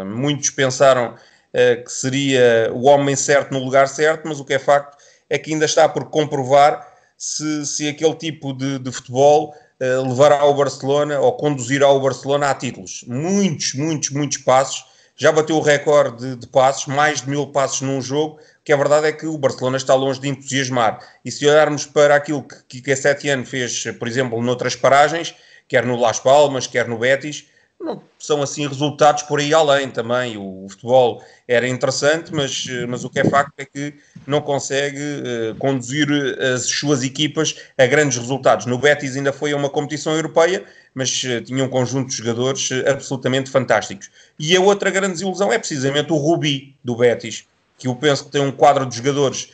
muitos 0.06 0.50
pensaram 0.50 1.16
que 1.54 1.92
seria 1.92 2.72
o 2.74 2.84
homem 2.84 3.16
certo 3.16 3.52
no 3.52 3.60
lugar 3.60 3.88
certo, 3.90 4.26
mas 4.26 4.40
o 4.40 4.46
que 4.46 4.54
é 4.54 4.60
facto 4.60 4.98
é 5.30 5.38
que 5.38 5.52
ainda 5.52 5.66
está 5.66 5.90
por 5.90 6.06
comprovar 6.06 6.88
se, 7.18 7.66
se 7.66 7.90
aquele 7.90 8.16
tipo 8.16 8.54
de, 8.54 8.80
de 8.80 8.92
futebol 8.92 9.54
levará 9.80 10.46
o 10.46 10.54
Barcelona 10.54 11.20
ou 11.20 11.34
conduzirá 11.34 11.90
o 11.90 12.00
Barcelona 12.00 12.52
a 12.52 12.54
títulos. 12.54 13.04
Muitos, 13.06 13.74
muitos, 13.74 14.12
muitos 14.12 14.38
passos. 14.38 14.91
Já 15.22 15.32
bateu 15.32 15.56
o 15.56 15.62
recorde 15.62 16.36
de, 16.36 16.48
passos, 16.48 16.88
mais 16.88 17.22
de 17.22 17.30
mil 17.30 17.46
passos 17.46 17.82
num 17.82 18.02
jogo, 18.02 18.40
que 18.66 18.74
a 18.74 18.76
verdade 18.76 19.06
é 19.06 19.12
que 19.12 19.28
o 19.28 19.38
Barcelona 19.38 19.78
está 19.78 19.94
longe 19.94 20.20
de 20.20 20.28
entusiasmar. 20.28 20.98
E 21.24 21.32
se 21.32 21.48
olharmos 21.48 21.86
para 21.86 22.16
aquilo 22.16 22.44
que, 22.68 22.92
a 22.92 22.98
Setiano 22.98 23.46
fez, 23.46 23.84
por 24.00 24.08
exemplo, 24.08 24.42
noutras 24.42 24.76
paragens, 24.76 25.36
quer 25.68 25.86
no 25.86 25.96
Las 25.96 26.20
Palmas, 26.20 26.66
quer 26.66 26.88
no 26.88 26.98
Betis, 26.98 27.46
não 27.82 28.02
são 28.22 28.42
assim 28.42 28.68
resultados 28.68 29.24
por 29.24 29.40
aí 29.40 29.54
além 29.54 29.90
também. 29.90 30.38
O, 30.38 30.68
futebol 30.70 31.24
era 31.48 31.68
interessante, 31.68 32.34
mas, 32.34 32.66
mas 32.88 33.04
o 33.04 33.10
que 33.10 33.20
é 33.20 33.26
facto 33.26 33.54
é 33.58 33.66
que 33.66 33.96
não 34.28 34.42
consegue 34.42 35.00
uh, 35.00 35.56
conduzir 35.56 36.08
as 36.54 36.68
suas 36.68 37.04
equipas 37.04 37.56
a 37.78 37.86
grandes 37.88 38.18
resultados. 38.18 38.66
No 38.68 38.78
Betis 38.78 39.18
ainda 39.18 39.34
foi 39.34 39.52
a 39.52 39.58
uma 39.58 39.70
competição 39.70 40.14
europeia, 40.16 40.64
mas 40.94 41.24
uh, 41.24 41.42
tinha 41.42 41.64
um 41.64 41.68
conjunto 41.68 42.10
de 42.10 42.16
jogadores 42.16 42.70
absolutamente 42.88 43.50
fantásticos. 43.50 44.10
E 44.38 44.56
a 44.56 44.62
outra 44.62 44.92
grande 44.92 45.14
desilusão 45.14 45.52
é 45.52 45.58
precisamente 45.58 46.14
o 46.14 46.18
Rubi 46.18 46.76
do 46.84 46.96
Betis, 46.96 47.46
que 47.78 47.88
eu 47.88 47.96
penso 47.96 48.26
que 48.26 48.32
tem 48.32 48.42
um 48.42 48.52
quadro 48.52 48.86
de 48.86 48.96
jogadores 48.96 49.50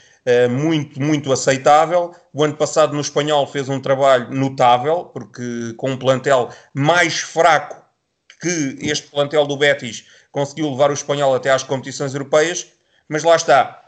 muito, 0.50 1.02
muito 1.02 1.32
aceitável. 1.32 2.14
O 2.34 2.44
ano 2.44 2.54
passado 2.54 2.94
no 2.94 3.00
Espanhol 3.00 3.48
fez 3.48 3.70
um 3.70 3.80
trabalho 3.80 4.30
notável, 4.30 5.06
porque 5.06 5.74
com 5.78 5.92
um 5.92 5.98
plantel 5.98 6.50
mais 6.74 7.20
fraco 7.20 7.87
que 8.40 8.78
este 8.82 9.08
plantel 9.08 9.46
do 9.46 9.58
Betis 9.58 10.06
conseguiu 10.32 10.70
levar 10.70 10.92
o 10.92 10.94
espanhol 10.94 11.34
até 11.34 11.50
às 11.50 11.64
competições 11.64 12.14
europeias, 12.14 12.68
mas 13.10 13.24
lá 13.24 13.36
está. 13.36 13.84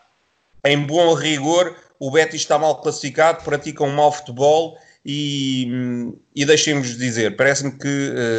Em 0.65 0.77
bom 0.85 1.13
rigor, 1.13 1.75
o 1.99 2.11
Betis 2.11 2.41
está 2.41 2.57
mal 2.57 2.81
classificado, 2.81 3.43
pratica 3.43 3.83
um 3.83 3.91
mau 3.91 4.11
futebol 4.11 4.77
e, 5.05 5.67
e 6.35 6.45
deixem-nos 6.45 6.97
dizer, 6.97 7.35
parece-me 7.35 7.71
que 7.71 7.87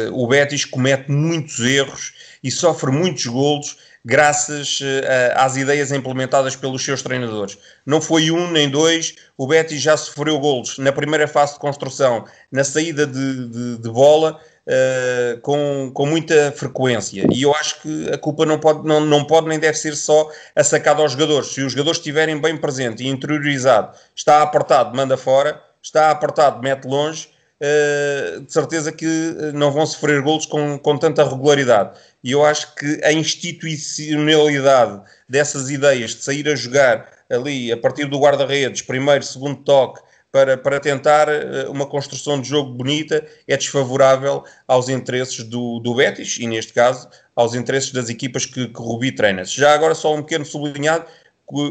uh, 0.09 0.17
o 0.17 0.27
Betis 0.27 0.65
comete 0.65 1.11
muitos 1.11 1.59
erros 1.59 2.13
e 2.43 2.51
sofre 2.51 2.91
muitos 2.91 3.25
golos 3.25 3.77
graças 4.03 4.79
uh, 4.81 5.35
às 5.35 5.55
ideias 5.57 5.91
implementadas 5.91 6.55
pelos 6.55 6.83
seus 6.83 7.01
treinadores. 7.01 7.57
Não 7.85 8.01
foi 8.01 8.31
um 8.31 8.49
nem 8.51 8.69
dois, 8.69 9.15
o 9.37 9.47
Betis 9.47 9.81
já 9.81 9.95
sofreu 9.95 10.39
golos 10.39 10.77
na 10.77 10.91
primeira 10.91 11.27
fase 11.27 11.53
de 11.53 11.59
construção, 11.59 12.25
na 12.51 12.63
saída 12.63 13.05
de, 13.05 13.47
de, 13.47 13.77
de 13.77 13.89
bola, 13.89 14.39
uh, 14.67 15.39
com, 15.41 15.91
com 15.93 16.05
muita 16.05 16.51
frequência. 16.51 17.25
E 17.31 17.43
eu 17.43 17.53
acho 17.55 17.81
que 17.81 18.09
a 18.11 18.17
culpa 18.17 18.45
não 18.45 18.59
pode, 18.59 18.87
não, 18.87 18.99
não 19.01 19.25
pode 19.25 19.47
nem 19.47 19.59
deve 19.59 19.77
ser 19.77 19.95
só 19.95 20.29
a 20.55 20.63
sacada 20.63 21.01
aos 21.01 21.13
jogadores. 21.13 21.49
Se 21.49 21.61
os 21.61 21.71
jogadores 21.73 21.99
estiverem 21.99 22.39
bem 22.39 22.57
presentes 22.57 23.05
e 23.05 23.07
interiorizado, 23.07 23.95
está 24.15 24.41
apertado, 24.41 24.95
manda 24.95 25.17
fora, 25.17 25.61
está 25.81 26.11
apertado, 26.11 26.61
mete 26.61 26.85
longe, 26.85 27.29
uh, 27.61 28.41
de 28.41 28.51
certeza 28.51 28.91
que 28.91 29.05
não 29.53 29.71
vão 29.71 29.85
sofrer 29.85 30.21
golos 30.21 30.45
com, 30.45 30.77
com 30.77 30.97
tanta 30.97 31.23
regularidade. 31.23 31.97
E 32.23 32.31
eu 32.31 32.45
acho 32.45 32.75
que 32.75 32.99
a 33.03 33.11
institucionalidade 33.11 35.01
dessas 35.27 35.69
ideias 35.69 36.11
de 36.11 36.23
sair 36.23 36.47
a 36.47 36.55
jogar 36.55 37.09
ali 37.29 37.71
a 37.71 37.77
partir 37.77 38.05
do 38.05 38.19
guarda-redes, 38.19 38.81
primeiro, 38.81 39.23
segundo 39.23 39.63
toque, 39.63 40.01
para, 40.31 40.57
para 40.57 40.79
tentar 40.79 41.27
eh, 41.27 41.65
uma 41.67 41.85
construção 41.85 42.39
de 42.39 42.47
jogo 42.47 42.73
bonita 42.73 43.25
é 43.47 43.57
desfavorável 43.57 44.43
aos 44.67 44.87
interesses 44.87 45.43
do, 45.43 45.79
do 45.79 45.93
Betis 45.93 46.37
e, 46.39 46.47
neste 46.47 46.71
caso, 46.73 47.09
aos 47.35 47.53
interesses 47.53 47.91
das 47.91 48.09
equipas 48.09 48.45
que, 48.45 48.67
que 48.67 48.81
Rubi 48.81 49.11
treina. 49.11 49.43
Já 49.43 49.73
agora, 49.73 49.93
só 49.93 50.15
um 50.15 50.21
pequeno 50.21 50.45
sublinhado, 50.45 51.05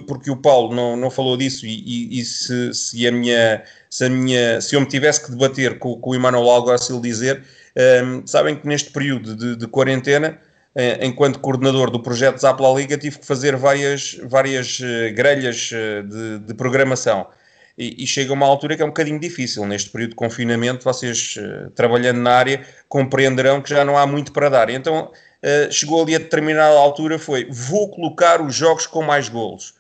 porque 0.06 0.30
o 0.30 0.36
Paulo 0.36 0.74
não, 0.74 0.94
não 0.94 1.10
falou 1.10 1.38
disso 1.38 1.64
e, 1.64 1.70
e, 1.70 2.20
e 2.20 2.24
se, 2.24 2.74
se, 2.74 3.08
a 3.08 3.12
minha, 3.12 3.64
se, 3.88 4.04
a 4.04 4.10
minha, 4.10 4.60
se 4.60 4.76
eu 4.76 4.80
me 4.80 4.86
tivesse 4.86 5.24
que 5.24 5.30
debater 5.30 5.78
com, 5.78 5.98
com 5.98 6.10
o 6.10 6.14
Emanuel 6.14 6.50
Alguacil 6.50 7.00
dizer, 7.00 7.42
um, 7.74 7.80
ehm, 7.80 8.22
sabem 8.26 8.56
que 8.56 8.66
neste 8.68 8.90
período 8.90 9.34
de, 9.34 9.56
de 9.56 9.66
quarentena, 9.66 10.38
eh, 10.74 10.98
enquanto 11.06 11.40
coordenador 11.40 11.90
do 11.90 12.02
projeto 12.02 12.38
Zap 12.38 12.60
La 12.62 12.70
Liga, 12.74 12.98
tive 12.98 13.18
que 13.20 13.26
fazer 13.26 13.56
várias, 13.56 14.18
várias 14.24 14.80
uh, 14.80 15.14
grelhas 15.14 15.70
de, 16.06 16.40
de 16.40 16.54
programação 16.54 17.26
e, 17.80 18.04
e, 18.04 18.06
chega 18.06 18.30
uma 18.30 18.44
altura 18.44 18.76
que 18.76 18.82
é 18.82 18.84
um 18.84 18.88
bocadinho 18.88 19.18
difícil. 19.18 19.64
Neste 19.64 19.88
período 19.88 20.10
de 20.10 20.16
confinamento, 20.16 20.84
vocês 20.84 21.36
uh, 21.38 21.70
trabalhando 21.70 22.18
na 22.20 22.30
área 22.30 22.66
compreenderão 22.86 23.62
que 23.62 23.70
já 23.70 23.82
não 23.86 23.96
há 23.96 24.06
muito 24.06 24.32
para 24.32 24.50
dar. 24.50 24.68
Então 24.68 25.10
uh, 25.10 25.72
chegou 25.72 26.02
ali 26.02 26.14
a 26.14 26.18
determinada 26.18 26.76
altura 26.76 27.18
foi 27.18 27.48
vou 27.50 27.90
colocar 27.90 28.42
os 28.42 28.54
jogos 28.54 28.86
com 28.86 29.02
mais 29.02 29.30
golos. 29.30 29.74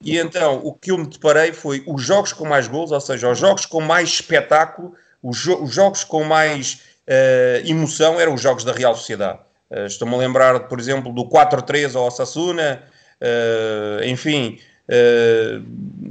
E 0.00 0.16
então 0.16 0.60
o 0.62 0.72
que 0.72 0.92
eu 0.92 0.98
me 0.98 1.08
deparei 1.08 1.52
foi 1.52 1.82
os 1.88 2.04
jogos 2.04 2.32
com 2.32 2.46
mais 2.46 2.68
golos, 2.68 2.92
ou 2.92 3.00
seja, 3.00 3.28
os 3.28 3.38
jogos 3.38 3.66
com 3.66 3.80
mais 3.80 4.08
espetáculo, 4.08 4.94
os, 5.20 5.36
jo 5.36 5.60
os 5.60 5.74
jogos 5.74 6.04
com 6.04 6.22
mais 6.22 6.82
uh, 7.08 7.66
emoção 7.68 8.20
eram 8.20 8.34
os 8.34 8.40
jogos 8.40 8.62
da 8.62 8.72
Real 8.72 8.94
Sociedade. 8.94 9.40
Estou-me 9.86 10.14
a 10.14 10.18
lembrar, 10.18 10.60
por 10.68 10.80
exemplo, 10.80 11.12
do 11.12 11.28
4-3 11.28 11.94
ao 11.94 12.06
Osasuna, 12.06 12.82
enfim, 14.04 14.58
Uh, 14.58 14.69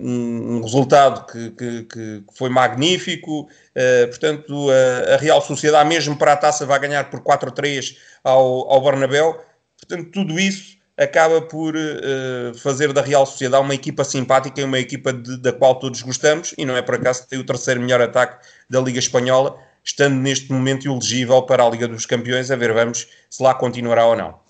um 0.02 0.62
resultado 0.62 1.26
que, 1.26 1.52
que, 1.52 1.84
que, 1.84 2.24
foi 2.34 2.50
magnífico. 2.50 3.42
Uh, 3.42 4.08
portanto, 4.08 4.68
a, 4.70 5.16
a, 5.16 5.18
Real 5.18 5.42
Sociedade, 5.42 5.88
mesmo 5.88 6.16
para 6.16 6.34
a 6.34 6.38
taça, 6.38 6.66
vai 6.66 6.80
ganhar 6.80 7.10
por 7.10 7.22
4-3 7.22 7.96
ao, 8.24 8.72
ao. 8.72 8.82
Portanto, 8.82 10.12
tudo 10.12 10.40
isso 10.40 10.78
acaba 10.98 11.42
por 11.42 11.76
uh, 11.76 12.58
fazer 12.58 12.92
da 12.92 13.02
Real 13.02 13.26
Sociedade 13.26 13.64
uma 13.64 13.76
equipa 13.76 14.04
simpática 14.04 14.60
e 14.60 14.64
uma 14.64 14.80
equipa 14.80 15.14
de, 15.14 15.38
da 15.38 15.54
qual 15.54 15.76
todos 15.76 16.02
gostamos. 16.02 16.54
E 16.58 16.66
não 16.66 16.76
é 16.76 16.82
por 16.82 16.96
acaso 16.96 17.24
que 17.24 17.30
tem 17.30 17.40
o 17.40 17.46
terceiro 17.46 17.82
melhor 17.82 18.02
ataque 18.02 18.46
da 18.70 18.80
Liga 18.82 19.00
Espanhola, 19.00 19.58
estando 19.84 20.16
neste 20.16 20.52
momento 20.52 20.90
elegível 20.90 21.42
para 21.44 21.64
a 21.64 21.70
Liga 21.70 21.88
dos 21.88 22.06
Campeões. 22.06 22.52
A 22.52 22.56
ver, 22.56 22.74
vamos 22.74 23.08
se 23.30 23.42
lá 23.42 23.54
continuará 23.54 24.06
ou 24.06 24.16
não. 24.16 24.49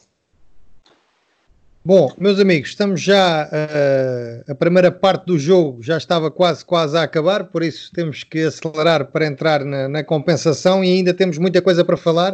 Bom, 1.90 2.14
meus 2.20 2.40
amigos, 2.40 2.70
estamos 2.70 3.02
já. 3.02 3.48
Uh, 3.48 4.52
a 4.52 4.54
primeira 4.54 4.92
parte 4.92 5.26
do 5.26 5.40
jogo 5.40 5.82
já 5.82 5.98
estava 5.98 6.30
quase, 6.30 6.64
quase 6.64 6.96
a 6.96 7.02
acabar, 7.02 7.46
por 7.46 7.64
isso 7.64 7.92
temos 7.92 8.24
que 8.24 8.44
acelerar 8.44 9.08
para 9.08 9.26
entrar 9.26 9.66
na, 9.66 9.90
na 9.90 10.04
compensação 10.04 10.84
e 10.84 10.92
ainda 10.92 11.16
temos 11.16 11.40
muita 11.40 11.64
coisa 11.64 11.84
para 11.84 11.98
falar. 11.98 12.34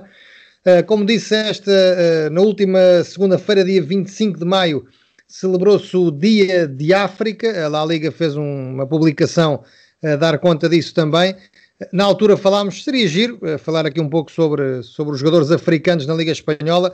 Uh, 0.66 0.86
como 0.86 1.06
disse, 1.06 1.34
esta, 1.34 1.72
uh, 1.72 2.30
na 2.34 2.42
última 2.42 3.02
segunda-feira, 3.06 3.64
dia 3.64 3.82
25 3.82 4.40
de 4.40 4.44
maio, 4.44 4.88
celebrou-se 5.26 5.96
o 5.96 6.12
Dia 6.12 6.68
de 6.68 6.94
África. 6.94 7.64
A 7.66 7.70
La 7.70 7.86
Liga 7.86 8.12
fez 8.12 8.36
um, 8.36 8.74
uma 8.74 8.86
publicação 8.86 9.64
a 10.04 10.18
dar 10.18 10.38
conta 10.38 10.68
disso 10.68 10.94
também. 10.94 11.34
Na 11.94 12.04
altura 12.04 12.36
falámos, 12.36 12.84
seria 12.84 13.08
giro 13.08 13.40
falar 13.60 13.86
aqui 13.86 14.02
um 14.02 14.10
pouco 14.10 14.30
sobre, 14.34 14.84
sobre 14.84 15.14
os 15.14 15.20
jogadores 15.22 15.50
africanos 15.50 16.06
na 16.06 16.14
Liga 16.14 16.34
Espanhola 16.34 16.94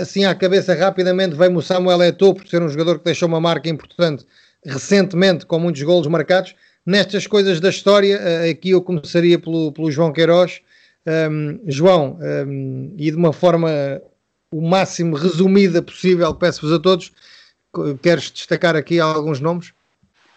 assim 0.00 0.24
à 0.24 0.34
cabeça 0.34 0.74
rapidamente 0.74 1.36
veio-me 1.36 1.58
o 1.58 1.62
Samuel 1.62 2.02
Eto'o 2.02 2.34
por 2.34 2.46
ser 2.46 2.62
um 2.62 2.68
jogador 2.68 2.98
que 2.98 3.04
deixou 3.04 3.28
uma 3.28 3.40
marca 3.40 3.68
importante 3.68 4.26
recentemente 4.64 5.46
com 5.46 5.58
muitos 5.58 5.82
golos 5.82 6.06
marcados. 6.06 6.54
Nestas 6.84 7.26
coisas 7.26 7.60
da 7.60 7.68
história, 7.68 8.16
eh, 8.16 8.50
aqui 8.50 8.70
eu 8.70 8.82
começaria 8.82 9.38
pelo, 9.38 9.72
pelo 9.72 9.90
João 9.90 10.12
Queiroz. 10.12 10.60
Um, 11.06 11.58
João, 11.66 12.18
um, 12.20 12.94
e 12.98 13.10
de 13.10 13.16
uma 13.16 13.32
forma 13.32 13.70
o 14.52 14.60
máximo 14.60 15.16
resumida 15.16 15.80
possível, 15.80 16.34
peço-vos 16.34 16.72
a 16.72 16.78
todos, 16.78 17.12
queres 18.02 18.30
destacar 18.30 18.76
aqui 18.76 19.00
alguns 19.00 19.40
nomes? 19.40 19.72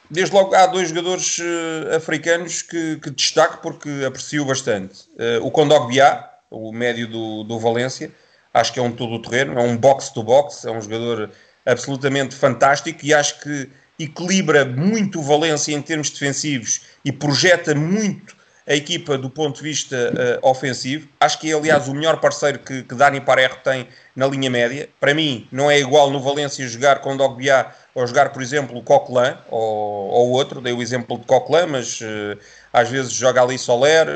Desde 0.09 0.33
logo 0.33 0.53
há 0.53 0.67
dois 0.67 0.89
jogadores 0.89 1.39
uh, 1.39 1.95
africanos 1.95 2.61
que, 2.61 2.97
que 2.97 3.09
destaco 3.09 3.61
porque 3.61 3.89
aprecio 4.05 4.45
bastante. 4.45 5.01
Uh, 5.13 5.45
o 5.45 5.49
Condogbiá, 5.49 6.29
o 6.51 6.71
médio 6.71 7.07
do, 7.07 7.43
do 7.43 7.59
Valência, 7.59 8.11
acho 8.53 8.71
que 8.71 8.79
é 8.79 8.83
um 8.83 8.91
todo-terreno, 8.91 9.59
é 9.59 9.63
um 9.63 9.75
box-to-box, 9.75 10.65
é 10.65 10.71
um 10.71 10.81
jogador 10.81 11.31
absolutamente 11.65 12.35
fantástico 12.35 12.99
e 13.03 13.13
acho 13.13 13.39
que 13.39 13.69
equilibra 13.99 14.65
muito 14.65 15.19
o 15.19 15.23
Valência 15.23 15.73
em 15.73 15.81
termos 15.81 16.09
defensivos 16.09 16.81
e 17.03 17.11
projeta 17.11 17.73
muito 17.73 18.35
a 18.65 18.73
equipa 18.73 19.17
do 19.17 19.29
ponto 19.29 19.57
de 19.57 19.63
vista 19.63 20.13
uh, 20.41 20.47
ofensivo. 20.47 21.07
Acho 21.19 21.39
que 21.39 21.51
é, 21.51 21.53
aliás, 21.53 21.87
o 21.87 21.93
melhor 21.93 22.19
parceiro 22.19 22.59
que, 22.59 22.83
que 22.83 22.95
Dani 22.95 23.19
Parejo 23.19 23.57
tem 23.63 23.87
na 24.15 24.25
linha 24.25 24.49
média. 24.49 24.89
Para 24.99 25.13
mim, 25.13 25.47
não 25.51 25.69
é 25.69 25.79
igual 25.79 26.09
no 26.09 26.19
Valência 26.19 26.65
jogar 26.67 26.99
com 26.99 27.17
Dogbiá 27.17 27.73
ou 27.93 28.07
jogar, 28.07 28.31
por 28.31 28.41
exemplo, 28.41 28.77
o 28.77 28.81
Coquelin 28.81 29.35
ou, 29.49 29.59
ou 29.59 30.29
outro. 30.31 30.61
Dei 30.61 30.71
o 30.71 30.81
exemplo 30.81 31.17
de 31.17 31.25
Coquelin, 31.25 31.67
mas 31.67 31.99
uh, 31.99 32.39
às 32.71 32.89
vezes 32.89 33.11
joga 33.11 33.41
ali 33.41 33.57
Soler, 33.57 34.07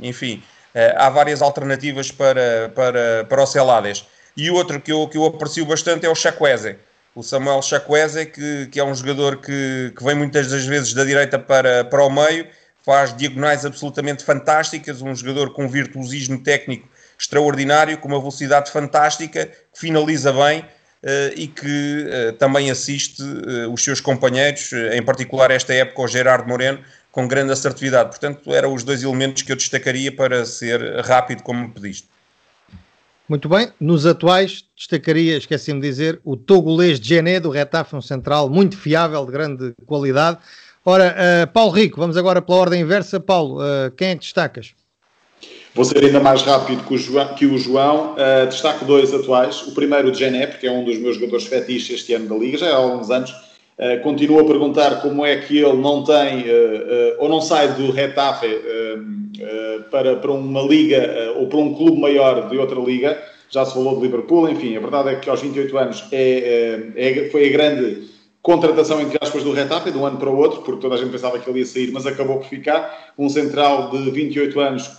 enfim. 0.00 0.42
Eh, 0.76 0.94
há 0.94 1.08
várias 1.08 1.40
alternativas 1.40 2.10
para, 2.10 2.70
para, 2.74 3.24
para 3.24 3.42
o 3.42 3.46
Celades. 3.46 4.04
E 4.36 4.50
outro 4.50 4.78
que 4.78 4.92
eu, 4.92 5.08
que 5.08 5.16
eu 5.16 5.24
aprecio 5.24 5.64
bastante 5.64 6.04
é 6.04 6.10
o 6.10 6.14
Chakweze. 6.14 6.76
O 7.14 7.22
Samuel 7.22 7.62
Chakweze, 7.62 8.26
que, 8.26 8.66
que 8.70 8.78
é 8.78 8.84
um 8.84 8.94
jogador 8.94 9.38
que, 9.38 9.94
que 9.96 10.04
vem 10.04 10.14
muitas 10.14 10.50
das 10.50 10.66
vezes 10.66 10.92
da 10.92 11.02
direita 11.02 11.38
para, 11.38 11.82
para 11.82 12.04
o 12.04 12.10
meio, 12.10 12.46
faz 12.84 13.16
diagonais 13.16 13.64
absolutamente 13.64 14.22
fantásticas, 14.22 15.00
um 15.00 15.14
jogador 15.14 15.54
com 15.54 15.66
virtuosismo 15.66 16.42
técnico 16.42 16.86
extraordinário, 17.18 17.96
com 17.96 18.08
uma 18.08 18.18
velocidade 18.18 18.70
fantástica, 18.70 19.46
que 19.46 19.80
finaliza 19.80 20.30
bem 20.30 20.60
uh, 20.60 20.66
e 21.34 21.46
que 21.46 22.04
uh, 22.04 22.32
também 22.34 22.70
assiste 22.70 23.22
uh, 23.22 23.72
os 23.72 23.82
seus 23.82 23.98
companheiros, 23.98 24.70
em 24.92 25.02
particular 25.02 25.50
esta 25.50 25.72
época 25.72 26.02
o 26.02 26.06
Gerardo 26.06 26.46
Moreno, 26.46 26.80
com 27.16 27.26
grande 27.26 27.50
assertividade. 27.50 28.10
Portanto, 28.10 28.52
eram 28.52 28.74
os 28.74 28.84
dois 28.84 29.02
elementos 29.02 29.40
que 29.40 29.50
eu 29.50 29.56
destacaria 29.56 30.12
para 30.12 30.44
ser 30.44 31.00
rápido, 31.00 31.42
como 31.42 31.60
me 31.60 31.68
pediste. 31.70 32.06
Muito 33.26 33.48
bem. 33.48 33.72
Nos 33.80 34.04
atuais, 34.04 34.66
destacaria, 34.76 35.38
esqueci-me 35.38 35.80
de 35.80 35.88
dizer, 35.88 36.20
o 36.22 36.36
togolês 36.36 36.98
Gené 36.98 37.40
do 37.40 37.48
Retafe, 37.48 37.96
um 37.96 38.02
central 38.02 38.50
muito 38.50 38.76
fiável, 38.76 39.24
de 39.24 39.32
grande 39.32 39.72
qualidade. 39.86 40.36
Ora, 40.84 41.16
uh, 41.16 41.52
Paulo 41.52 41.72
Rico, 41.72 41.98
vamos 41.98 42.18
agora 42.18 42.42
pela 42.42 42.58
ordem 42.58 42.82
inversa. 42.82 43.18
Paulo, 43.18 43.62
uh, 43.62 43.90
quem 43.96 44.08
é 44.08 44.14
que 44.14 44.20
destacas? 44.20 44.74
Vou 45.74 45.86
ser 45.86 46.04
ainda 46.04 46.20
mais 46.20 46.42
rápido 46.42 46.84
que 46.84 46.92
o 46.92 46.98
João. 46.98 47.34
Que 47.34 47.46
o 47.46 47.56
João. 47.56 48.12
Uh, 48.12 48.46
destaco 48.46 48.84
dois 48.84 49.14
atuais. 49.14 49.62
O 49.62 49.72
primeiro, 49.72 50.10
o 50.10 50.14
Gené, 50.14 50.48
porque 50.48 50.66
é 50.66 50.70
um 50.70 50.84
dos 50.84 50.98
meus 50.98 51.14
jogadores 51.14 51.46
fetiches 51.46 51.98
este 51.98 52.12
ano 52.12 52.28
da 52.28 52.36
Liga, 52.36 52.58
já 52.58 52.74
há 52.74 52.76
alguns 52.76 53.10
anos 53.10 53.32
Uh, 53.78 54.02
continuo 54.02 54.40
a 54.40 54.44
perguntar 54.46 55.02
como 55.02 55.24
é 55.24 55.36
que 55.36 55.58
ele 55.58 55.76
não 55.76 56.02
tem 56.02 56.44
uh, 56.44 56.46
uh, 56.46 57.16
ou 57.18 57.28
não 57.28 57.42
sai 57.42 57.74
do 57.74 57.90
Retafe 57.90 58.48
para, 59.90 60.16
para 60.16 60.32
uma 60.32 60.62
liga 60.62 61.34
ou 61.36 61.46
para 61.46 61.58
um 61.58 61.74
clube 61.74 62.00
maior 62.00 62.48
de 62.48 62.56
outra 62.56 62.80
liga. 62.80 63.22
Já 63.50 63.66
se 63.66 63.74
falou 63.74 63.96
de 63.96 64.02
Liverpool, 64.02 64.48
enfim, 64.48 64.76
a 64.76 64.80
verdade 64.80 65.10
é 65.10 65.16
que 65.16 65.28
aos 65.28 65.42
28 65.42 65.76
anos 65.76 66.04
é, 66.10 66.90
é, 66.96 67.28
foi 67.28 67.48
a 67.48 67.52
grande 67.52 68.08
contratação, 68.40 68.98
entre 69.00 69.18
aspas, 69.20 69.44
do 69.44 69.52
Retafe, 69.52 69.90
de 69.90 69.98
um 69.98 70.06
ano 70.06 70.16
para 70.16 70.30
o 70.30 70.36
outro, 70.36 70.62
porque 70.62 70.80
toda 70.80 70.94
a 70.94 70.98
gente 70.98 71.10
pensava 71.10 71.38
que 71.38 71.48
ele 71.48 71.58
ia 71.58 71.66
sair, 71.66 71.92
mas 71.92 72.06
acabou 72.06 72.38
por 72.38 72.46
ficar. 72.46 73.12
Um 73.18 73.28
central 73.28 73.90
de 73.90 74.10
28 74.10 74.58
anos, 74.58 74.90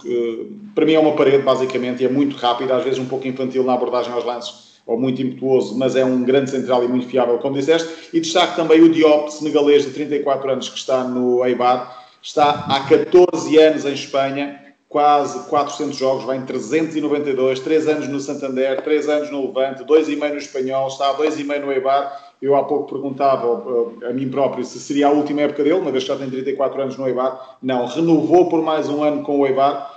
para 0.76 0.86
mim 0.86 0.94
é 0.94 1.00
uma 1.00 1.16
parede, 1.16 1.40
basicamente, 1.40 2.04
e 2.04 2.06
é 2.06 2.10
muito 2.10 2.38
rápido, 2.38 2.72
às 2.72 2.84
vezes 2.84 3.00
um 3.00 3.06
pouco 3.06 3.28
infantil 3.28 3.64
na 3.64 3.74
abordagem 3.74 4.14
aos 4.14 4.24
lances 4.24 4.67
ou 4.88 4.98
muito 4.98 5.22
impetuoso, 5.22 5.78
mas 5.78 5.96
é 5.98 6.04
um 6.06 6.24
grande 6.24 6.50
central 6.50 6.84
e 6.84 6.88
muito 6.88 7.06
fiável, 7.08 7.38
como 7.40 7.56
disseste. 7.56 8.10
E 8.14 8.22
destaque 8.22 8.56
também 8.56 8.82
o 8.82 8.90
Diop, 8.90 9.32
senegalês 9.32 9.84
de 9.84 9.92
34 9.92 10.50
anos, 10.50 10.70
que 10.70 10.78
está 10.78 11.04
no 11.04 11.46
Eibar. 11.46 12.08
Está 12.24 12.66
há 12.68 12.80
14 12.88 13.58
anos 13.60 13.86
em 13.86 13.94
Espanha, 13.94 14.60
quase 14.90 15.48
400 15.50 15.96
jogos, 15.96 16.24
vai 16.24 16.38
em 16.38 16.46
392, 16.46 17.60
3 17.60 17.88
anos 17.88 18.08
no 18.08 18.20
Santander, 18.20 18.82
3 18.82 19.10
anos 19.10 19.30
no 19.30 19.48
Levante, 19.48 19.84
2,5 19.84 20.30
no 20.30 20.38
Espanhol, 20.38 20.88
está 20.88 21.10
há 21.10 21.18
2,5 21.18 21.60
no 21.60 21.72
Eibar. 21.72 22.34
Eu 22.42 22.56
há 22.56 22.64
pouco 22.64 22.92
perguntava 22.94 23.62
a 24.08 24.14
mim 24.14 24.30
próprio 24.30 24.64
se 24.64 24.80
seria 24.80 25.08
a 25.08 25.12
última 25.12 25.42
época 25.42 25.64
dele, 25.64 25.80
uma 25.80 25.92
vez 25.92 26.04
que 26.04 26.10
já 26.10 26.16
tem 26.16 26.30
34 26.30 26.82
anos 26.82 26.98
no 26.98 27.08
Eibar. 27.08 27.58
Não, 27.62 27.86
renovou 27.88 28.48
por 28.48 28.62
mais 28.62 28.88
um 28.88 29.04
ano 29.04 29.24
com 29.24 29.40
o 29.40 29.46
Eibar. 29.46 29.96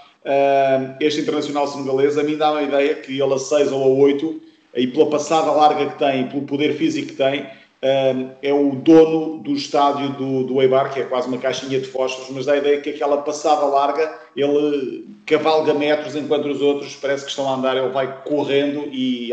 Este 1.00 1.20
internacional 1.20 1.66
senegalês, 1.68 2.18
a 2.18 2.22
mim 2.22 2.36
dá 2.36 2.50
uma 2.50 2.62
ideia 2.62 2.94
que 2.96 3.20
ele 3.20 3.34
a 3.34 3.38
6 3.38 3.72
ou 3.72 3.82
a 3.82 3.86
8 3.86 4.49
e 4.74 4.86
pela 4.86 5.10
passada 5.10 5.50
larga 5.50 5.90
que 5.90 5.98
tem, 5.98 6.28
pelo 6.28 6.42
poder 6.42 6.74
físico 6.76 7.08
que 7.08 7.16
tem, 7.16 7.42
hum, 7.42 8.30
é 8.42 8.52
o 8.52 8.76
dono 8.76 9.38
do 9.38 9.52
estádio 9.52 10.10
do, 10.10 10.44
do 10.44 10.62
Eibar, 10.62 10.92
que 10.92 11.00
é 11.00 11.04
quase 11.04 11.28
uma 11.28 11.38
caixinha 11.38 11.80
de 11.80 11.86
fósforos, 11.86 12.30
mas 12.30 12.46
dá 12.46 12.52
a 12.52 12.58
ideia 12.58 12.80
que 12.80 12.90
aquela 12.90 13.18
passada 13.22 13.66
larga, 13.66 14.18
ele 14.36 15.06
cavalga 15.26 15.74
metros, 15.74 16.14
enquanto 16.14 16.46
os 16.46 16.60
outros 16.60 16.96
parece 16.96 17.24
que 17.24 17.30
estão 17.30 17.48
a 17.48 17.54
andar, 17.54 17.76
ele 17.76 17.88
vai 17.88 18.22
correndo 18.24 18.88
e 18.92 19.30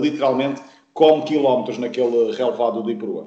literalmente 0.00 0.60
come 0.92 1.22
quilómetros 1.22 1.78
naquele 1.78 2.32
relevado 2.32 2.82
de 2.82 2.92
Iperua. 2.92 3.26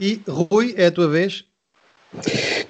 E 0.00 0.20
Rui, 0.28 0.74
é 0.76 0.86
a 0.86 0.92
tua 0.92 1.08
vez. 1.08 1.44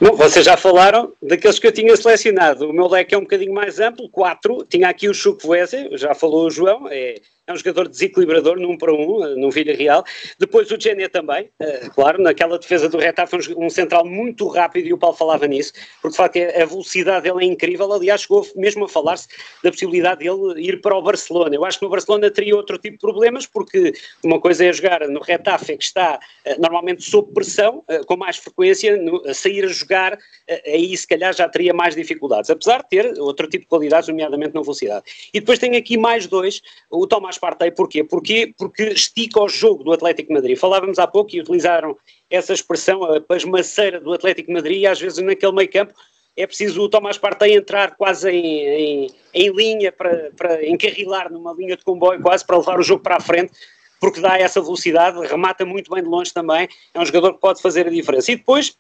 Bom, 0.01 0.15
vocês 0.15 0.45
já 0.45 0.57
falaram 0.57 1.13
daqueles 1.21 1.59
que 1.59 1.67
eu 1.67 1.73
tinha 1.73 1.97
selecionado. 1.97 2.71
O 2.71 2.73
meu 2.73 2.87
leque 2.87 3.17
é 3.17 3.19
um 3.19 3.23
bocadinho 3.23 3.53
mais 3.53 3.81
amplo, 3.81 4.09
quatro. 4.09 4.65
Tinha 4.65 4.89
aqui 4.89 5.09
o 5.09 5.15
Chukwueze, 5.15 5.89
já 5.93 6.15
falou 6.15 6.47
o 6.47 6.51
João, 6.51 6.87
é 6.89 7.17
é 7.49 7.53
um 7.53 7.57
jogador 7.57 7.89
desequilibrador 7.89 8.61
num 8.61 8.77
para 8.77 8.93
um, 8.93 9.25
eh, 9.25 9.35
no 9.35 9.51
Vila 9.51 9.73
Real. 9.73 10.05
Depois 10.39 10.71
o 10.71 10.79
Gené 10.79 11.09
também, 11.09 11.51
uh, 11.61 11.91
claro, 11.95 12.23
naquela 12.23 12.59
defesa 12.59 12.91
do 12.91 12.99
Retafe, 12.99 13.37
um, 13.37 13.65
um, 13.65 13.71
central 13.71 14.05
muito 14.05 14.47
rápido, 14.49 14.87
e 14.87 14.93
o 14.93 14.99
Paulo 14.99 15.17
falava 15.17 15.47
nisso, 15.47 15.73
porque 16.03 16.13
de 16.13 16.17
facto 16.17 16.37
é, 16.37 16.63
a 16.63 16.67
velocidade 16.67 17.23
dele 17.23 17.45
é 17.45 17.49
incrível. 17.49 17.91
Aliás, 17.91 18.21
chegou 18.21 18.47
mesmo 18.55 18.85
a 18.85 18.89
falar-se 18.89 19.29
da 19.65 19.71
possibilidade 19.71 20.21
dele 20.21 20.61
ir 20.61 20.83
para 20.83 20.95
o 20.95 21.01
Barcelona. 21.01 21.55
Eu 21.55 21.65
acho 21.65 21.79
que 21.79 21.85
no 21.87 21.91
Barcelona 21.91 22.31
teria 22.31 22.55
outro 22.55 22.77
tipo 22.77 22.97
de 22.97 23.01
problemas, 23.01 23.47
porque 23.47 23.95
uma 24.23 24.39
coisa 24.39 24.67
é 24.67 24.73
jogar 24.73 25.09
no 25.09 25.21
Retafe, 25.21 25.79
que 25.79 25.85
está 25.85 26.21
uh, 26.47 26.61
normalmente 26.61 27.03
sob 27.03 27.33
pressão, 27.33 27.83
com 28.07 28.17
mais 28.17 28.37
frequência, 28.37 28.99
a 29.27 29.33
sair 29.33 29.65
a 29.65 29.69
jogar, 29.69 30.19
aí 30.67 30.95
se 30.97 31.07
calhar 31.07 31.35
já 31.35 31.49
teria 31.49 31.73
mais 31.73 31.95
dificuldades, 31.95 32.51
apesar 32.51 32.83
de 32.83 32.89
ter 32.89 33.19
outro 33.19 33.49
tipo 33.49 33.65
de 33.65 33.69
qualidades, 33.69 34.09
nomeadamente 34.09 34.55
na 34.55 34.61
velocidade. 34.61 35.05
E 35.33 35.41
depois 35.41 35.59
tem 35.59 35.77
aqui 35.77 35.97
mais 35.97 36.27
dois, 36.27 36.61
o 36.91 37.07
Tomás 37.07 37.38
Partey, 37.39 37.71
porquê? 37.71 38.05
porquê? 38.05 38.53
Porque 38.57 38.85
estica 38.85 39.41
o 39.41 39.49
jogo 39.49 39.85
do 39.85 39.93
Atlético 39.93 40.33
Madrid. 40.33 40.59
Falávamos 40.59 40.99
há 40.99 41.07
pouco 41.07 41.35
e 41.35 41.41
utilizaram 41.41 41.97
essa 42.31 42.53
expressão, 42.53 43.05
a 43.05 43.21
pasmaceira 43.21 44.01
do 44.01 44.13
Atlético 44.13 44.53
Madrid, 44.53 44.83
e 44.83 44.87
às 44.87 45.01
vezes 45.01 45.19
naquele 45.19 45.53
meio 45.53 45.71
campo 45.71 45.95
é 46.37 46.47
preciso 46.47 46.83
o 46.83 46.89
Tomás 46.89 47.19
Partey 47.19 47.57
entrar 47.57 47.97
quase 47.97 48.31
em, 48.31 48.47
em, 48.47 49.11
em 49.35 49.51
linha 49.51 49.91
para, 49.91 50.31
para 50.37 50.65
encarrilar 50.67 51.33
numa 51.33 51.53
linha 51.53 51.77
de 51.77 51.85
comboio 51.85 52.23
quase 52.23 52.47
para 52.47 52.59
levar 52.59 52.79
o 52.79 52.83
jogo 52.83 53.03
para 53.03 53.17
a 53.17 53.21
frente, 53.21 53.53
porque 54.01 54.21
dá 54.21 54.39
essa 54.39 54.61
velocidade, 54.61 55.19
remata 55.27 55.65
muito 55.65 55.93
bem 55.93 56.03
de 56.03 56.09
longe 56.09 56.33
também, 56.33 56.69
é 56.95 57.01
um 57.01 57.05
jogador 57.05 57.35
que 57.35 57.41
pode 57.41 57.61
fazer 57.61 57.89
a 57.89 57.91
diferença. 57.91 58.31
E 58.31 58.37
depois 58.37 58.77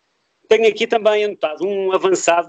tenho 0.48 0.68
aqui 0.68 0.86
também 0.86 1.24
anotado 1.24 1.66
um 1.66 1.92
avançado 1.92 2.48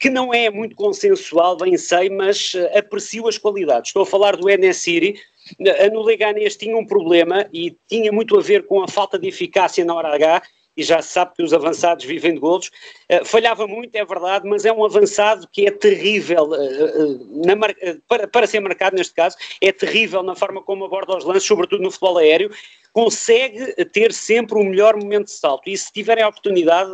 que 0.00 0.08
não 0.08 0.32
é 0.32 0.48
muito 0.48 0.74
consensual, 0.74 1.58
bem 1.58 1.76
sei, 1.76 2.08
mas 2.08 2.54
uh, 2.54 2.78
aprecio 2.78 3.28
as 3.28 3.36
qualidades. 3.36 3.90
Estou 3.90 4.02
a 4.02 4.06
falar 4.06 4.34
do 4.34 4.48
Enesiri. 4.48 5.20
A 5.82 5.88
no 5.88 6.02
Leganés 6.02 6.56
tinha 6.56 6.76
um 6.76 6.86
problema 6.86 7.48
e 7.52 7.76
tinha 7.88 8.12
muito 8.12 8.38
a 8.38 8.42
ver 8.42 8.66
com 8.66 8.82
a 8.82 8.88
falta 8.88 9.18
de 9.18 9.28
eficácia 9.28 9.84
na 9.84 9.94
hora 9.94 10.14
H 10.14 10.42
e 10.76 10.82
já 10.82 11.02
se 11.02 11.10
sabe 11.10 11.34
que 11.34 11.42
os 11.42 11.52
avançados 11.52 12.04
vivem 12.04 12.34
de 12.34 12.40
golos. 12.40 12.70
Uh, 13.10 13.24
falhava 13.24 13.66
muito, 13.66 13.94
é 13.94 14.04
verdade, 14.04 14.48
mas 14.48 14.64
é 14.64 14.72
um 14.72 14.84
avançado 14.84 15.46
que 15.52 15.66
é 15.66 15.70
terrível 15.70 16.44
uh, 16.44 17.46
na 17.46 17.54
mar... 17.56 17.74
para, 18.08 18.26
para 18.26 18.46
ser 18.46 18.60
marcado 18.60 18.96
neste 18.96 19.14
caso, 19.14 19.36
é 19.60 19.72
terrível 19.72 20.22
na 20.22 20.34
forma 20.34 20.62
como 20.62 20.84
aborda 20.84 21.16
os 21.16 21.24
lances, 21.24 21.44
sobretudo 21.44 21.82
no 21.82 21.90
futebol 21.90 22.18
aéreo. 22.18 22.50
Consegue 22.92 23.84
ter 23.86 24.12
sempre 24.12 24.58
o 24.58 24.64
melhor 24.64 24.96
momento 24.96 25.26
de 25.26 25.32
salto 25.32 25.68
e 25.68 25.76
se 25.76 25.92
tiverem 25.92 26.24
a 26.24 26.28
oportunidade 26.28 26.90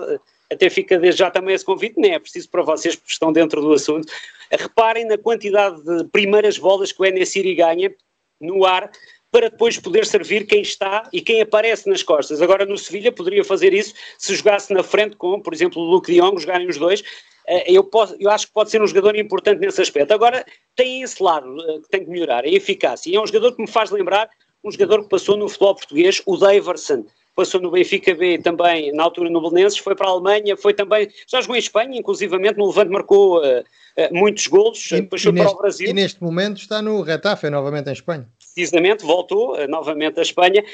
até 0.51 0.71
fica 0.71 0.99
desde 0.99 1.21
já 1.21 1.31
também 1.31 1.55
esse 1.55 1.65
convite, 1.65 1.99
nem 1.99 2.15
é 2.15 2.19
preciso 2.19 2.49
para 2.49 2.63
vocês 2.63 2.95
porque 2.95 3.13
estão 3.13 3.33
dentro 3.33 3.61
do 3.61 3.73
assunto. 3.73 4.13
Reparem 4.51 5.05
na 5.05 5.19
quantidade 5.19 5.83
de 5.83 6.05
primeiras 6.05 6.57
bolas 6.57 6.93
que 6.93 7.03
o 7.03 7.05
Enesiri 7.05 7.55
ganha 7.55 7.93
no 8.41 8.65
ar 8.65 8.91
para 9.31 9.51
depois 9.51 9.79
poder 9.79 10.07
servir 10.07 10.47
quem 10.47 10.63
está 10.63 11.09
e 11.13 11.21
quem 11.21 11.43
aparece 11.43 11.89
nas 11.89 12.03
costas. 12.03 12.41
Agora 12.41 12.65
no 12.65 12.79
Sevilha 12.79 13.13
poderia 13.13 13.45
fazer 13.45 13.75
isso 13.75 13.95
se 14.19 14.35
jogasse 14.35 14.73
na 14.73 14.83
frente 14.83 15.17
com, 15.17 15.41
por 15.41 15.53
exemplo, 15.53 15.83
o 15.83 15.85
Luke 15.85 16.11
de 16.11 16.21
Jong, 16.21 16.41
jogarem 16.41 16.69
os 16.69 16.79
dois. 16.79 17.03
Eh, 17.47 17.73
eu, 17.73 17.85
posso, 17.85 18.17
eu 18.19 18.31
acho 18.31 18.47
que 18.47 18.53
pode 18.53 18.71
ser 18.71 18.81
um 18.81 18.87
jogador 18.87 19.17
importante 19.17 19.61
nesse 19.61 19.81
aspecto. 19.81 20.13
Agora 20.13 20.45
tem 20.75 21.03
esse 21.03 21.23
lado 21.23 21.61
eh, 21.61 21.81
que 21.81 21.89
tem 21.89 22.05
que 22.05 22.11
melhorar, 22.11 22.45
a 22.45 22.49
eficácia. 22.49 23.11
E 23.11 23.17
é 23.17 23.21
um 23.21 23.27
jogador 23.27 23.55
que 23.55 23.63
me 23.63 23.69
faz 23.69 23.91
lembrar 23.91 24.29
um 24.65 24.71
jogador 24.71 25.03
que 25.03 25.09
passou 25.09 25.37
no 25.37 25.49
futebol 25.49 25.75
português, 25.75 26.23
o 26.27 26.37
Daverson 26.37 27.05
passou 27.37 27.61
no 27.61 27.71
Benfica 27.71 28.15
B 28.15 28.39
também, 28.39 28.91
na 28.93 29.05
altura 29.05 29.29
no 29.29 29.43
Belenenses, 29.43 29.79
foi 29.79 29.95
para 29.95 30.09
a 30.09 30.11
Alemanha, 30.11 30.57
foi 30.57 30.73
também, 30.73 31.09
já 31.29 31.43
jogou 31.43 31.55
em 31.55 31.59
Espanha, 31.59 31.99
inclusivamente 31.99 32.57
no 32.57 32.67
Levante 32.67 32.91
marcou 32.91 33.39
uh, 33.39 33.61
uh, 33.61 33.65
muitos 34.11 34.47
golos, 34.47 34.91
e, 34.91 35.03
depois 35.03 35.23
foi 35.23 35.35
para 35.35 35.51
o 35.51 35.59
Brasil. 35.59 35.91
E 35.91 35.93
neste 35.93 36.23
momento 36.23 36.57
está 36.57 36.81
no 36.81 37.03
Retafe, 37.03 37.51
novamente 37.51 37.91
em 37.91 37.93
Espanha. 37.93 38.27
Precisamente, 38.39 39.05
voltou 39.05 39.55
uh, 39.55 39.69
novamente 39.69 40.19
à 40.19 40.23
Espanha, 40.23 40.65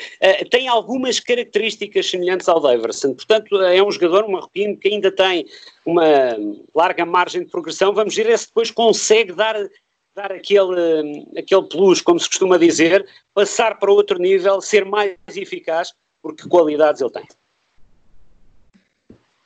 tem 0.50 0.68
algumas 0.68 1.18
características 1.18 2.08
semelhantes 2.08 2.48
ao 2.48 2.60
Daverson, 2.60 3.14
portanto 3.14 3.60
é 3.60 3.82
um 3.82 3.90
jogador, 3.90 4.24
um 4.24 4.32
marroquino 4.32 4.76
que 4.76 4.86
ainda 4.86 5.10
tem 5.10 5.44
uma 5.84 6.36
larga 6.72 7.04
margem 7.04 7.42
de 7.42 7.50
progressão, 7.50 7.92
vamos 7.92 8.14
ver 8.14 8.38
se 8.38 8.46
depois 8.46 8.70
consegue 8.70 9.32
dar 9.32 9.56
dar 10.14 10.30
aquele, 10.30 11.26
aquele 11.38 11.62
plus, 11.62 12.02
como 12.02 12.20
se 12.20 12.28
costuma 12.28 12.58
dizer, 12.58 13.06
passar 13.34 13.78
para 13.78 13.90
outro 13.90 14.18
nível, 14.18 14.60
ser 14.60 14.84
mais 14.84 15.16
eficaz, 15.34 15.94
porque 16.22 16.48
qualidades 16.48 17.00
ele 17.00 17.10
tem. 17.10 17.26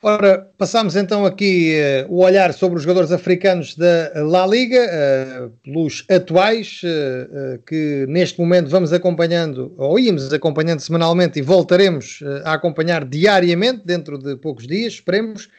Ora, 0.01 0.47
passamos 0.59 0.95
então 0.95 1.25
aqui 1.25 1.75
uh, 2.07 2.13
o 2.13 2.23
olhar 2.23 2.53
sobre 2.53 2.77
os 2.77 2.83
jogadores 2.83 3.11
africanos 3.11 3.75
da 3.75 4.11
La 4.23 4.45
Liga, 4.45 4.79
uh, 4.79 5.49
pelos 5.63 6.05
atuais, 6.07 6.81
uh, 6.83 7.57
que 7.65 8.05
neste 8.07 8.39
momento 8.39 8.69
vamos 8.69 8.93
acompanhando, 8.93 9.73
ou 9.75 9.99
íamos 9.99 10.31
acompanhando 10.31 10.81
semanalmente 10.81 11.39
e 11.39 11.41
voltaremos 11.41 12.19
a 12.45 12.53
acompanhar 12.53 13.03
diariamente, 13.05 13.81
dentro 13.83 14.19
de 14.19 14.35
poucos 14.35 14.67
dias, 14.67 14.93
esperemos. 14.93 15.49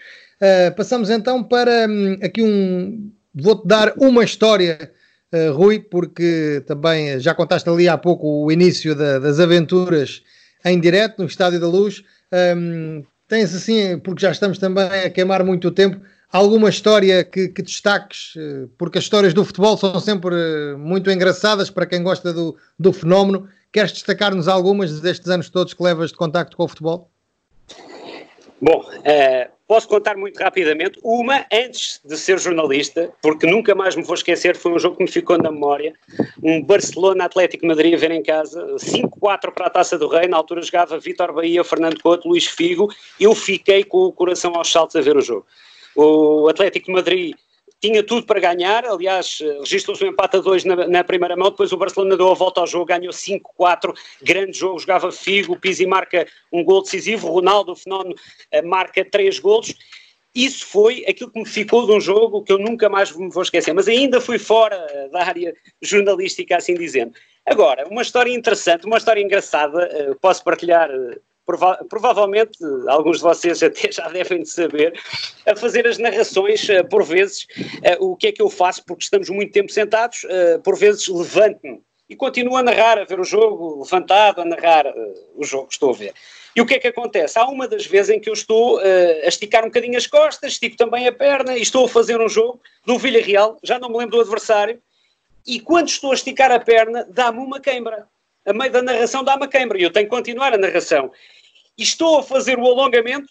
passamos 0.76 1.10
então 1.10 1.42
para 1.42 1.88
um, 1.88 2.16
aqui 2.22 2.42
um. 2.42 3.10
Vou-te 3.34 3.66
dar 3.66 3.92
uma 3.98 4.24
história, 4.24 4.90
Rui, 5.54 5.80
porque 5.80 6.62
também 6.66 7.20
já 7.20 7.34
contaste 7.34 7.68
ali 7.68 7.88
há 7.88 7.98
pouco 7.98 8.44
o 8.44 8.50
início 8.50 8.94
da, 8.94 9.18
das 9.18 9.38
aventuras 9.38 10.22
em 10.64 10.80
direto 10.80 11.18
no 11.18 11.26
Estádio 11.26 11.60
da 11.60 11.68
Luz. 11.68 12.02
Um, 12.56 13.04
tens 13.26 13.54
assim, 13.54 13.98
porque 13.98 14.22
já 14.22 14.30
estamos 14.30 14.58
também 14.58 14.84
a 14.84 15.10
queimar 15.10 15.44
muito 15.44 15.70
tempo, 15.70 16.00
alguma 16.32 16.68
história 16.68 17.24
que, 17.24 17.48
que, 17.48 17.62
destaques? 17.62 18.34
Eh, 18.36 18.66
porque 18.76 18.98
as 18.98 19.04
histórias 19.04 19.34
do 19.34 19.44
futebol 19.44 19.76
são 19.76 19.98
sempre 20.00 20.34
eh, 20.34 20.76
muito 20.76 21.10
engraçadas 21.10 21.70
para 21.70 21.86
quem 21.86 22.02
gosta 22.02 22.32
do, 22.32 22.56
do 22.78 22.92
fenómeno. 22.92 23.48
Queres 23.72 23.92
destacar-nos 23.92 24.48
algumas 24.48 25.00
destes 25.00 25.28
anos 25.28 25.50
todos 25.50 25.74
que 25.74 25.82
levas 25.82 26.10
de 26.10 26.16
contacto 26.16 26.56
com 26.56 26.64
o 26.64 26.68
futebol? 26.68 27.10
Bom, 28.60 28.80
uh, 28.80 29.58
Posso 29.68 29.86
contar 29.86 30.16
muito 30.16 30.38
rapidamente. 30.42 30.98
Uma, 31.02 31.44
antes 31.52 32.00
de 32.02 32.16
ser 32.16 32.38
jornalista, 32.38 33.12
porque 33.20 33.46
nunca 33.46 33.74
mais 33.74 33.94
me 33.94 34.02
vou 34.02 34.14
esquecer, 34.14 34.56
foi 34.56 34.72
um 34.72 34.78
jogo 34.78 34.96
que 34.96 35.02
me 35.02 35.10
ficou 35.10 35.36
na 35.36 35.52
memória. 35.52 35.92
Um 36.42 36.62
Barcelona-Atlético 36.62 37.66
Madrid 37.66 37.92
a 37.92 37.98
ver 37.98 38.10
em 38.10 38.22
casa, 38.22 38.64
5-4 38.76 39.52
para 39.52 39.66
a 39.66 39.70
Taça 39.70 39.98
do 39.98 40.08
Rei. 40.08 40.26
Na 40.26 40.38
altura 40.38 40.62
jogava 40.62 40.98
Vitor 40.98 41.34
Bahia, 41.34 41.62
Fernando 41.62 42.00
Couto, 42.00 42.26
Luís 42.26 42.46
Figo. 42.46 42.88
Eu 43.20 43.34
fiquei 43.34 43.84
com 43.84 44.06
o 44.06 44.12
coração 44.12 44.54
aos 44.56 44.72
saltos 44.72 44.96
a 44.96 45.02
ver 45.02 45.18
o 45.18 45.20
jogo. 45.20 45.44
O 45.94 46.48
Atlético 46.48 46.90
Madrid 46.90 47.36
tinha 47.80 48.02
tudo 48.02 48.26
para 48.26 48.40
ganhar, 48.40 48.84
aliás, 48.84 49.38
registrou-se 49.60 50.04
um 50.04 50.08
empate 50.08 50.36
a 50.36 50.40
dois 50.40 50.64
na, 50.64 50.88
na, 50.88 51.04
primeira 51.04 51.36
mão, 51.36 51.50
depois 51.50 51.72
o 51.72 51.76
Barcelona 51.76 52.16
deu 52.16 52.30
a 52.30 52.34
volta 52.34 52.60
ao 52.60 52.66
jogo, 52.66 52.86
ganhou 52.86 53.12
5-4, 53.12 53.94
grande 54.22 54.58
jogo, 54.58 54.78
jogava 54.78 55.12
Figo, 55.12 55.58
Pizzi 55.58 55.86
marca 55.86 56.26
um 56.52 56.64
gol 56.64 56.82
decisivo, 56.82 57.28
Ronaldo, 57.28 57.72
o 57.72 57.76
fenómeno, 57.76 58.14
eh, 58.50 58.62
marca 58.62 59.04
três 59.04 59.38
golos, 59.38 59.74
isso 60.34 60.66
foi 60.66 61.04
aquilo 61.08 61.30
que 61.30 61.38
me 61.38 61.48
ficou 61.48 61.86
de 61.86 61.92
um 61.92 62.00
jogo 62.00 62.42
que 62.42 62.52
eu 62.52 62.58
nunca 62.58 62.88
mais 62.88 63.10
me 63.16 63.30
vou 63.30 63.42
esquecer, 63.42 63.72
mas 63.72 63.88
ainda 63.88 64.20
fui 64.20 64.38
fora 64.38 64.76
da 65.10 65.24
área 65.24 65.54
jornalística, 65.82 66.56
assim 66.56 66.74
dizendo. 66.74 67.12
Agora, 67.44 67.88
uma 67.88 68.02
história 68.02 68.30
interessante, 68.30 68.86
uma 68.86 68.98
história 68.98 69.22
engraçada, 69.22 69.82
eh, 69.84 70.14
posso 70.20 70.44
partilhar 70.44 70.90
eh, 70.90 71.18
prova 71.48 71.82
provavelmente 71.88 72.58
alguns 72.88 73.16
de 73.16 73.22
vocês 73.22 73.62
até 73.62 73.90
já 73.90 74.06
devem 74.08 74.42
de 74.42 74.50
saber, 74.50 74.92
a 75.46 75.56
fazer 75.56 75.86
as 75.86 75.96
narrações, 75.96 76.68
uh, 76.68 76.86
por 76.86 77.02
vezes, 77.02 77.46
uh, 77.98 78.04
o 78.04 78.16
que 78.16 78.26
é 78.26 78.32
que 78.32 78.42
eu 78.42 78.50
faço, 78.50 78.84
porque 78.84 79.02
estamos 79.02 79.30
muito 79.30 79.52
tempo 79.52 79.72
sentados, 79.72 80.24
uh, 80.24 80.60
por 80.62 80.76
vezes 80.76 81.08
levanto-me 81.08 81.80
e 82.10 82.14
continuo 82.14 82.56
a 82.56 82.62
narrar, 82.62 82.98
a 82.98 83.04
ver 83.04 83.18
o 83.18 83.24
jogo, 83.24 83.82
levantado, 83.82 84.42
a 84.42 84.44
narrar 84.44 84.84
o 85.34 85.44
jogo 85.44 85.68
que 85.68 85.74
estou 85.74 85.90
a 85.90 85.94
ver. 85.94 86.14
E 86.56 86.60
o 86.60 86.66
que 86.66 86.74
é 86.74 86.78
que 86.78 86.88
acontece? 86.88 87.38
Há 87.38 87.46
uma 87.46 87.68
das 87.68 87.86
vezes 87.86 88.16
em 88.16 88.18
que 88.18 88.30
eu 88.30 88.32
estou 88.32 88.78
a 88.78 89.28
esticar 89.28 89.62
um 89.62 89.66
bocadinho 89.66 89.96
as 89.96 90.06
costas, 90.06 90.52
estico 90.52 90.74
também 90.74 91.06
a 91.06 91.12
perna 91.12 91.56
e 91.56 91.60
estou 91.60 91.84
a 91.84 91.88
fazer 91.88 92.18
um 92.18 92.28
jogo 92.28 92.62
do 92.86 92.98
Villarreal, 92.98 93.58
já 93.62 93.78
não 93.78 93.90
me 93.90 93.98
lembro 93.98 94.16
do 94.16 94.22
adversário, 94.22 94.80
e 95.46 95.60
quando 95.60 95.88
estou 95.88 96.10
a 96.10 96.14
esticar 96.14 96.50
a 96.50 96.58
perna, 96.58 97.06
dá-me 97.10 97.40
uma 97.40 97.60
queimbra. 97.60 98.08
A 98.46 98.54
meio 98.54 98.72
da 98.72 98.80
narração 98.80 99.22
dá-me 99.22 99.44
a 99.44 99.48
queimbra 99.48 99.78
e 99.78 99.82
eu 99.82 99.92
tenho 99.92 100.06
que 100.06 100.16
continuar 100.16 100.54
a 100.54 100.58
narração 100.58 101.12
estou 101.82 102.18
a 102.18 102.22
fazer 102.22 102.58
o 102.58 102.66
alongamento 102.66 103.28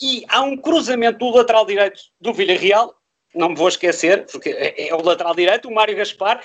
e 0.00 0.24
há 0.28 0.40
um 0.42 0.56
cruzamento 0.56 1.18
do 1.18 1.30
lateral 1.30 1.66
direito 1.66 2.00
do 2.20 2.32
Villarreal, 2.32 2.94
não 3.34 3.50
me 3.50 3.56
vou 3.56 3.68
esquecer, 3.68 4.26
porque 4.26 4.48
é, 4.50 4.88
é 4.88 4.94
o 4.94 5.02
lateral 5.02 5.34
direito, 5.34 5.68
o 5.68 5.74
Mário 5.74 5.96
Gaspar, 5.96 6.42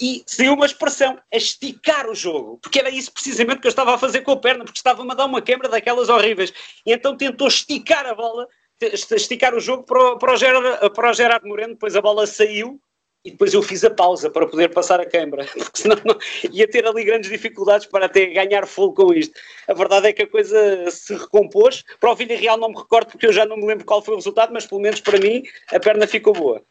e 0.00 0.22
saiu 0.26 0.54
uma 0.54 0.64
expressão, 0.64 1.20
a 1.32 1.36
esticar 1.36 2.08
o 2.08 2.14
jogo, 2.14 2.58
porque 2.62 2.78
era 2.78 2.88
isso 2.88 3.12
precisamente 3.12 3.60
que 3.60 3.66
eu 3.66 3.70
estava 3.70 3.94
a 3.94 3.98
fazer 3.98 4.22
com 4.22 4.32
a 4.32 4.36
perna, 4.36 4.64
porque 4.64 4.78
estava-me 4.78 5.10
a 5.12 5.14
dar 5.14 5.26
uma 5.26 5.42
quebra 5.42 5.68
daquelas 5.68 6.08
horríveis. 6.08 6.52
E 6.86 6.92
então 6.92 7.16
tentou 7.16 7.48
esticar 7.48 8.06
a 8.06 8.14
bola, 8.14 8.48
esticar 8.80 9.54
o 9.54 9.60
jogo 9.60 9.82
para 9.82 10.02
o, 10.02 10.18
para 10.18 10.32
o, 10.32 10.36
Gerard, 10.36 10.94
para 10.94 11.10
o 11.10 11.12
Gerard 11.12 11.46
Moreno, 11.46 11.74
depois 11.74 11.94
a 11.94 12.00
bola 12.00 12.26
saiu 12.26 12.80
e 13.24 13.30
depois 13.30 13.52
eu 13.52 13.62
fiz 13.62 13.84
a 13.84 13.90
pausa 13.90 14.30
para 14.30 14.46
poder 14.46 14.70
passar 14.70 15.00
a 15.00 15.06
câmara, 15.06 15.44
porque 15.52 15.82
senão 15.82 15.96
não, 16.04 16.16
ia 16.50 16.68
ter 16.68 16.86
ali 16.86 17.04
grandes 17.04 17.30
dificuldades 17.30 17.86
para 17.86 18.06
até 18.06 18.26
ganhar 18.26 18.66
fogo 18.66 18.94
com 18.94 19.12
isto. 19.12 19.34
A 19.68 19.74
verdade 19.74 20.08
é 20.08 20.12
que 20.12 20.22
a 20.22 20.26
coisa 20.26 20.90
se 20.90 21.14
recompôs. 21.14 21.84
Para 22.00 22.12
o 22.12 22.16
Villarreal 22.16 22.58
não 22.58 22.70
me 22.70 22.78
recordo 22.78 23.10
porque 23.10 23.26
eu 23.26 23.32
já 23.32 23.44
não 23.44 23.56
me 23.56 23.66
lembro 23.66 23.84
qual 23.84 24.02
foi 24.02 24.14
o 24.14 24.16
resultado, 24.18 24.52
mas 24.52 24.66
pelo 24.66 24.80
menos 24.80 25.00
para 25.00 25.18
mim 25.18 25.42
a 25.72 25.78
perna 25.78 26.06
ficou 26.06 26.32
boa. 26.32 26.62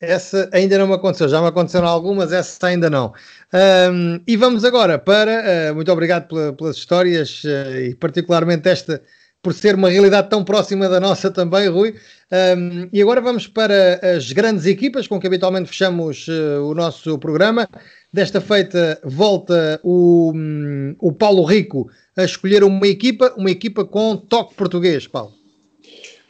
Essa 0.00 0.50
ainda 0.52 0.76
não 0.78 0.88
me 0.88 0.94
aconteceu, 0.94 1.28
já 1.28 1.40
me 1.40 1.46
aconteceram 1.46 1.86
algumas, 1.86 2.32
essa 2.32 2.66
ainda 2.66 2.90
não. 2.90 3.12
Um, 3.54 4.20
e 4.26 4.36
vamos 4.36 4.64
agora 4.64 4.98
para. 4.98 5.70
Uh, 5.70 5.74
muito 5.76 5.92
obrigado 5.92 6.26
pela, 6.26 6.52
pelas 6.52 6.76
histórias 6.76 7.44
uh, 7.44 7.76
e, 7.76 7.94
particularmente, 7.94 8.68
esta 8.68 9.00
por 9.42 9.52
ser 9.52 9.74
uma 9.74 9.90
realidade 9.90 10.30
tão 10.30 10.44
próxima 10.44 10.88
da 10.88 11.00
nossa 11.00 11.30
também, 11.30 11.68
Rui. 11.68 11.94
Um, 12.30 12.88
e 12.92 13.02
agora 13.02 13.20
vamos 13.20 13.46
para 13.48 14.00
as 14.16 14.30
grandes 14.32 14.64
equipas 14.66 15.08
com 15.08 15.20
que 15.20 15.26
habitualmente 15.26 15.68
fechamos 15.68 16.28
uh, 16.28 16.62
o 16.64 16.74
nosso 16.74 17.18
programa. 17.18 17.68
Desta 18.12 18.40
feita 18.40 19.00
volta 19.02 19.80
o, 19.82 20.32
um, 20.34 20.94
o 21.00 21.12
Paulo 21.12 21.44
Rico 21.44 21.90
a 22.16 22.24
escolher 22.24 22.62
uma 22.62 22.86
equipa, 22.86 23.34
uma 23.36 23.50
equipa 23.50 23.84
com 23.84 24.16
toque 24.16 24.54
português, 24.54 25.06
Paulo. 25.06 25.41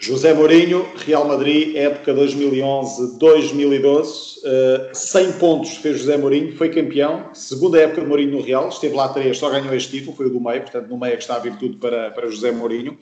José 0.04 0.34
Mourinho, 0.34 0.84
Real 0.96 1.24
Madrid, 1.24 1.76
época 1.76 2.12
2011-2012, 2.12 4.38
uh, 4.38 4.90
100 4.92 5.32
pontos 5.34 5.76
fez 5.76 6.00
José 6.00 6.16
Mourinho, 6.16 6.56
foi 6.56 6.70
campeão, 6.70 7.26
segunda 7.32 7.78
época 7.78 8.00
de 8.00 8.08
Mourinho 8.08 8.32
no 8.32 8.42
Real, 8.42 8.68
esteve 8.68 8.96
lá 8.96 9.10
três, 9.10 9.38
só 9.38 9.48
ganhou 9.48 9.72
este 9.72 9.92
título, 9.92 10.16
foi 10.16 10.26
o 10.26 10.30
do 10.30 10.40
meio, 10.40 10.62
portanto 10.62 10.88
no 10.88 10.98
meio 10.98 11.12
é 11.12 11.16
que 11.16 11.22
está 11.22 11.36
a 11.36 11.38
virtude 11.38 11.76
para, 11.76 12.10
para 12.10 12.28
José 12.28 12.50
Mourinho. 12.50 12.98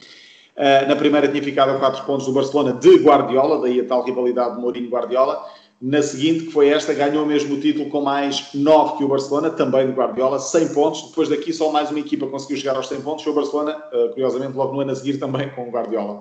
Uh, 0.54 0.86
na 0.86 0.94
primeira 0.94 1.26
tinha 1.26 1.42
ficado 1.42 1.70
a 1.70 1.78
4 1.78 2.04
pontos 2.04 2.26
do 2.26 2.34
Barcelona 2.34 2.74
de 2.74 2.96
Guardiola, 2.96 3.62
daí 3.62 3.80
a 3.80 3.84
tal 3.86 4.04
rivalidade 4.04 4.56
de 4.56 4.60
Mourinho-Guardiola. 4.60 5.42
Na 5.80 6.02
seguinte, 6.02 6.44
que 6.44 6.52
foi 6.52 6.68
esta, 6.68 6.92
ganhou 6.92 7.24
mesmo 7.24 7.54
o 7.54 7.60
título 7.60 7.88
com 7.88 8.02
mais 8.02 8.48
9 8.52 8.98
que 8.98 9.04
o 9.04 9.08
Barcelona, 9.08 9.48
também 9.48 9.86
de 9.86 9.92
Guardiola, 9.92 10.38
100 10.38 10.74
pontos. 10.74 11.08
Depois 11.08 11.30
daqui 11.30 11.50
só 11.54 11.72
mais 11.72 11.88
uma 11.88 12.00
equipa 12.00 12.26
conseguiu 12.26 12.58
chegar 12.58 12.76
aos 12.76 12.88
100 12.88 13.00
pontos, 13.00 13.24
foi 13.24 13.32
o 13.32 13.36
Barcelona, 13.36 13.82
uh, 13.90 14.10
curiosamente, 14.10 14.54
logo 14.54 14.74
no 14.74 14.80
ano 14.80 14.90
a 14.90 14.94
seguir 14.94 15.16
também 15.16 15.48
com 15.48 15.66
o 15.66 15.70
Guardiola. 15.70 16.20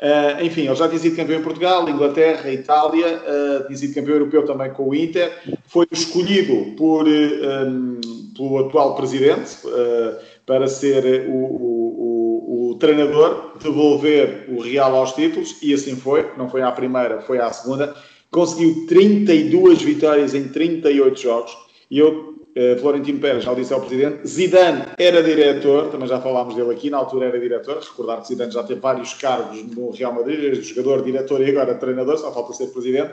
Uh, 0.00 0.44
enfim, 0.44 0.66
ele 0.66 0.76
já 0.76 0.86
tinha 0.86 1.00
sido 1.00 1.16
campeão 1.16 1.40
em 1.40 1.42
Portugal, 1.42 1.88
Inglaterra, 1.88 2.52
Itália, 2.52 3.16
uh, 3.18 3.66
tinha 3.66 3.76
sido 3.76 3.94
campeão 3.94 4.14
europeu 4.14 4.46
também 4.46 4.70
com 4.70 4.90
o 4.90 4.94
Inter, 4.94 5.32
foi 5.66 5.88
escolhido 5.90 6.76
por, 6.76 7.04
um, 7.08 8.00
pelo 8.36 8.58
atual 8.58 8.94
presidente 8.94 9.56
uh, 9.66 10.16
para 10.46 10.68
ser 10.68 11.28
o, 11.28 11.34
o, 11.34 12.70
o, 12.70 12.74
treinador 12.76 13.54
devolver 13.60 14.46
o 14.48 14.60
Real 14.60 14.94
aos 14.94 15.14
títulos, 15.14 15.56
e 15.60 15.74
assim 15.74 15.96
foi, 15.96 16.30
não 16.38 16.48
foi 16.48 16.62
à 16.62 16.70
primeira, 16.70 17.20
foi 17.20 17.40
à 17.40 17.50
segunda. 17.50 17.92
Conseguiu 18.30 18.86
32 18.86 19.82
vitórias 19.82 20.32
em 20.32 20.46
38 20.46 21.20
jogos, 21.20 21.58
e 21.90 21.98
eu, 21.98 22.36
eh, 22.37 22.37
Florentino 22.80 23.20
Pérez, 23.20 23.44
já 23.44 23.52
o 23.52 23.54
disse 23.54 23.72
ao 23.72 23.80
Presidente, 23.80 24.26
Zidane 24.26 24.84
era 24.98 25.22
diretor, 25.22 25.90
também 25.90 26.08
já 26.08 26.20
falámos 26.20 26.54
dele 26.54 26.72
aqui, 26.72 26.90
na 26.90 26.98
altura 26.98 27.26
era 27.26 27.38
diretor, 27.38 27.78
recordar 27.78 28.20
que 28.20 28.28
Zidane 28.28 28.50
já 28.50 28.62
teve 28.62 28.80
vários 28.80 29.14
cargos 29.14 29.62
no 29.76 29.90
Real 29.90 30.12
Madrid, 30.12 30.40
desde 30.40 30.74
jogador, 30.74 31.04
diretor 31.04 31.40
e 31.40 31.50
agora 31.50 31.74
treinador, 31.74 32.18
só 32.18 32.32
falta 32.32 32.52
ser 32.52 32.68
Presidente. 32.68 33.12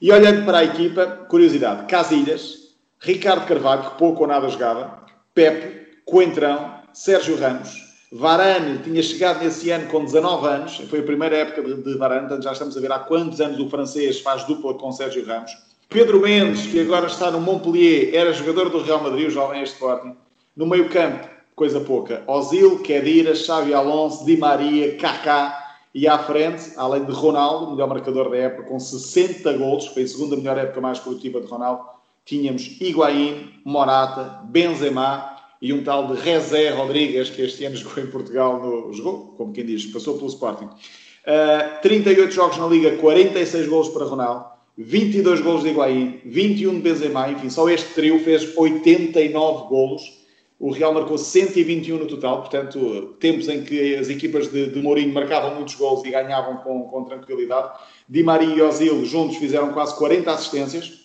E 0.00 0.10
olhando 0.12 0.44
para 0.44 0.58
a 0.58 0.64
equipa, 0.64 1.06
curiosidade, 1.28 1.86
Casilhas, 1.86 2.74
Ricardo 3.00 3.46
Carvalho, 3.46 3.90
que 3.90 3.98
pouco 3.98 4.22
ou 4.22 4.26
nada 4.26 4.48
jogava, 4.48 5.06
Pepe, 5.34 6.00
Coentrão, 6.04 6.74
Sérgio 6.92 7.36
Ramos, 7.36 7.82
Varane 8.12 8.78
tinha 8.80 9.02
chegado 9.02 9.42
nesse 9.42 9.70
ano 9.70 9.88
com 9.88 10.04
19 10.04 10.46
anos, 10.46 10.76
foi 10.90 10.98
a 10.98 11.02
primeira 11.02 11.34
época 11.34 11.62
de, 11.62 11.82
de 11.82 11.94
Varane, 11.96 12.28
portanto 12.28 12.44
já 12.44 12.52
estamos 12.52 12.76
a 12.76 12.80
ver 12.80 12.92
há 12.92 12.98
quantos 12.98 13.40
anos 13.40 13.58
o 13.58 13.70
francês 13.70 14.20
faz 14.20 14.44
dupla 14.44 14.74
com 14.74 14.92
Sérgio 14.92 15.24
Ramos. 15.24 15.50
Pedro 15.92 16.20
Mendes, 16.20 16.66
que 16.68 16.80
agora 16.80 17.06
está 17.06 17.30
no 17.30 17.38
Montpellier, 17.38 18.14
era 18.14 18.32
jogador 18.32 18.70
do 18.70 18.82
Real 18.82 19.02
Madrid, 19.02 19.28
o 19.28 19.30
jovem 19.30 19.62
Sporting. 19.62 20.16
No 20.56 20.66
meio 20.66 20.88
campo, 20.88 21.28
coisa 21.54 21.80
pouca, 21.80 22.22
Ozil, 22.26 22.78
Kedira, 22.78 23.34
Xavi 23.34 23.74
Alonso, 23.74 24.24
Di 24.24 24.38
Maria, 24.38 24.96
Kaká. 24.96 25.58
E 25.94 26.08
à 26.08 26.18
frente, 26.18 26.72
além 26.78 27.04
de 27.04 27.12
Ronaldo, 27.12 27.66
o 27.66 27.70
melhor 27.72 27.88
marcador 27.88 28.30
da 28.30 28.36
época, 28.38 28.62
com 28.62 28.80
60 28.80 29.52
golos, 29.52 29.86
foi 29.88 30.04
a 30.04 30.08
segunda 30.08 30.34
melhor 30.34 30.56
época 30.56 30.80
mais 30.80 30.98
produtiva 30.98 31.38
de 31.38 31.46
Ronaldo, 31.46 31.84
tínhamos 32.24 32.80
Higuaín, 32.80 33.50
Morata, 33.62 34.40
Benzema, 34.44 35.36
e 35.60 35.74
um 35.74 35.84
tal 35.84 36.06
de 36.06 36.14
Rezé 36.14 36.70
Rodrigues, 36.70 37.28
que 37.28 37.42
este 37.42 37.66
ano 37.66 37.76
jogou 37.76 38.02
em 38.02 38.06
Portugal, 38.06 38.58
no, 38.58 38.92
jogou, 38.94 39.34
como 39.36 39.52
quem 39.52 39.66
diz, 39.66 39.84
passou 39.84 40.16
pelo 40.16 40.28
Sporting. 40.28 40.64
Uh, 40.64 41.82
38 41.82 42.32
jogos 42.32 42.56
na 42.56 42.66
Liga, 42.66 42.96
46 42.96 43.68
golos 43.68 43.90
para 43.90 44.06
Ronaldo, 44.06 44.51
22 44.76 45.40
golos 45.40 45.62
de 45.62 45.68
Higuaín, 45.68 46.20
21 46.24 46.76
de 46.76 46.80
Benzema, 46.80 47.30
enfim, 47.30 47.50
só 47.50 47.68
este 47.68 47.92
trio 47.92 48.18
fez 48.24 48.56
89 48.56 49.68
golos. 49.68 50.22
O 50.58 50.70
Real 50.70 50.94
marcou 50.94 51.18
121 51.18 51.98
no 51.98 52.06
total, 52.06 52.40
portanto, 52.40 53.16
tempos 53.18 53.48
em 53.48 53.64
que 53.64 53.96
as 53.96 54.08
equipas 54.08 54.50
de, 54.50 54.70
de 54.70 54.80
Mourinho 54.80 55.12
marcavam 55.12 55.56
muitos 55.56 55.74
golos 55.74 56.04
e 56.04 56.10
ganhavam 56.10 56.58
com, 56.58 56.84
com 56.84 57.04
tranquilidade. 57.04 57.72
Di 58.08 58.22
Maria 58.22 58.54
e 58.54 58.62
Ozil 58.62 59.04
juntos 59.04 59.36
fizeram 59.36 59.72
quase 59.72 59.96
40 59.96 60.30
assistências. 60.30 61.02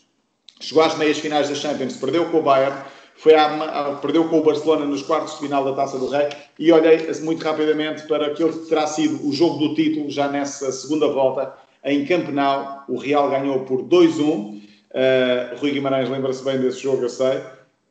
Chegou 0.61 0.83
às 0.83 0.97
meias 0.97 1.17
finais 1.17 1.49
da 1.49 1.55
Champions, 1.55 1.97
perdeu 1.97 2.25
com 2.29 2.39
o 2.39 2.43
Bayern, 2.43 2.83
foi 3.15 3.33
a, 3.33 3.47
a, 3.47 3.95
perdeu 3.95 4.29
com 4.29 4.39
o 4.39 4.43
Barcelona 4.43 4.85
nos 4.85 5.01
quartos 5.01 5.33
de 5.33 5.39
final 5.39 5.65
da 5.65 5.73
Taça 5.73 5.97
do 5.97 6.07
Rei 6.07 6.29
e 6.57 6.71
olhei 6.71 6.99
muito 7.21 7.43
rapidamente 7.43 8.03
para 8.07 8.27
aquele 8.27 8.53
que 8.53 8.69
terá 8.69 8.85
sido 8.85 9.27
o 9.27 9.33
jogo 9.33 9.57
do 9.57 9.75
título 9.75 10.09
já 10.09 10.27
nessa 10.27 10.71
segunda 10.71 11.07
volta 11.07 11.53
em 11.87 12.05
Campenau. 12.05 12.83
O 12.87 12.97
Real 12.97 13.29
ganhou 13.29 13.61
por 13.61 13.81
2-1. 13.81 14.21
Uh, 14.21 15.59
Rui 15.59 15.71
Guimarães 15.71 16.09
lembra-se 16.09 16.43
bem 16.43 16.59
desse 16.59 16.83
jogo, 16.83 17.03
eu 17.03 17.09
sei. 17.09 17.41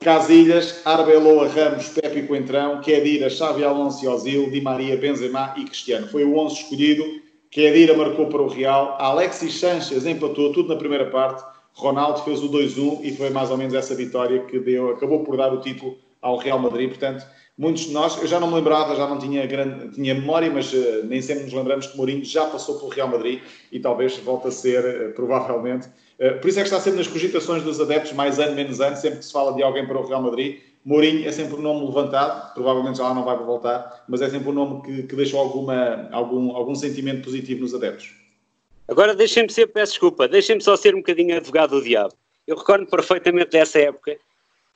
Casilhas, 0.00 0.82
Arbeloa, 0.84 1.48
Ramos, 1.48 1.88
Pepe 1.88 2.22
Coentrão, 2.22 2.80
Kedira, 2.80 3.30
Xavi 3.30 3.64
Alonso 3.64 4.04
e 4.04 4.08
Ozil, 4.08 4.50
Di 4.50 4.60
Maria, 4.60 4.96
Benzema 4.96 5.54
e 5.56 5.64
Cristiano. 5.64 6.06
Foi 6.08 6.24
o 6.24 6.36
11 6.36 6.54
escolhido. 6.54 7.04
Kedira 7.50 7.96
marcou 7.96 8.26
para 8.26 8.42
o 8.42 8.48
Real. 8.48 8.96
Alexis 9.00 9.58
Sanchez 9.58 10.04
empatou 10.04 10.52
tudo 10.52 10.68
na 10.68 10.76
primeira 10.76 11.06
parte. 11.06 11.42
Ronaldo 11.72 12.22
fez 12.22 12.42
o 12.42 12.50
2-1 12.50 13.00
e 13.02 13.16
foi 13.16 13.30
mais 13.30 13.50
ou 13.50 13.56
menos 13.56 13.74
essa 13.74 13.94
vitória 13.94 14.40
que 14.40 14.58
deu, 14.58 14.90
acabou 14.90 15.22
por 15.24 15.36
dar 15.36 15.52
o 15.52 15.60
título 15.60 15.96
ao 16.22 16.36
Real 16.38 16.58
Madrid. 16.58 16.88
Portanto, 16.88 17.24
muitos 17.56 17.84
de 17.84 17.92
nós, 17.92 18.20
eu 18.20 18.26
já 18.26 18.38
não 18.38 18.48
me 18.48 18.54
lembrava, 18.54 18.94
já 18.94 19.06
não 19.06 19.18
tinha, 19.18 19.46
grande, 19.46 19.94
tinha 19.94 20.14
memória, 20.14 20.50
mas 20.50 20.72
uh, 20.72 21.04
nem 21.04 21.22
sempre 21.22 21.44
nos 21.44 21.52
lembramos 21.52 21.86
que 21.86 21.96
Mourinho 21.96 22.24
já 22.24 22.44
passou 22.46 22.78
pelo 22.78 22.90
Real 22.90 23.08
Madrid 23.08 23.40
e 23.72 23.80
talvez 23.80 24.16
volte 24.18 24.48
a 24.48 24.50
ser, 24.50 24.84
uh, 24.84 25.14
provavelmente. 25.14 25.88
Uh, 26.18 26.38
por 26.40 26.48
isso 26.48 26.58
é 26.58 26.62
que 26.62 26.68
está 26.68 26.80
sempre 26.80 26.98
nas 26.98 27.08
cogitações 27.08 27.62
dos 27.62 27.80
adeptos, 27.80 28.12
mais 28.12 28.38
ano, 28.38 28.54
menos 28.54 28.80
ano, 28.80 28.96
sempre 28.96 29.18
que 29.18 29.24
se 29.24 29.32
fala 29.32 29.54
de 29.54 29.62
alguém 29.62 29.86
para 29.86 29.98
o 29.98 30.06
Real 30.06 30.22
Madrid. 30.22 30.60
Mourinho 30.84 31.26
é 31.26 31.32
sempre 31.32 31.56
um 31.56 31.62
nome 31.62 31.84
levantado, 31.86 32.54
provavelmente 32.54 32.98
já 32.98 33.04
lá 33.04 33.14
não 33.14 33.24
vai 33.24 33.36
voltar, 33.36 34.04
mas 34.08 34.22
é 34.22 34.30
sempre 34.30 34.50
um 34.50 34.52
nome 34.52 34.82
que, 34.82 35.02
que 35.02 35.16
deixou 35.16 35.40
alguma, 35.40 36.08
algum, 36.12 36.54
algum 36.54 36.74
sentimento 36.74 37.24
positivo 37.24 37.62
nos 37.62 37.74
adeptos. 37.74 38.14
Agora 38.86 39.14
deixem-me 39.14 39.50
ser, 39.50 39.66
peço 39.66 39.94
desculpa, 39.94 40.28
deixem-me 40.28 40.62
só 40.62 40.76
ser 40.76 40.94
um 40.94 40.98
bocadinho 40.98 41.36
advogado 41.36 41.70
do 41.70 41.82
diabo. 41.82 42.14
Eu 42.46 42.56
recordo 42.56 42.86
perfeitamente 42.86 43.50
dessa 43.50 43.80
época. 43.80 44.16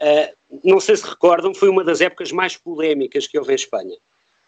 Uh, 0.01 0.61
não 0.65 0.81
sei 0.81 0.97
se 0.97 1.07
recordam, 1.07 1.55
foi 1.55 1.69
uma 1.69 1.85
das 1.85 2.01
épocas 2.01 2.33
mais 2.33 2.57
polémicas 2.57 3.27
que 3.27 3.39
houve 3.39 3.53
em 3.53 3.57
Espanha. 3.57 3.97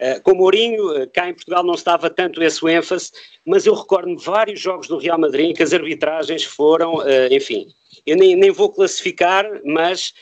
Uh, 0.00 0.20
com 0.22 0.34
Mourinho, 0.34 1.02
uh, 1.02 1.10
cá 1.10 1.28
em 1.28 1.34
Portugal 1.34 1.62
não 1.62 1.74
estava 1.74 2.08
tanto 2.08 2.42
esse 2.42 2.66
ênfase, 2.66 3.10
mas 3.46 3.66
eu 3.66 3.74
recordo-me 3.74 4.16
vários 4.16 4.58
jogos 4.58 4.88
do 4.88 4.96
Real 4.96 5.18
Madrid 5.18 5.50
em 5.50 5.54
que 5.54 5.62
as 5.62 5.74
arbitragens 5.74 6.44
foram, 6.44 7.02
enfim, 7.30 7.68
eu 8.06 8.16
nem, 8.16 8.34
nem 8.34 8.50
vou 8.50 8.72
classificar, 8.72 9.44
mas 9.64 10.14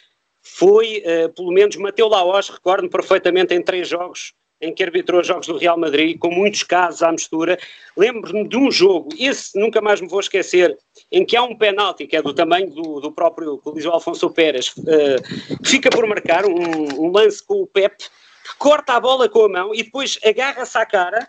foi, 0.42 1.02
pelo 1.36 1.52
menos, 1.52 1.76
Mateu 1.76 2.08
Laos, 2.08 2.48
recordo-me 2.48 2.90
perfeitamente 2.90 3.54
em 3.54 3.62
três 3.62 3.88
jogos, 3.88 4.34
em 4.60 4.74
que 4.74 4.82
arbitrou 4.82 5.24
jogos 5.24 5.46
do 5.46 5.56
Real 5.56 5.78
Madrid, 5.78 6.18
com 6.18 6.30
muitos 6.30 6.62
casos 6.62 7.02
à 7.02 7.10
mistura. 7.10 7.58
Lembro-me 7.96 8.46
de 8.46 8.56
um 8.56 8.70
jogo, 8.70 9.08
esse 9.18 9.58
nunca 9.58 9.80
mais 9.80 10.00
me 10.00 10.08
vou 10.08 10.20
esquecer, 10.20 10.76
em 11.10 11.24
que 11.24 11.36
há 11.36 11.42
um 11.42 11.56
penalti, 11.56 12.06
que 12.06 12.16
é 12.16 12.22
do 12.22 12.34
tamanho 12.34 12.70
do, 12.70 13.00
do 13.00 13.10
próprio, 13.10 13.60
o 13.64 13.90
Alfonso 13.90 14.28
Pérez, 14.30 14.68
uh, 14.76 15.64
fica 15.64 15.88
por 15.88 16.06
marcar 16.06 16.44
um, 16.44 17.06
um, 17.06 17.10
lance 17.10 17.42
com 17.42 17.62
o 17.62 17.66
Pep, 17.66 17.96
que 17.96 18.56
corta 18.58 18.94
a 18.94 19.00
bola 19.00 19.28
com 19.28 19.44
a 19.44 19.48
mão 19.48 19.74
e 19.74 19.82
depois 19.82 20.18
agarra-se 20.24 20.76
à 20.76 20.84
cara. 20.84 21.28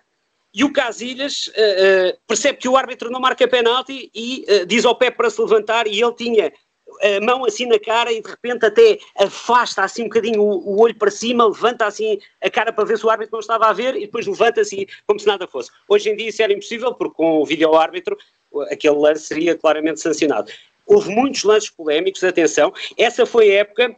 E 0.53 0.65
o 0.65 0.73
Casilhas 0.73 1.47
uh, 1.47 1.51
uh, 1.51 2.17
percebe 2.27 2.57
que 2.57 2.67
o 2.67 2.75
árbitro 2.75 3.09
não 3.09 3.21
marca 3.21 3.47
penalti 3.47 4.11
e 4.13 4.45
diz 4.67 4.83
ao 4.83 4.95
Pep 4.95 5.15
para 5.15 5.29
se 5.29 5.39
levantar 5.39 5.87
e 5.87 6.01
ele 6.01 6.13
tinha 6.13 6.51
a 7.01 7.21
mão 7.21 7.45
assim 7.45 7.65
na 7.65 7.79
cara 7.79 8.11
e 8.11 8.21
de 8.21 8.29
repente 8.29 8.65
até 8.65 8.99
afasta 9.17 9.83
assim 9.83 10.03
um 10.03 10.05
bocadinho 10.05 10.41
o, 10.41 10.75
o, 10.75 10.81
olho 10.81 10.95
para 10.95 11.11
cima, 11.11 11.45
levanta 11.45 11.85
assim 11.85 12.19
a 12.41 12.49
cara 12.49 12.71
para 12.71 12.85
ver 12.85 12.97
se 12.97 13.05
o 13.05 13.09
árbitro 13.09 13.33
não 13.33 13.39
estava 13.39 13.67
a 13.67 13.73
ver 13.73 13.95
e 13.95 14.01
depois 14.01 14.27
levanta 14.27 14.61
assim 14.61 14.85
como 15.07 15.19
se 15.19 15.27
nada 15.27 15.47
fosse. 15.47 15.71
Hoje 15.87 16.09
em 16.09 16.15
dia 16.15 16.29
isso 16.29 16.41
era 16.41 16.53
impossível 16.53 16.93
porque 16.93 17.15
com 17.15 17.41
o 17.41 17.45
vídeo 17.45 17.73
árbitro 17.75 18.17
aquele 18.69 18.95
lance 18.95 19.25
seria 19.25 19.57
claramente 19.57 19.99
sancionado. 19.99 20.51
Houve 20.85 21.09
muitos 21.09 21.43
lances 21.43 21.69
polémicos, 21.69 22.23
atenção, 22.23 22.73
essa 22.97 23.25
foi 23.25 23.51
a 23.51 23.59
época 23.59 23.95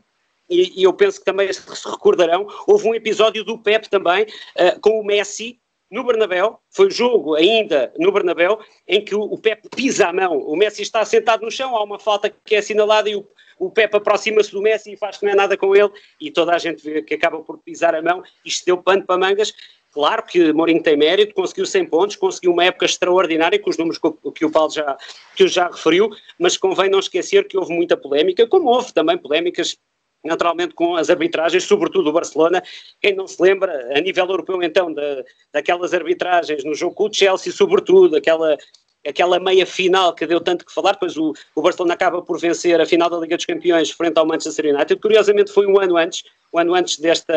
e, 0.49 0.83
eu 0.83 0.93
penso 0.93 1.19
que 1.19 1.25
também 1.25 1.51
se 1.51 1.89
recordarão, 1.89 2.47
houve 2.67 2.87
um 2.87 2.93
episódio 2.93 3.43
do 3.43 3.57
Pep 3.57 3.89
também 3.89 4.23
uh, 4.23 4.79
com 4.81 4.99
o 4.99 5.03
Messi 5.03 5.59
no 5.93 6.03
Bernabéu, 6.03 6.59
foi 6.71 6.89
jogo 6.89 7.35
ainda 7.35 7.93
no 7.99 8.11
Bernabéu, 8.11 8.59
em 8.87 9.05
que 9.05 9.13
o, 9.13 9.21
o 9.21 9.37
Pep 9.37 9.69
pisa 9.69 10.07
a 10.07 10.13
mão, 10.13 10.39
o 10.39 10.55
Messi 10.55 10.81
está 10.81 11.05
sentado 11.05 11.45
no 11.45 11.51
chão, 11.51 11.75
há 11.75 11.83
uma 11.83 11.99
falta 11.99 12.33
que 12.43 12.55
é 12.55 12.57
assinalada 12.57 13.07
e 13.07 13.15
o, 13.15 13.23
o 13.59 13.69
Pep 13.69 13.95
aproxima-se 13.95 14.51
do 14.51 14.59
Messi 14.59 14.93
e 14.93 14.97
faz 14.97 15.17
que 15.17 15.25
não 15.25 15.33
é 15.33 15.35
nada 15.35 15.55
com 15.55 15.75
ele, 15.75 15.91
e 16.19 16.31
toda 16.31 16.55
a 16.55 16.57
gente 16.57 16.83
vê 16.83 17.03
que 17.03 17.13
acaba 17.13 17.39
por 17.43 17.59
pisar 17.59 17.93
a 17.93 18.01
mão, 18.01 18.23
isto 18.43 18.65
deu 18.65 18.77
pano 18.77 19.05
para 19.05 19.19
mangas, 19.19 19.53
Claro 19.93 20.23
que 20.23 20.51
Mourinho 20.51 20.81
tem 20.81 20.97
mérito, 20.97 21.35
conseguiu 21.35 21.67
100 21.67 21.85
pontos, 21.85 22.15
conseguiu 22.15 22.51
uma 22.51 22.65
época 22.65 22.83
extraordinária, 22.83 23.59
com 23.59 23.69
os 23.69 23.77
números 23.77 24.01
que 24.33 24.43
o 24.43 24.51
Paulo 24.51 24.71
já, 24.71 24.97
que 25.35 25.47
já 25.47 25.67
referiu, 25.67 26.09
mas 26.39 26.57
convém 26.57 26.89
não 26.89 26.97
esquecer 26.97 27.47
que 27.47 27.55
houve 27.55 27.71
muita 27.71 27.95
polémica, 27.95 28.47
como 28.47 28.71
houve 28.71 28.91
também 28.91 29.19
polémicas 29.19 29.77
naturalmente 30.23 30.73
com 30.73 30.95
as 30.95 31.09
arbitragens, 31.09 31.63
sobretudo 31.65 32.09
o 32.09 32.13
Barcelona. 32.13 32.63
Quem 33.01 33.15
não 33.15 33.27
se 33.27 33.41
lembra, 33.41 33.71
a 33.95 33.99
nível 33.99 34.25
europeu, 34.25 34.63
então, 34.63 34.93
da, 34.93 35.23
daquelas 35.51 35.93
arbitragens 35.93 36.63
no 36.63 36.73
jogo 36.73 36.95
com 36.95 37.07
o 37.07 37.13
Chelsea, 37.13 37.51
sobretudo, 37.51 38.15
aquela, 38.15 38.57
aquela 39.05 39.39
meia 39.39 39.65
final 39.65 40.13
que 40.13 40.25
deu 40.25 40.39
tanto 40.39 40.65
que 40.65 40.73
falar, 40.73 40.93
depois 40.93 41.17
o, 41.17 41.33
o 41.55 41.61
Barcelona 41.61 41.93
acaba 41.93 42.21
por 42.21 42.39
vencer 42.39 42.79
a 42.79 42.85
final 42.85 43.09
da 43.09 43.17
Liga 43.17 43.35
dos 43.35 43.45
Campeões 43.45 43.91
frente 43.91 44.17
ao 44.17 44.25
Manchester 44.25 44.73
United. 44.73 44.99
Curiosamente, 45.01 45.51
foi 45.51 45.67
um 45.67 45.79
ano 45.79 45.97
antes, 45.97 46.23
um 46.53 46.59
ano 46.59 46.73
antes 46.73 46.99
desta 46.99 47.33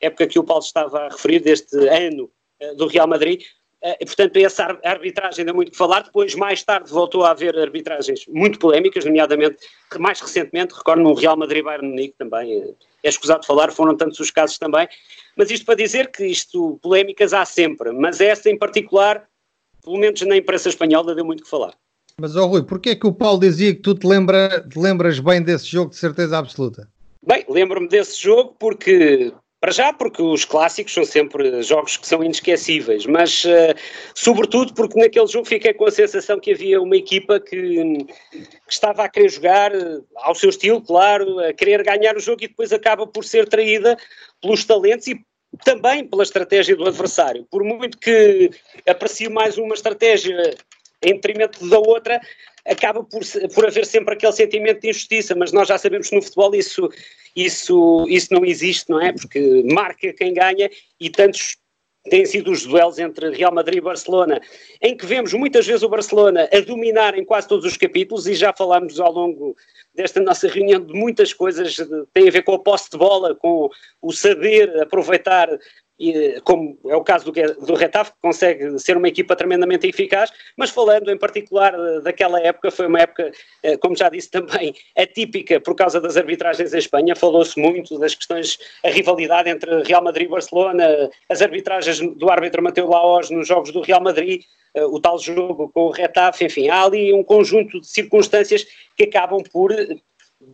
época 0.00 0.26
que 0.26 0.38
o 0.38 0.44
Paulo 0.44 0.62
estava 0.62 1.06
a 1.06 1.08
referir, 1.08 1.40
deste 1.40 1.76
ano 1.88 2.30
uh, 2.62 2.76
do 2.76 2.86
Real 2.86 3.08
Madrid. 3.08 3.42
Uh, 3.84 3.94
e, 4.00 4.06
portanto, 4.06 4.36
essa 4.38 4.78
arbitragem 4.82 5.44
dá 5.44 5.52
muito 5.52 5.72
que 5.72 5.76
falar. 5.76 6.04
Depois, 6.04 6.34
mais 6.34 6.62
tarde, 6.62 6.90
voltou 6.90 7.22
a 7.22 7.32
haver 7.32 7.58
arbitragens 7.58 8.26
muito 8.28 8.58
polémicas, 8.58 9.04
nomeadamente, 9.04 9.58
mais 9.98 10.20
recentemente, 10.20 10.74
recordo 10.74 11.02
no 11.02 11.12
Real 11.12 11.36
Madrid-Bayern 11.36 11.86
Munique 11.86 12.14
também, 12.16 12.60
uh, 12.60 12.74
é 13.02 13.08
escusado 13.10 13.44
falar, 13.44 13.70
foram 13.70 13.94
tantos 13.94 14.18
os 14.18 14.30
casos 14.30 14.56
também. 14.56 14.88
Mas 15.36 15.50
isto 15.50 15.66
para 15.66 15.74
dizer 15.74 16.10
que 16.10 16.24
isto, 16.24 16.78
polémicas 16.82 17.34
há 17.34 17.44
sempre, 17.44 17.92
mas 17.92 18.22
esta 18.22 18.48
em 18.48 18.56
particular, 18.56 19.28
pelo 19.84 19.98
menos 19.98 20.22
na 20.22 20.38
imprensa 20.38 20.70
espanhola, 20.70 21.14
deu 21.14 21.24
muito 21.24 21.42
que 21.42 21.50
falar. 21.50 21.74
Mas, 22.18 22.36
ó 22.36 22.44
oh, 22.44 22.46
Rui, 22.46 22.62
porquê 22.62 22.90
é 22.90 22.94
que 22.94 23.06
o 23.06 23.12
Paulo 23.12 23.40
dizia 23.40 23.74
que 23.74 23.82
tu 23.82 23.94
te, 23.94 24.06
lembra, 24.06 24.66
te 24.66 24.78
lembras 24.78 25.18
bem 25.18 25.42
desse 25.42 25.66
jogo 25.66 25.90
de 25.90 25.96
certeza 25.96 26.38
absoluta? 26.38 26.88
Bem, 27.26 27.44
lembro-me 27.48 27.88
desse 27.88 28.22
jogo 28.22 28.56
porque 28.58 29.32
para 29.64 29.72
já, 29.72 29.94
porque 29.94 30.20
os 30.20 30.44
clássicos 30.44 30.92
são 30.92 31.06
sempre 31.06 31.62
jogos 31.62 31.96
que 31.96 32.06
são 32.06 32.22
inesquecíveis, 32.22 33.06
mas 33.06 33.46
uh, 33.46 33.74
sobretudo 34.14 34.74
porque 34.74 35.00
naquele 35.00 35.26
jogo 35.26 35.46
fiquei 35.46 35.72
com 35.72 35.86
a 35.86 35.90
sensação 35.90 36.38
que 36.38 36.52
havia 36.52 36.82
uma 36.82 36.94
equipa 36.94 37.40
que, 37.40 37.56
que, 38.30 38.44
estava 38.68 39.04
a 39.04 39.08
querer 39.08 39.30
jogar 39.30 39.74
eh, 39.74 40.00
ao 40.16 40.34
seu 40.34 40.50
estilo, 40.50 40.82
claro, 40.82 41.38
a 41.38 41.50
querer 41.54 41.82
ganhar 41.82 42.14
o 42.14 42.20
jogo 42.20 42.44
e 42.44 42.48
depois 42.48 42.74
acaba 42.74 43.06
por 43.06 43.24
ser 43.24 43.48
traída 43.48 43.96
pelos 44.42 44.66
talentos 44.66 45.06
e 45.06 45.18
também 45.64 46.06
pela 46.06 46.24
estratégia 46.24 46.76
do 46.76 46.86
adversário. 46.86 47.46
Por 47.50 47.64
muito 47.64 47.96
que 47.96 48.50
aprecio 48.86 49.30
mais 49.30 49.56
uma 49.56 49.74
estratégia 49.74 50.54
em 51.02 51.14
detrimento 51.14 51.66
da 51.70 51.78
outra, 51.78 52.20
acaba 52.66 53.02
por, 53.02 53.22
por 53.54 53.66
haver 53.66 53.86
sempre 53.86 54.14
aquele 54.14 54.32
sentimento 54.32 54.80
de 54.80 54.90
injustiça, 54.90 55.34
mas 55.34 55.52
nós 55.52 55.68
já 55.68 55.78
sabemos 55.78 56.10
que 56.10 56.16
no 56.16 56.22
futebol 56.22 56.54
isso, 56.54 56.90
isso, 57.34 58.06
isso 58.08 58.32
não 58.32 58.44
existe, 58.44 58.90
não 58.90 59.00
é? 59.00 59.12
Porque 59.12 59.64
marca 59.72 60.12
quem 60.12 60.32
ganha 60.32 60.70
e 61.00 61.10
tantos 61.10 61.56
têm 62.10 62.26
sido 62.26 62.50
os 62.50 62.66
duelos 62.66 62.98
entre 62.98 63.30
Real 63.30 63.52
Madrid 63.52 63.78
e 63.78 63.80
Barcelona, 63.80 64.40
em 64.82 64.96
que 64.96 65.06
vemos 65.06 65.32
muitas 65.32 65.66
vezes 65.66 65.82
o 65.82 65.88
Barcelona 65.88 66.48
a 66.52 66.60
dominar 66.60 67.16
em 67.16 67.24
quase 67.24 67.48
todos 67.48 67.64
os 67.64 67.76
capítulos, 67.76 68.26
e 68.26 68.34
já 68.34 68.52
falámos 68.52 69.00
ao 69.00 69.10
longo 69.10 69.56
desta 69.94 70.20
nossa 70.20 70.48
reunião 70.48 70.84
de 70.84 70.92
muitas 70.92 71.32
coisas, 71.32 71.76
tem 72.12 72.28
a 72.28 72.30
ver 72.30 72.42
com 72.42 72.54
a 72.54 72.58
posse 72.58 72.90
de 72.90 72.98
bola, 72.98 73.34
com 73.34 73.70
o 74.02 74.12
saber 74.12 74.82
aproveitar 74.82 75.48
e, 75.98 76.40
como 76.42 76.78
é 76.86 76.96
o 76.96 77.04
caso 77.04 77.30
do, 77.30 77.32
do 77.64 77.74
Retaf, 77.74 78.12
que 78.12 78.18
consegue 78.20 78.78
ser 78.78 78.96
uma 78.96 79.08
equipa 79.08 79.36
tremendamente 79.36 79.86
eficaz, 79.86 80.32
mas 80.56 80.70
falando 80.70 81.10
em 81.10 81.18
particular 81.18 81.74
eh, 81.74 82.00
daquela 82.00 82.40
época, 82.40 82.70
foi 82.70 82.86
uma 82.86 83.00
época, 83.00 83.30
eh, 83.62 83.76
como 83.76 83.96
já 83.96 84.08
disse 84.08 84.30
também, 84.30 84.74
atípica 84.96 85.60
por 85.60 85.74
causa 85.74 86.00
das 86.00 86.16
arbitragens 86.16 86.74
em 86.74 86.78
Espanha, 86.78 87.14
falou-se 87.14 87.58
muito 87.58 87.98
das 87.98 88.14
questões, 88.14 88.58
a 88.84 88.88
rivalidade 88.88 89.48
entre 89.48 89.82
Real 89.82 90.02
Madrid 90.02 90.26
e 90.26 90.30
Barcelona, 90.30 91.10
as 91.28 91.40
arbitragens 91.40 92.00
do 92.00 92.30
árbitro 92.30 92.62
Mateu 92.62 92.88
Laos 92.88 93.30
nos 93.30 93.46
jogos 93.46 93.70
do 93.70 93.80
Real 93.80 94.00
Madrid, 94.00 94.42
eh, 94.74 94.84
o 94.84 95.00
tal 95.00 95.18
jogo 95.18 95.70
com 95.72 95.82
o 95.82 95.90
Retaf, 95.90 96.44
enfim, 96.44 96.68
há 96.68 96.84
ali 96.84 97.12
um 97.12 97.22
conjunto 97.22 97.80
de 97.80 97.86
circunstâncias 97.86 98.66
que 98.96 99.04
acabam 99.04 99.42
por 99.52 99.72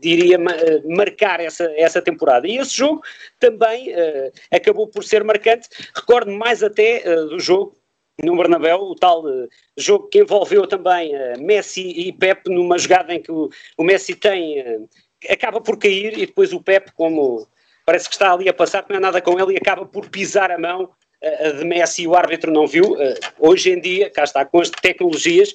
diria, 0.01 0.37
eh, 0.37 0.83
marcar 0.85 1.41
essa, 1.41 1.65
essa 1.77 2.01
temporada. 2.01 2.47
E 2.47 2.59
esse 2.59 2.77
jogo 2.77 3.03
também 3.39 3.93
uh, 3.93 4.33
acabou 4.51 4.87
por 4.87 5.05
ser 5.05 5.25
marcante. 5.25 5.69
Recordo 5.95 6.31
mais 6.31 6.63
até 6.63 7.03
uh, 7.07 7.29
do 7.29 7.39
jogo 7.41 7.77
no 8.23 8.37
Bernabéu, 8.37 8.81
o 8.81 8.95
tal 8.95 9.25
uh, 9.25 9.49
jogo 9.77 10.09
que 10.09 10.21
envolveu 10.21 10.67
também 10.67 11.13
Messi 11.39 11.89
e 11.89 12.13
Pep 12.13 12.49
numa 12.51 12.79
jogada 12.79 13.15
em 13.15 13.23
que 13.23 13.33
o, 13.33 13.49
o 13.77 13.85
Messi 13.85 14.15
tem 14.15 14.87
acaba 15.29 15.61
por 15.61 15.79
cair 15.79 16.17
e 16.17 16.27
depois 16.27 16.53
o 16.53 16.63
Pep, 16.63 16.93
como 16.93 17.47
parece 17.85 18.09
que 18.09 18.15
está 18.15 18.33
ali 18.33 18.49
a 18.49 18.55
passar, 18.55 18.85
não 18.89 18.97
é 18.97 19.01
nada 19.01 19.21
com 19.21 19.39
ele 19.39 19.55
e 19.55 19.57
acaba 19.57 19.85
por 19.85 20.09
pisar 20.09 20.51
a 20.51 20.59
mão 20.59 20.91
de 21.59 21.65
Messi 21.67 22.07
o 22.07 22.15
árbitro 22.15 22.51
não 22.51 22.67
viu. 22.67 22.97
Hoje 23.39 23.71
em 23.71 23.79
dia, 23.79 24.09
cá 24.09 24.25
está, 24.25 24.47
com 24.47 24.61
as 24.61 24.71
tecnologias, 24.71 25.53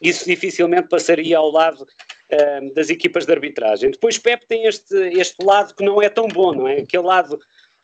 isso 0.00 0.24
dificilmente 0.24 0.88
passaria 0.88 1.36
ao 1.36 1.50
lado 1.50 1.84
uh, 2.32 2.74
das 2.74 2.90
equipas 2.90 3.26
de 3.26 3.32
arbitragem. 3.32 3.90
Depois 3.90 4.18
Pep 4.18 4.46
tem 4.46 4.66
este, 4.66 4.94
este 5.18 5.44
lado 5.44 5.74
que 5.74 5.84
não 5.84 6.00
é 6.02 6.08
tão 6.08 6.28
bom, 6.28 6.52
não 6.52 6.68
é? 6.68 6.80
Aquele 6.80 7.04
lado 7.04 7.38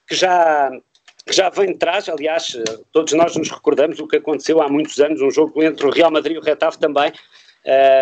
que 0.06 0.14
já, 0.14 0.70
que 1.26 1.32
já 1.32 1.48
vem 1.50 1.72
de 1.72 1.78
trás, 1.78 2.08
aliás, 2.08 2.56
todos 2.92 3.12
nós 3.14 3.36
nos 3.36 3.50
recordamos 3.50 3.98
o 3.98 4.06
que 4.06 4.16
aconteceu 4.16 4.60
há 4.60 4.68
muitos 4.68 5.00
anos, 5.00 5.20
um 5.20 5.30
jogo 5.30 5.62
entre 5.62 5.86
o 5.86 5.90
Real 5.90 6.10
Madrid 6.10 6.36
e 6.36 6.38
o 6.38 6.42
Retaf 6.42 6.78
também, 6.78 7.12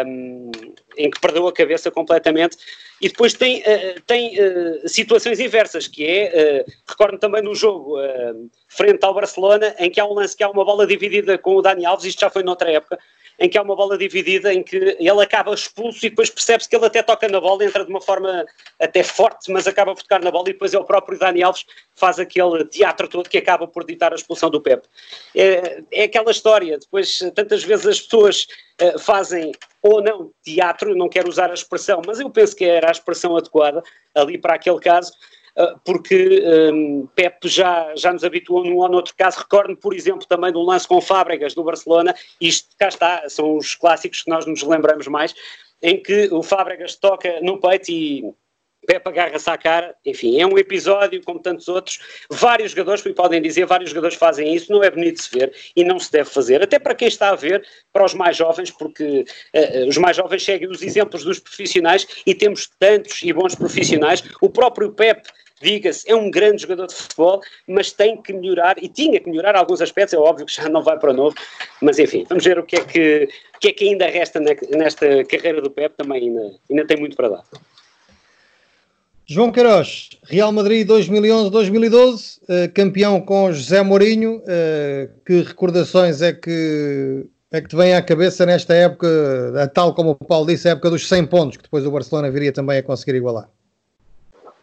um, 0.06 0.50
em 0.96 1.10
que 1.10 1.20
perdeu 1.20 1.46
a 1.46 1.52
cabeça 1.52 1.90
completamente. 1.90 2.56
E 3.00 3.08
depois 3.08 3.34
tem, 3.34 3.60
uh, 3.60 4.00
tem 4.06 4.36
uh, 4.38 4.88
situações 4.88 5.40
inversas, 5.40 5.88
que 5.88 6.06
é, 6.06 6.64
uh, 6.66 6.72
recordo 6.88 7.18
também 7.18 7.42
no 7.42 7.54
jogo 7.54 7.96
frente 8.68 9.04
ao 9.04 9.14
Barcelona, 9.14 9.74
em 9.78 9.90
que 9.90 10.00
há 10.00 10.04
um 10.04 10.14
lance 10.14 10.36
que 10.36 10.42
há 10.42 10.50
uma 10.50 10.64
bola 10.64 10.86
dividida 10.86 11.36
com 11.38 11.56
o 11.56 11.62
Dani 11.62 11.84
Alves, 11.84 12.04
isto 12.06 12.20
já 12.20 12.30
foi 12.30 12.42
noutra 12.42 12.70
época, 12.70 12.98
em 13.42 13.48
que 13.48 13.58
há 13.58 13.62
uma 13.62 13.74
bola 13.74 13.98
dividida, 13.98 14.54
em 14.54 14.62
que 14.62 14.76
ele 14.76 15.20
acaba 15.20 15.52
expulso 15.52 16.06
e 16.06 16.08
depois 16.08 16.30
percebe-se 16.30 16.68
que 16.68 16.76
ele 16.76 16.86
até 16.86 17.02
toca 17.02 17.28
na 17.28 17.40
bola, 17.40 17.64
entra 17.64 17.84
de 17.84 17.90
uma 17.90 18.00
forma 18.00 18.46
até 18.78 19.02
forte, 19.02 19.50
mas 19.50 19.66
acaba 19.66 19.92
por 19.96 20.02
tocar 20.02 20.22
na 20.22 20.30
bola 20.30 20.48
e 20.48 20.52
depois 20.52 20.72
é 20.72 20.78
o 20.78 20.84
próprio 20.84 21.18
Dani 21.18 21.42
Alves 21.42 21.64
que 21.64 21.72
faz 21.96 22.20
aquele 22.20 22.64
teatro 22.66 23.08
todo 23.08 23.28
que 23.28 23.36
acaba 23.36 23.66
por 23.66 23.84
ditar 23.84 24.12
a 24.12 24.14
expulsão 24.14 24.48
do 24.48 24.60
Pepe. 24.60 24.86
É, 25.34 25.82
é 25.90 26.04
aquela 26.04 26.30
história, 26.30 26.78
depois 26.78 27.18
tantas 27.34 27.64
vezes 27.64 27.84
as 27.84 28.00
pessoas 28.00 28.46
uh, 28.80 28.96
fazem 29.00 29.50
ou 29.82 30.00
não 30.00 30.30
teatro, 30.44 30.94
não 30.94 31.08
quero 31.08 31.28
usar 31.28 31.50
a 31.50 31.54
expressão, 31.54 32.00
mas 32.06 32.20
eu 32.20 32.30
penso 32.30 32.54
que 32.54 32.64
era 32.64 32.86
a 32.86 32.92
expressão 32.92 33.36
adequada 33.36 33.82
ali 34.14 34.38
para 34.38 34.54
aquele 34.54 34.78
caso, 34.78 35.12
porque 35.84 36.42
um, 36.72 37.06
Pep 37.14 37.48
já, 37.48 37.94
já 37.96 38.12
nos 38.12 38.24
habituou 38.24 38.64
num 38.64 38.78
ou 38.78 38.88
noutro 38.88 39.14
caso. 39.16 39.38
Recordo-me, 39.38 39.76
por 39.76 39.94
exemplo, 39.94 40.26
também 40.26 40.52
de 40.52 40.58
um 40.58 40.62
lance 40.62 40.86
com 40.86 41.00
Fábregas 41.00 41.54
do 41.54 41.64
Barcelona, 41.64 42.14
isto 42.40 42.68
cá 42.78 42.88
está, 42.88 43.28
são 43.28 43.56
os 43.56 43.74
clássicos 43.74 44.22
que 44.22 44.30
nós 44.30 44.46
nos 44.46 44.62
lembramos 44.62 45.06
mais, 45.06 45.34
em 45.82 46.02
que 46.02 46.28
o 46.32 46.42
Fábregas 46.42 46.96
toca 46.96 47.40
no 47.40 47.60
peito 47.60 47.90
e 47.90 48.34
Pepe 48.86 49.08
agarra-se 49.08 49.48
à 49.48 49.56
cara, 49.56 49.94
enfim, 50.04 50.40
é 50.40 50.46
um 50.46 50.58
episódio 50.58 51.22
como 51.22 51.38
tantos 51.38 51.68
outros. 51.68 52.00
Vários 52.28 52.72
jogadores, 52.72 53.02
podem 53.14 53.40
dizer, 53.40 53.64
vários 53.64 53.90
jogadores 53.90 54.16
fazem 54.16 54.54
isso, 54.54 54.72
não 54.72 54.82
é 54.82 54.90
bonito 54.90 55.16
de 55.16 55.22
se 55.22 55.38
ver 55.38 55.54
e 55.76 55.84
não 55.84 56.00
se 56.00 56.10
deve 56.10 56.28
fazer, 56.28 56.62
até 56.62 56.78
para 56.78 56.94
quem 56.94 57.06
está 57.06 57.30
a 57.30 57.36
ver, 57.36 57.64
para 57.92 58.04
os 58.04 58.12
mais 58.12 58.36
jovens, 58.36 58.70
porque 58.72 59.24
uh, 59.54 59.88
os 59.88 59.96
mais 59.98 60.16
jovens 60.16 60.44
seguem 60.44 60.68
os 60.68 60.82
exemplos 60.82 61.22
dos 61.24 61.38
profissionais 61.38 62.06
e 62.26 62.34
temos 62.34 62.68
tantos 62.78 63.22
e 63.22 63.32
bons 63.32 63.54
profissionais. 63.54 64.24
O 64.40 64.50
próprio 64.50 64.92
Pepe 64.92 65.30
diga-se, 65.62 66.10
é 66.10 66.14
um 66.14 66.30
grande 66.30 66.62
jogador 66.62 66.86
de 66.86 66.94
futebol, 66.94 67.40
mas 67.66 67.92
tem 67.92 68.20
que 68.20 68.32
melhorar, 68.32 68.76
e 68.82 68.88
tinha 68.88 69.20
que 69.20 69.30
melhorar 69.30 69.56
alguns 69.56 69.80
aspectos, 69.80 70.14
é 70.14 70.18
óbvio 70.18 70.44
que 70.44 70.54
já 70.54 70.68
não 70.68 70.82
vai 70.82 70.98
para 70.98 71.12
novo, 71.12 71.34
mas 71.80 71.98
enfim, 71.98 72.24
vamos 72.28 72.44
ver 72.44 72.58
o 72.58 72.64
que 72.64 72.76
é 72.76 72.84
que, 72.84 73.28
o 73.56 73.58
que, 73.58 73.68
é 73.68 73.72
que 73.72 73.88
ainda 73.88 74.06
resta 74.06 74.40
nesta 74.40 75.24
carreira 75.24 75.62
do 75.62 75.70
Pep, 75.70 75.94
também 75.96 76.28
ainda, 76.28 76.52
ainda 76.68 76.86
tem 76.86 76.98
muito 76.98 77.16
para 77.16 77.28
dar. 77.28 77.44
João 79.24 79.52
Queiroz, 79.52 80.10
Real 80.24 80.52
Madrid 80.52 80.86
2011-2012, 80.88 82.40
eh, 82.48 82.68
campeão 82.68 83.20
com 83.20 83.52
José 83.52 83.80
Mourinho, 83.80 84.42
eh, 84.46 85.08
que 85.24 85.42
recordações 85.42 86.20
é 86.20 86.32
que, 86.32 87.24
é 87.52 87.60
que 87.60 87.68
te 87.68 87.76
vem 87.76 87.94
à 87.94 88.02
cabeça 88.02 88.44
nesta 88.44 88.74
época, 88.74 89.08
tal 89.72 89.94
como 89.94 90.10
o 90.10 90.16
Paulo 90.16 90.46
disse, 90.46 90.68
a 90.68 90.72
época 90.72 90.90
dos 90.90 91.08
100 91.08 91.26
pontos, 91.26 91.56
que 91.56 91.62
depois 91.62 91.86
o 91.86 91.90
Barcelona 91.90 92.30
viria 92.30 92.52
também 92.52 92.78
a 92.78 92.82
conseguir 92.82 93.16
igualar? 93.16 93.48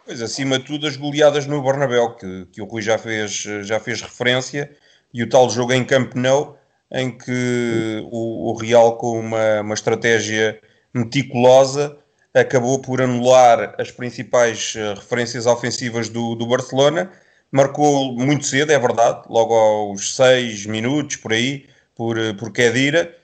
Pois, 0.09 0.23
acima 0.23 0.57
de 0.57 0.65
tudo, 0.65 0.87
as 0.87 0.97
goleadas 0.97 1.45
no 1.45 1.61
Bernabéu, 1.61 2.15
que, 2.15 2.47
que 2.51 2.63
o 2.63 2.65
Rui 2.65 2.81
já 2.81 2.97
fez, 2.97 3.43
já 3.61 3.79
fez 3.79 4.01
referência, 4.01 4.75
e 5.13 5.21
o 5.21 5.29
tal 5.29 5.47
jogo 5.51 5.71
em 5.71 5.85
Camp 5.85 6.15
Nou, 6.15 6.57
em 6.91 7.15
que 7.15 8.01
o, 8.09 8.49
o 8.49 8.57
Real, 8.57 8.97
com 8.97 9.19
uma, 9.19 9.61
uma 9.61 9.75
estratégia 9.75 10.59
meticulosa, 10.91 11.95
acabou 12.33 12.81
por 12.81 12.99
anular 13.03 13.75
as 13.77 13.91
principais 13.91 14.73
eh, 14.75 14.95
referências 14.95 15.45
ofensivas 15.45 16.09
do, 16.09 16.33
do 16.33 16.47
Barcelona, 16.47 17.11
marcou 17.51 18.11
muito 18.13 18.47
cedo, 18.47 18.71
é 18.71 18.79
verdade, 18.79 19.27
logo 19.29 19.53
aos 19.53 20.15
6 20.15 20.65
minutos, 20.65 21.17
por 21.17 21.33
aí, 21.33 21.67
por, 21.95 22.17
eh, 22.17 22.33
por 22.33 22.51
Kedira, 22.51 23.15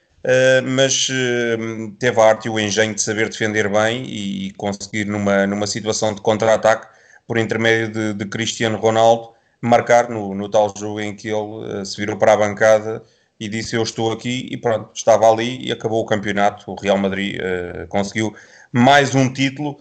mas 0.64 1.08
uh, 1.10 1.92
teve 2.00 2.20
a 2.20 2.26
arte 2.26 2.48
e 2.48 2.50
o 2.50 2.60
engenho 2.60 2.96
de 2.96 3.02
saber 3.02 3.30
defender 3.30 3.70
bem 3.70 4.04
e, 4.06 4.52
conseguir, 4.54 5.06
numa, 5.06 5.46
numa 5.46 5.68
situação 5.68 6.16
de 6.16 6.22
contra-ataque, 6.22 6.88
por 7.28 7.38
intermédio 7.38 7.90
de, 7.90 8.14
de, 8.14 8.26
Cristiano 8.26 8.78
Ronaldo, 8.78 9.34
marcar 9.62 10.10
no, 10.10 10.34
no 10.34 10.50
tal 10.50 10.74
jogo 10.78 11.00
em 11.00 11.16
que 11.16 11.28
ele 11.28 11.82
uh, 11.82 11.86
se 11.86 11.98
virou 11.98 12.18
para 12.18 12.34
a 12.34 12.38
bancada 12.38 13.04
e 13.40 13.48
disse: 13.48 13.76
Eu 13.76 13.84
estou 13.84 14.12
aqui, 14.12 14.48
e 14.50 14.58
pronto, 14.58 14.90
estava 14.96 15.30
ali 15.30 15.64
e 15.64 15.72
acabou 15.72 16.02
o 16.02 16.06
campeonato. 16.06 16.72
O 16.72 16.76
Real 16.76 16.98
Madrid 16.98 17.38
conseguiu 17.90 18.36
mais 18.72 19.14
um 19.14 19.32
título, 19.32 19.80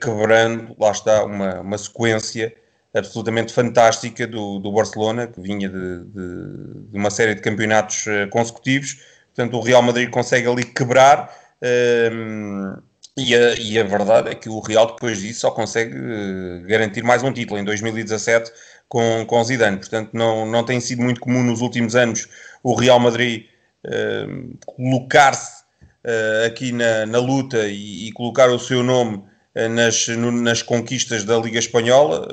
quebrando, 0.00 0.74
lá 0.78 0.90
está, 0.92 1.24
uma, 1.24 1.60
uma 1.60 1.78
sequência 1.78 2.54
absolutamente 2.94 3.52
fantástica 3.52 4.26
do, 4.26 4.58
do 4.58 4.72
Barcelona, 4.72 5.26
que 5.26 5.40
vinha 5.40 5.68
de, 5.68 6.04
de, 6.04 6.90
de 6.90 6.98
uma 6.98 7.10
série 7.10 7.34
de 7.34 7.40
campeonatos 7.40 8.04
consecutivos 8.30 8.98
Portanto, 9.38 9.56
o 9.56 9.60
Real 9.60 9.82
Madrid 9.82 10.10
consegue 10.10 10.48
ali 10.48 10.64
quebrar. 10.64 11.32
Um, 11.62 12.74
ehm, 12.74 12.88
e 13.16 13.34
a, 13.34 13.54
e 13.54 13.78
a, 13.78 13.84
verdade 13.84 14.30
é 14.30 14.34
que 14.34 14.48
o 14.48 14.58
Real 14.60 14.86
depois 14.86 15.20
disso 15.20 15.40
só 15.40 15.50
consegue 15.50 15.96
uh, 15.96 16.66
garantir 16.66 17.02
mais 17.04 17.22
um 17.22 17.32
título 17.32 17.58
em 17.58 17.64
2017 17.64 18.50
com, 18.88 19.24
com 19.26 19.44
Zidane. 19.44 19.76
Portanto, 19.76 20.10
não, 20.12 20.44
não 20.44 20.64
tem 20.64 20.80
sido 20.80 21.02
muito 21.02 21.20
comum 21.20 21.42
nos 21.44 21.60
últimos 21.60 21.94
anos 21.94 22.28
o 22.64 22.74
Real 22.74 22.98
Madrid 22.98 23.46
uh, 23.86 24.58
colocar-se 24.66 25.62
uh, 26.04 26.46
aqui 26.46 26.72
na, 26.72 27.06
na 27.06 27.18
luta 27.18 27.68
e, 27.68 28.08
e, 28.08 28.12
colocar 28.12 28.50
o 28.50 28.58
seu 28.58 28.82
nome 28.82 29.22
uh, 29.54 29.68
nas, 29.68 30.08
no, 30.08 30.32
nas 30.32 30.62
conquistas 30.62 31.22
da 31.22 31.38
Liga 31.38 31.60
Espanhola. 31.60 32.26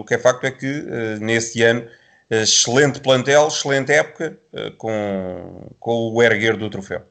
o 0.00 0.04
que 0.04 0.14
é 0.14 0.18
facto 0.18 0.44
é 0.44 0.50
que 0.50 0.86
nesse 1.20 1.62
ano 1.62 1.86
excelente 2.30 3.00
plantel, 3.00 3.48
excelente 3.48 3.92
época, 3.92 4.38
eh, 4.52 4.72
com, 4.76 5.70
com 5.78 6.12
o 6.12 6.22
erguer 6.22 6.56
do 6.56 6.68
troféu. 6.68 7.02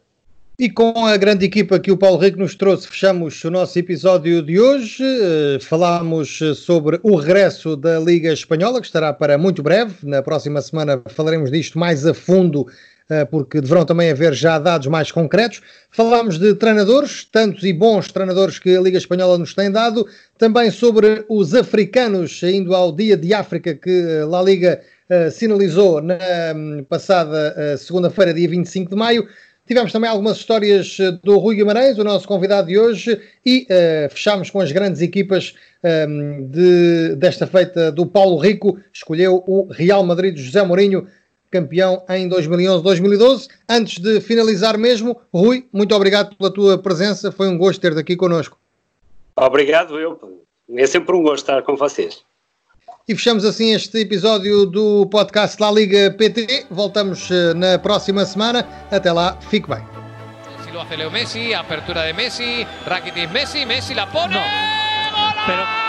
E 0.58 0.70
com 0.70 1.06
a 1.06 1.18
grande 1.18 1.46
equipa 1.46 1.80
que 1.80 1.92
o 1.92 1.98
Paulo 1.98 2.18
Rico 2.18 2.40
nos 2.40 2.56
trouxe, 2.56 2.88
fechamos 2.88 3.44
o 3.44 3.52
nosso 3.52 3.78
episódio 3.78 4.42
de 4.42 4.58
hoje. 4.58 5.04
Uh, 5.04 5.60
falámos 5.60 6.40
sobre 6.56 6.98
o 7.04 7.18
regresso 7.18 7.76
da 7.76 8.00
Liga 8.00 8.32
Espanhola, 8.32 8.80
que 8.80 8.88
estará 8.88 9.12
para 9.12 9.38
muito 9.38 9.62
breve. 9.62 9.94
Na 10.04 10.22
próxima 10.22 10.62
semana 10.62 11.02
falaremos 11.08 11.52
disto 11.52 11.78
mais 11.78 12.06
a 12.06 12.14
fundo 12.14 12.68
porque 13.30 13.62
deverão 13.62 13.86
também 13.86 14.10
haver 14.10 14.34
já 14.34 14.58
dados 14.58 14.88
mais 14.88 15.12
concretos. 15.12 15.62
Falámos 15.92 16.40
de 16.40 16.56
treinadores, 16.56 17.26
tantos 17.32 17.64
e 17.64 17.72
bons 17.72 18.12
treinadores 18.12 18.58
que 18.58 18.76
a 18.76 18.82
Liga 18.82 18.98
Espanhola 18.98 19.38
nos 19.38 19.54
tem 19.54 19.72
dado, 19.72 20.08
também 20.38 20.72
sobre 20.72 21.24
os 21.30 21.54
africanos, 21.54 22.42
indo 22.42 22.76
ao 22.76 22.92
Dia 22.92 23.16
de 23.16 23.34
África 23.34 23.76
que 23.76 24.22
a 24.22 24.26
La 24.26 24.42
Liga 24.42 24.82
sinalizou 25.32 26.02
na 26.02 26.18
hum, 26.56 26.86
passada 26.88 27.78
segunda-feira, 27.78 28.34
dia 28.34 28.50
25 28.50 28.90
de 28.90 28.96
maio. 28.96 29.28
Tivemos 29.68 29.92
também 29.92 30.08
algumas 30.08 30.38
histórias 30.38 30.98
eh, 31.00 31.12
do 31.24 31.40
Rui 31.40 31.56
Guimarães, 31.56 31.98
o 31.98 32.04
nosso 32.04 32.28
convidado 32.28 32.68
de 32.68 32.78
hoje, 32.78 33.20
e 33.44 33.66
uh, 33.66 34.10
fechámos 34.12 34.52
com 34.52 34.60
as 34.60 34.72
grandes 34.72 35.02
equipas 35.02 35.56
um, 36.08 36.48
de, 36.48 37.16
desta 37.16 37.48
feita 37.48 37.92
do 37.92 38.06
Paulo 38.06 38.38
Rico. 38.38 38.80
Escolheu 38.94 39.44
o 39.48 39.68
Real 39.72 40.06
Madrid 40.06 40.36
de 40.36 40.44
José 40.44 40.62
Mourinho, 40.62 41.08
campeão 41.50 42.04
em 42.08 42.30
2011-2012. 42.30 43.48
Antes 43.68 43.98
de 43.98 44.22
finalizar 44.22 44.78
mesmo, 44.78 45.20
Rui, 45.34 45.68
muito 45.74 45.96
obrigado 45.96 46.36
pela 46.36 46.54
tua 46.54 46.78
presença. 46.78 47.32
Foi 47.32 47.48
um 47.48 47.58
gosto 47.58 47.82
ter-te 47.82 48.00
aqui 48.00 48.16
connosco. 48.16 48.60
Obrigado, 49.36 50.00
eu. 50.00 50.44
É 50.78 50.86
sempre 50.86 51.16
um 51.16 51.24
gosto 51.24 51.38
estar 51.38 51.64
com 51.64 51.76
vocês. 51.76 52.24
E 53.08 53.16
fechamos 53.16 53.46
assim 53.46 53.72
este 53.72 54.00
episódio 54.00 54.66
do 54.66 55.06
podcast 55.06 55.62
La 55.62 55.72
Liga 55.72 56.10
PT. 56.18 56.66
Voltamos 56.72 57.30
eh, 57.30 57.54
na 57.54 57.78
próxima 57.78 58.26
semana. 58.26 58.68
Até 58.90 59.12
lá, 59.12 59.38
fique 59.42 59.70
bem. 59.70 59.84
Si 60.64 60.72
lo 60.72 60.82
hace 60.82 60.98
Leo 60.98 61.12
Messi, 61.12 61.54
apertura 61.54 62.04
de 62.08 62.14
Messi, 62.14 62.66
Rakitic 62.88 63.30
Messi, 63.32 63.64
Messi 63.64 63.94
la 63.94 64.08
pone. 64.08 64.34
No. 64.34 65.85